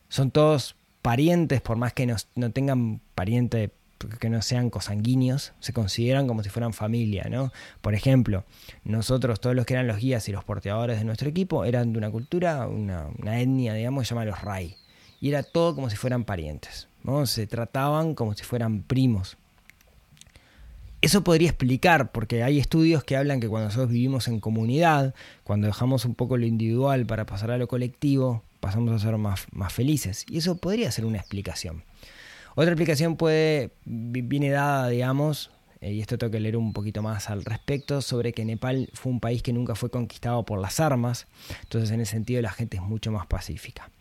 Son 0.07 0.31
todos 0.31 0.75
parientes, 1.01 1.61
por 1.61 1.77
más 1.77 1.93
que 1.93 2.05
no, 2.05 2.15
no 2.35 2.51
tengan 2.51 3.01
pariente 3.13 3.71
que 3.97 4.29
no 4.29 4.41
sean 4.41 4.69
cosanguíneos, 4.69 5.53
se 5.59 5.73
consideran 5.73 6.27
como 6.27 6.43
si 6.43 6.49
fueran 6.49 6.73
familia, 6.73 7.27
¿no? 7.29 7.51
Por 7.81 7.95
ejemplo, 7.95 8.43
nosotros, 8.83 9.39
todos 9.39 9.55
los 9.55 9.65
que 9.65 9.73
eran 9.73 9.87
los 9.87 9.97
guías 9.97 10.27
y 10.29 10.31
los 10.31 10.43
porteadores 10.43 10.99
de 10.99 11.05
nuestro 11.05 11.29
equipo, 11.29 11.65
eran 11.65 11.93
de 11.93 11.97
una 11.97 12.11
cultura, 12.11 12.67
una, 12.67 13.09
etnia, 13.41 13.73
digamos, 13.73 14.01
que 14.01 14.05
se 14.05 14.15
llama 14.15 14.25
los 14.25 14.41
Rai. 14.41 14.75
Y 15.19 15.29
era 15.29 15.43
todo 15.43 15.73
como 15.73 15.89
si 15.89 15.95
fueran 15.95 16.25
parientes, 16.25 16.87
¿no? 17.03 17.25
Se 17.25 17.47
trataban 17.47 18.13
como 18.13 18.33
si 18.33 18.43
fueran 18.43 18.83
primos. 18.83 19.37
Eso 21.01 21.23
podría 21.23 21.49
explicar, 21.49 22.11
porque 22.11 22.43
hay 22.43 22.59
estudios 22.59 23.03
que 23.03 23.17
hablan 23.17 23.39
que 23.39 23.47
cuando 23.47 23.67
nosotros 23.67 23.91
vivimos 23.91 24.27
en 24.27 24.39
comunidad, 24.39 25.13
cuando 25.43 25.67
dejamos 25.67 26.05
un 26.05 26.15
poco 26.15 26.37
lo 26.37 26.45
individual 26.45 27.05
para 27.05 27.25
pasar 27.25 27.51
a 27.51 27.57
lo 27.57 27.67
colectivo, 27.67 28.43
pasamos 28.59 28.93
a 28.93 28.99
ser 28.99 29.17
más, 29.17 29.45
más 29.51 29.73
felices. 29.73 30.25
Y 30.29 30.39
eso 30.39 30.57
podría 30.57 30.91
ser 30.91 31.05
una 31.05 31.17
explicación. 31.17 31.83
Otra 32.59 32.71
explicación 32.71 33.17
puede, 33.17 33.69
viene 33.85 34.49
dada, 34.49 34.89
digamos, 34.89 35.51
eh, 35.79 35.93
y 35.93 36.01
esto 36.01 36.17
tengo 36.17 36.31
que 36.31 36.39
leer 36.39 36.57
un 36.57 36.73
poquito 36.73 37.03
más 37.03 37.29
al 37.29 37.45
respecto, 37.45 38.01
sobre 38.01 38.33
que 38.33 38.45
Nepal 38.45 38.89
fue 38.93 39.11
un 39.11 39.19
país 39.19 39.43
que 39.43 39.53
nunca 39.53 39.75
fue 39.75 39.91
conquistado 39.91 40.43
por 40.43 40.59
las 40.59 40.79
armas, 40.79 41.27
entonces 41.61 41.91
en 41.91 42.01
ese 42.01 42.13
sentido 42.13 42.41
la 42.41 42.49
gente 42.49 42.77
es 42.77 42.81
mucho 42.81 43.11
más 43.11 43.27
pacífica. 43.27 43.91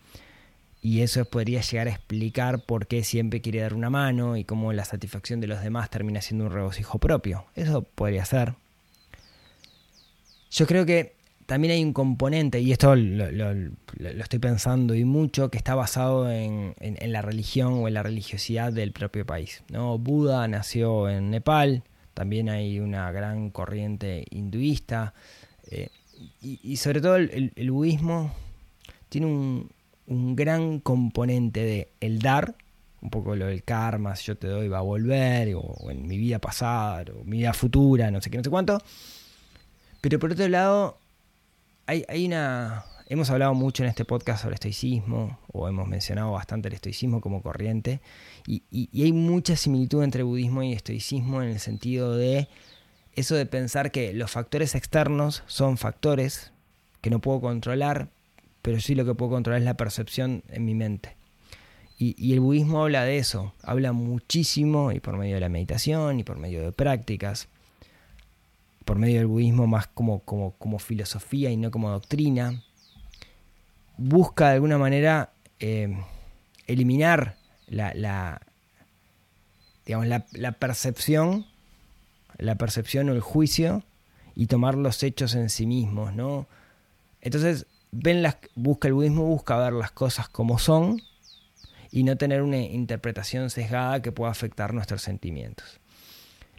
Y 0.81 1.03
eso 1.03 1.23
podría 1.27 1.61
llegar 1.61 1.89
a 1.89 1.91
explicar 1.91 2.65
por 2.65 2.87
qué 2.87 3.05
siempre 3.05 3.43
quiere 3.43 3.61
dar 3.61 3.75
una 3.75 3.91
mano 3.91 4.39
y 4.39 4.45
cómo 4.45 4.73
la 4.73 4.87
satisfacción 4.87 5.39
de 5.43 5.49
los 5.49 5.61
demás 5.61 5.91
termina 5.91 6.23
siendo 6.23 6.47
un 6.47 6.53
regocijo 6.53 6.99
propio. 6.99 7.45
Eso 7.57 7.83
podría 7.83 8.25
ser. 8.25 8.55
Yo 10.51 10.67
creo 10.67 10.87
que 10.87 11.16
también 11.47 11.75
hay 11.75 11.85
un 11.85 11.93
componente, 11.93 12.61
y 12.61 12.73
esto 12.73 12.95
lo, 12.97 13.27
estoy 14.01 14.39
pensando 14.41 14.95
y 14.95 15.05
mucho, 15.05 15.49
que 15.49 15.59
está 15.59 15.77
basado 15.77 16.31
en, 16.31 16.75
la 16.81 17.23
religión 17.23 17.75
o 17.75 17.89
en 17.89 17.95
la 17.95 18.03
religiosidad 18.03 18.73
del 18.73 18.93
propio 18.93 19.25
país. 19.25 19.63
¿no? 19.71 19.97
Buda 19.97 20.47
nació 20.49 21.09
en 21.09 21.31
Nepal, 21.31 21.85
también 22.15 22.49
hay 22.49 22.81
una 22.81 23.13
gran 23.13 23.51
corriente 23.51 24.25
hinduista, 24.31 25.15
eh, 25.71 25.89
y, 26.41 26.77
sobre 26.77 27.01
todo 27.01 27.17
el, 27.17 27.71
budismo 27.71 28.33
tiene 29.09 29.27
un, 29.27 29.71
gran 30.37 30.81
componente 30.81 31.61
de 31.61 31.89
el 32.01 32.19
dar, 32.21 32.55
un 33.03 33.11
poco 33.11 33.37
lo 33.37 33.47
del 33.47 33.63
karma, 33.63 34.17
si 34.17 34.25
yo 34.25 34.37
te 34.37 34.49
doy 34.49 34.67
va 34.67 34.79
a 34.79 34.83
volver, 34.83 35.55
o, 35.55 35.91
en 35.91 36.09
mi 36.09 36.19
vida 36.19 36.41
pasada, 36.41 37.05
o 37.15 37.23
mi 37.23 37.39
vida 37.39 37.53
futura, 37.53 38.11
no 38.11 38.21
sé 38.21 38.31
qué, 38.31 38.39
no 38.39 38.45
sé 38.45 38.51
cuánto. 38.51 38.79
Pero 40.01 40.19
por 40.19 40.33
otro 40.33 40.49
lado, 40.49 40.99
hay, 41.87 42.27
una... 42.27 42.85
Hemos 43.09 43.31
hablado 43.31 43.55
mucho 43.55 43.85
en 43.85 43.89
este 43.89 44.05
podcast 44.05 44.43
sobre 44.43 44.55
estoicismo, 44.55 45.39
o 45.53 45.69
hemos 45.69 45.87
mencionado 45.87 46.33
bastante 46.33 46.69
el 46.69 46.75
estoicismo 46.75 47.21
como 47.21 47.41
corriente, 47.41 48.01
y, 48.47 48.63
hay 49.01 49.13
mucha 49.13 49.57
similitud 49.57 50.03
entre 50.03 50.25
budismo 50.25 50.63
y 50.65 50.73
estoicismo 50.73 51.43
en 51.43 51.51
el 51.51 51.61
sentido 51.61 52.17
de 52.17 52.49
eso 53.15 53.37
de 53.37 53.47
pensar 53.47 53.93
que 53.93 54.13
los 54.13 54.33
factores 54.33 54.75
externos 54.75 55.45
son 55.47 55.79
factores 55.79 56.51
que 57.01 57.11
no 57.11 57.21
puedo 57.21 57.41
controlar, 57.41 58.09
pero 58.61 58.81
sí 58.81 58.97
lo 58.97 59.05
que 59.05 59.15
puedo 59.15 59.31
controlar 59.31 59.61
es 59.61 59.65
la 59.65 59.77
percepción 59.77 60.43
en 60.49 60.65
mi 60.65 60.75
mente. 60.75 61.17
Y, 61.99 62.33
el 62.33 62.41
budismo 62.41 62.83
habla 62.83 63.05
de 63.05 63.19
eso, 63.19 63.55
habla 63.63 63.93
muchísimo, 63.93 64.91
y 64.91 64.99
por 64.99 65.17
medio 65.17 65.37
de 65.37 65.41
la 65.41 65.49
meditación, 65.49 66.19
y 66.19 66.25
por 66.25 66.39
medio 66.39 66.61
de 66.61 66.73
prácticas, 66.73 67.49
por 68.87 68.99
medio 68.99 69.19
del 69.19 69.27
budismo 69.27 69.67
más 69.67 69.89
como, 69.89 70.21
como, 70.21 70.53
como 70.53 70.79
filosofía 70.79 71.51
y 71.51 71.57
no 71.57 71.73
como 71.73 71.91
doctrina, 71.91 72.63
busca 73.99 74.49
de 74.49 74.55
alguna 74.55 74.79
manera 74.79 75.33
eh, 75.59 75.99
eliminar 76.69 77.37
la, 77.67 77.93
la 77.95 78.41
digamos, 79.85 80.07
la, 80.07 80.53
percepción, 80.53 81.47
la 82.39 82.55
percepción 82.55 83.09
o 83.09 83.13
el 83.13 83.21
juicio 83.21 83.83
y 84.37 84.47
tomar 84.47 84.77
los 84.77 85.03
hechos 85.03 85.35
en 85.35 85.51
sí 85.51 85.67
mismos, 85.67 86.15
¿no? 86.15 86.47
Entonces, 87.21 87.67
ven 87.91 88.23
las, 88.23 88.37
busca 88.55 88.87
el 88.87 88.95
budismo, 88.95 89.25
busca 89.25 89.59
ver 89.59 89.73
las 89.73 89.91
cosas 89.91 90.29
como 90.29 90.61
son 90.61 91.03
y 91.91 92.05
no 92.05 92.17
tener 92.17 92.43
una 92.43 92.59
interpretación 92.59 93.51
sesgada 93.51 94.01
que 94.01 94.13
pueda 94.13 94.31
afectar 94.31 94.73
nuestros 94.73 95.03
sentimientos. 95.03 95.81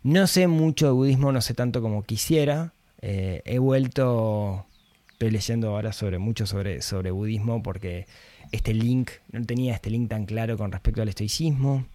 No 0.04 0.28
sé 0.28 0.48
mucho 0.48 0.88
de 0.88 0.92
budismo, 0.92 1.32
no 1.32 1.42
sé 1.42 1.54
tanto 1.54 1.82
como 1.82 2.04
quisiera. 2.04 2.74
Eh, 3.02 3.42
he 3.46 3.60
vuelto, 3.60 4.66
estoy 5.12 5.32
leyendo 5.32 5.70
ahora 5.70 5.94
sobre 5.94 6.18
mucho 6.18 6.46
sobre, 6.46 6.82
sobre 6.82 7.12
budismo 7.12 7.62
porque 7.62 8.08
este 8.52 8.74
link, 8.74 9.12
no 9.32 9.44
tenía 9.46 9.74
este 9.74 9.90
link 9.90 10.10
tan 10.10 10.26
claro 10.26 10.58
con 10.58 10.72
respecto 10.72 11.02
al 11.02 11.10
estoicismo, 11.10 11.86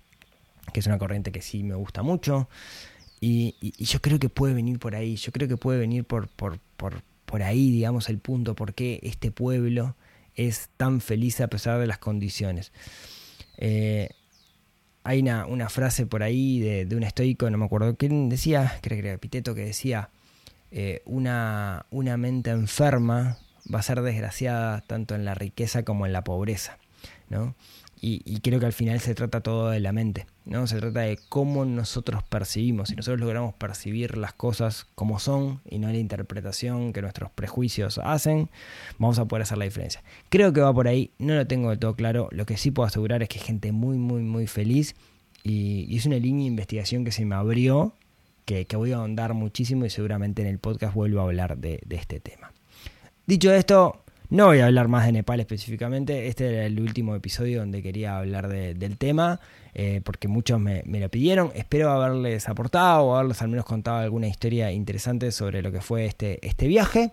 que 0.73 0.81
es 0.81 0.87
una 0.87 0.99
corriente 0.99 1.33
que 1.33 1.43
sí 1.43 1.63
me 1.63 1.75
gusta 1.75 2.03
mucho. 2.03 2.49
Y, 3.21 3.55
yo 3.79 4.01
creo 4.01 4.19
que 4.19 4.29
puede 4.29 4.55
venir 4.55 4.79
por 4.79 4.97
ahí, 4.97 5.17
yo 5.17 5.31
creo 5.33 5.49
que 5.49 5.57
puede 5.57 5.79
venir 5.79 6.05
por, 6.05 6.29
por, 6.29 6.59
por, 6.77 7.03
por 7.25 7.43
ahí, 7.43 7.71
digamos, 7.71 8.09
el 8.09 8.19
punto, 8.19 8.55
por 8.55 8.75
qué 8.75 8.99
este 9.03 9.31
pueblo 9.31 9.95
es 10.35 10.71
tan 10.77 11.01
feliz 11.01 11.41
a 11.41 11.49
pesar 11.49 11.79
de 11.79 11.87
las 11.87 11.99
condiciones. 11.99 12.73
Eh, 13.59 14.09
hay 15.05 15.21
una, 15.21 15.69
frase 15.69 16.07
por 16.07 16.23
ahí 16.23 16.61
de, 16.61 16.97
un 16.97 17.03
estoico, 17.03 17.51
no 17.51 17.59
me 17.59 17.65
acuerdo 17.65 17.97
quién 17.97 18.29
decía, 18.29 18.79
creo 18.83 19.01
que 19.01 19.07
era 19.09 19.15
Epiteto, 19.15 19.55
que 19.55 19.65
decía, 19.65 20.11
eh, 20.71 21.03
una, 21.05 21.87
una 21.91 22.17
mente 22.17 22.51
enferma 22.51 23.39
va 23.73 23.81
a 23.81 23.83
ser 23.83 24.01
desgraciada 24.03 24.81
tanto 24.83 25.15
en 25.15 25.25
la 25.25 25.35
riqueza 25.35 25.85
como 25.85 26.07
en 26.07 26.13
la 26.13 26.25
pobreza. 26.25 26.79
¿no? 27.29 27.55
Y, 28.05 28.41
creo 28.41 28.59
que 28.59 28.67
al 28.67 28.73
final 28.73 28.99
se 28.99 29.15
trata 29.15 29.43
todo 29.43 29.71
de 29.71 29.79
la 29.79 29.93
mente, 29.93 30.27
¿no? 30.45 30.67
Se 30.67 30.77
trata 30.81 31.03
de 31.03 31.21
cómo 31.29 31.65
nosotros 31.65 32.25
percibimos. 32.25 32.89
Si 32.89 32.97
nosotros 32.97 33.21
logramos 33.21 33.55
percibir 33.55 34.19
las 34.19 34.33
cosas 34.33 34.89
como 34.97 35.21
son 35.21 35.61
y 35.71 35.79
no 35.79 35.87
la 35.87 35.99
interpretación 35.99 36.93
que 36.93 37.01
nuestros 37.01 37.31
prejuicios 37.31 38.01
hacen, 38.03 38.51
vamos 38.99 39.21
a 39.21 39.27
poder 39.27 39.45
hacer 39.45 39.59
la 39.59 39.67
diferencia. 39.67 40.03
Creo 40.31 40.53
que 40.53 40.61
va 40.61 40.75
por 40.75 40.89
ahí, 40.89 41.13
no 41.21 41.37
lo 41.37 41.47
tengo 41.47 41.71
del 41.71 41.79
todo 41.79 41.95
claro. 41.95 42.29
Lo 42.33 42.45
que 42.45 42.57
sí 42.57 42.73
puedo 42.73 42.89
asegurar 42.89 43.23
es 43.23 43.29
que 43.29 43.39
hay 43.39 43.45
gente 43.45 43.71
muy, 43.71 43.99
muy, 43.99 44.23
muy 44.23 44.49
feliz 44.49 44.97
y, 45.45 45.97
es 45.97 46.05
una 46.05 46.17
línea 46.17 46.43
de 46.43 46.49
investigación 46.49 47.05
que 47.05 47.13
se 47.13 47.25
me 47.25 47.37
abrió, 47.37 47.95
que, 48.47 48.67
voy 48.75 48.91
a 48.91 48.97
ahondar 48.97 49.33
muchísimo 49.33 49.85
y 49.85 49.91
seguramente 49.91 50.43
en 50.43 50.49
el 50.49 50.59
podcast 50.59 50.93
vuelvo 50.93 51.21
a 51.21 51.23
hablar 51.23 51.57
de 51.57 51.81
este 51.89 52.19
tema. 52.19 52.51
Dicho 53.27 53.53
esto, 53.53 54.02
no 54.33 54.47
voy 54.47 54.61
a 54.61 54.67
hablar 54.67 54.89
más 54.89 55.05
de 55.05 55.13
Nepal 55.13 55.41
específicamente, 55.41 56.27
este 56.27 56.49
era 56.49 56.65
el 56.65 56.81
último 56.81 57.15
episodio 57.15 57.61
donde 57.61 57.83
quería 57.83 58.17
hablar 58.17 58.49
del 58.49 58.97
tema, 58.97 59.41
eh, 59.75 60.01
porque 60.03 60.27
muchos 60.27 60.59
me, 60.59 60.83
lo 60.87 61.11
pidieron. 61.11 61.53
Espero 61.55 61.91
haberles 61.91 62.49
aportado 62.49 63.05
o 63.05 63.15
haberles 63.15 63.43
al 63.43 63.49
menos 63.49 63.67
contado 63.67 63.99
alguna 63.99 64.29
historia 64.29 64.73
interesante 64.73 65.31
sobre 65.33 65.61
lo 65.61 65.71
que 65.71 65.83
fue 65.83 66.07
este, 66.07 66.39
este 66.47 66.67
viaje. 66.67 67.13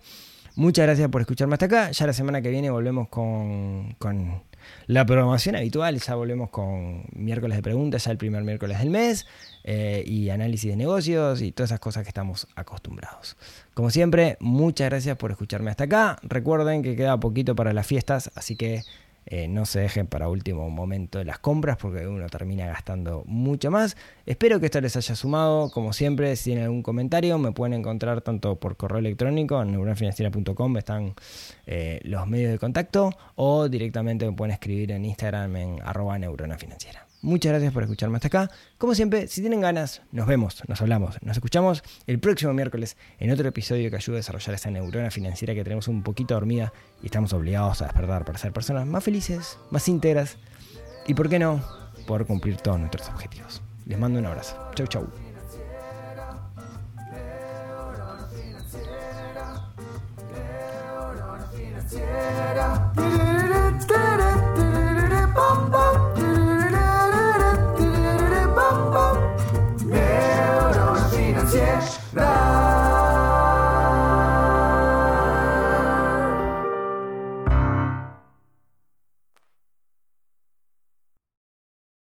Muchas 0.55 0.86
gracias 0.86 1.09
por 1.09 1.20
escucharme 1.20 1.55
hasta 1.55 1.65
acá. 1.65 1.91
Ya 1.91 2.07
la 2.07 2.13
semana 2.13 2.41
que 2.41 2.51
viene 2.51 2.70
volvemos 2.70 3.09
con, 3.09 3.95
con 3.99 4.41
la 4.88 5.05
programación 5.05 5.55
habitual. 5.55 5.99
Ya 5.99 6.16
volvemos 6.16 6.49
con 6.49 7.05
miércoles 7.14 7.57
de 7.57 7.64
preguntas, 7.64 8.05
ya 8.05 8.12
el 8.12 8.18
primer 8.18 8.43
miércoles 8.43 8.80
del 8.80 8.89
mes. 8.89 9.26
Eh, 9.66 10.03
y 10.07 10.30
análisis 10.30 10.72
de 10.72 10.78
negocios 10.78 11.41
y 11.41 11.51
todas 11.51 11.72
esas 11.72 11.82
cosas 11.82 12.03
que 12.03 12.10
estamos 12.10 12.47
acostumbrados. 12.55 13.36
Como 13.74 13.91
siempre, 13.91 14.38
muchas 14.39 14.89
gracias 14.89 15.18
por 15.18 15.32
escucharme 15.32 15.70
hasta 15.70 15.84
acá. 15.84 16.18
Recuerden 16.24 16.82
que 16.82 16.95
queda 16.95 17.20
poquito 17.20 17.55
para 17.55 17.74
las 17.74 17.86
fiestas, 17.86 18.32
así 18.36 18.55
que 18.55 18.84
eh, 19.32 19.47
no 19.47 19.65
se 19.67 19.80
dejen 19.80 20.07
para 20.07 20.27
último 20.27 20.69
momento 20.71 21.23
las 21.23 21.38
compras 21.38 21.77
porque 21.77 22.07
uno 22.07 22.27
termina 22.30 22.65
gastando 22.65 23.23
mucho 23.27 23.69
más. 23.69 23.95
Espero 24.25 24.59
que 24.59 24.65
esto 24.65 24.82
les 24.82 24.95
haya 24.95 25.15
sumado. 25.15 25.69
Como 25.69 25.93
siempre, 25.93 26.36
si 26.36 26.45
tienen 26.45 26.63
algún 26.63 26.82
comentario, 26.82 27.38
me 27.38 27.51
pueden 27.51 27.73
encontrar 27.73 28.21
tanto 28.21 28.59
por 28.59 28.75
correo 28.75 28.97
electrónico 28.97 29.61
en 29.61 29.71
neuronafinanciera.com, 29.71 30.77
están 30.77 31.13
eh, 31.67 31.99
los 32.03 32.25
medios 32.27 32.51
de 32.51 32.57
contacto, 32.57 33.11
o 33.36 33.69
directamente 33.69 34.25
me 34.25 34.34
pueden 34.34 34.53
escribir 34.53 34.91
en 34.91 35.05
Instagram 35.05 35.55
en 35.55 35.80
arroba 35.84 36.17
neuronafinanciera. 36.17 37.09
Muchas 37.22 37.51
gracias 37.51 37.74
por 37.74 37.84
escucharme 37.84 38.15
hasta 38.15 38.28
acá. 38.28 38.49
Como 38.78 38.95
siempre, 38.95 39.28
si 39.28 39.41
tienen 39.41 39.59
ganas, 39.59 40.01
nos 40.11 40.26
vemos, 40.26 40.63
nos 40.70 40.82
hablamos, 40.82 41.22
nos 41.22 41.36
escuchamos 41.36 41.84
el 42.07 42.20
próximo 42.20 42.53
miércoles 42.53 42.95
en 43.20 43.32
otro 43.32 43.47
episodio 43.49 43.89
que 43.89 43.97
ayude 43.97 44.15
a 44.15 44.20
desarrollar 44.20 44.55
esa 44.55 44.72
neurona 44.72 45.11
financiera 45.11 45.53
que 45.53 45.63
tenemos 45.63 45.89
un 45.89 46.01
poquito 46.01 46.34
dormida 46.34 46.72
y 47.01 47.07
estamos 47.07 47.34
obligados 47.34 47.82
a 47.82 47.86
despertar 47.86 48.24
para 48.24 48.38
ser 48.38 48.53
personas 48.53 48.88
más 48.88 49.03
felices, 49.03 49.57
más 49.70 49.88
íntegras 49.89 50.38
y, 51.07 51.13
¿por 51.13 51.28
qué 51.28 51.39
no?, 51.39 51.61
poder 52.07 52.26
cumplir 52.26 52.55
todos 52.57 52.80
nuestros 52.80 53.09
objetivos. 53.09 53.61
Les 53.86 53.99
mando 53.99 54.20
un 54.20 54.26
abrazo. 54.26 54.55
Chau, 54.76 54.88
chau. 54.88 55.07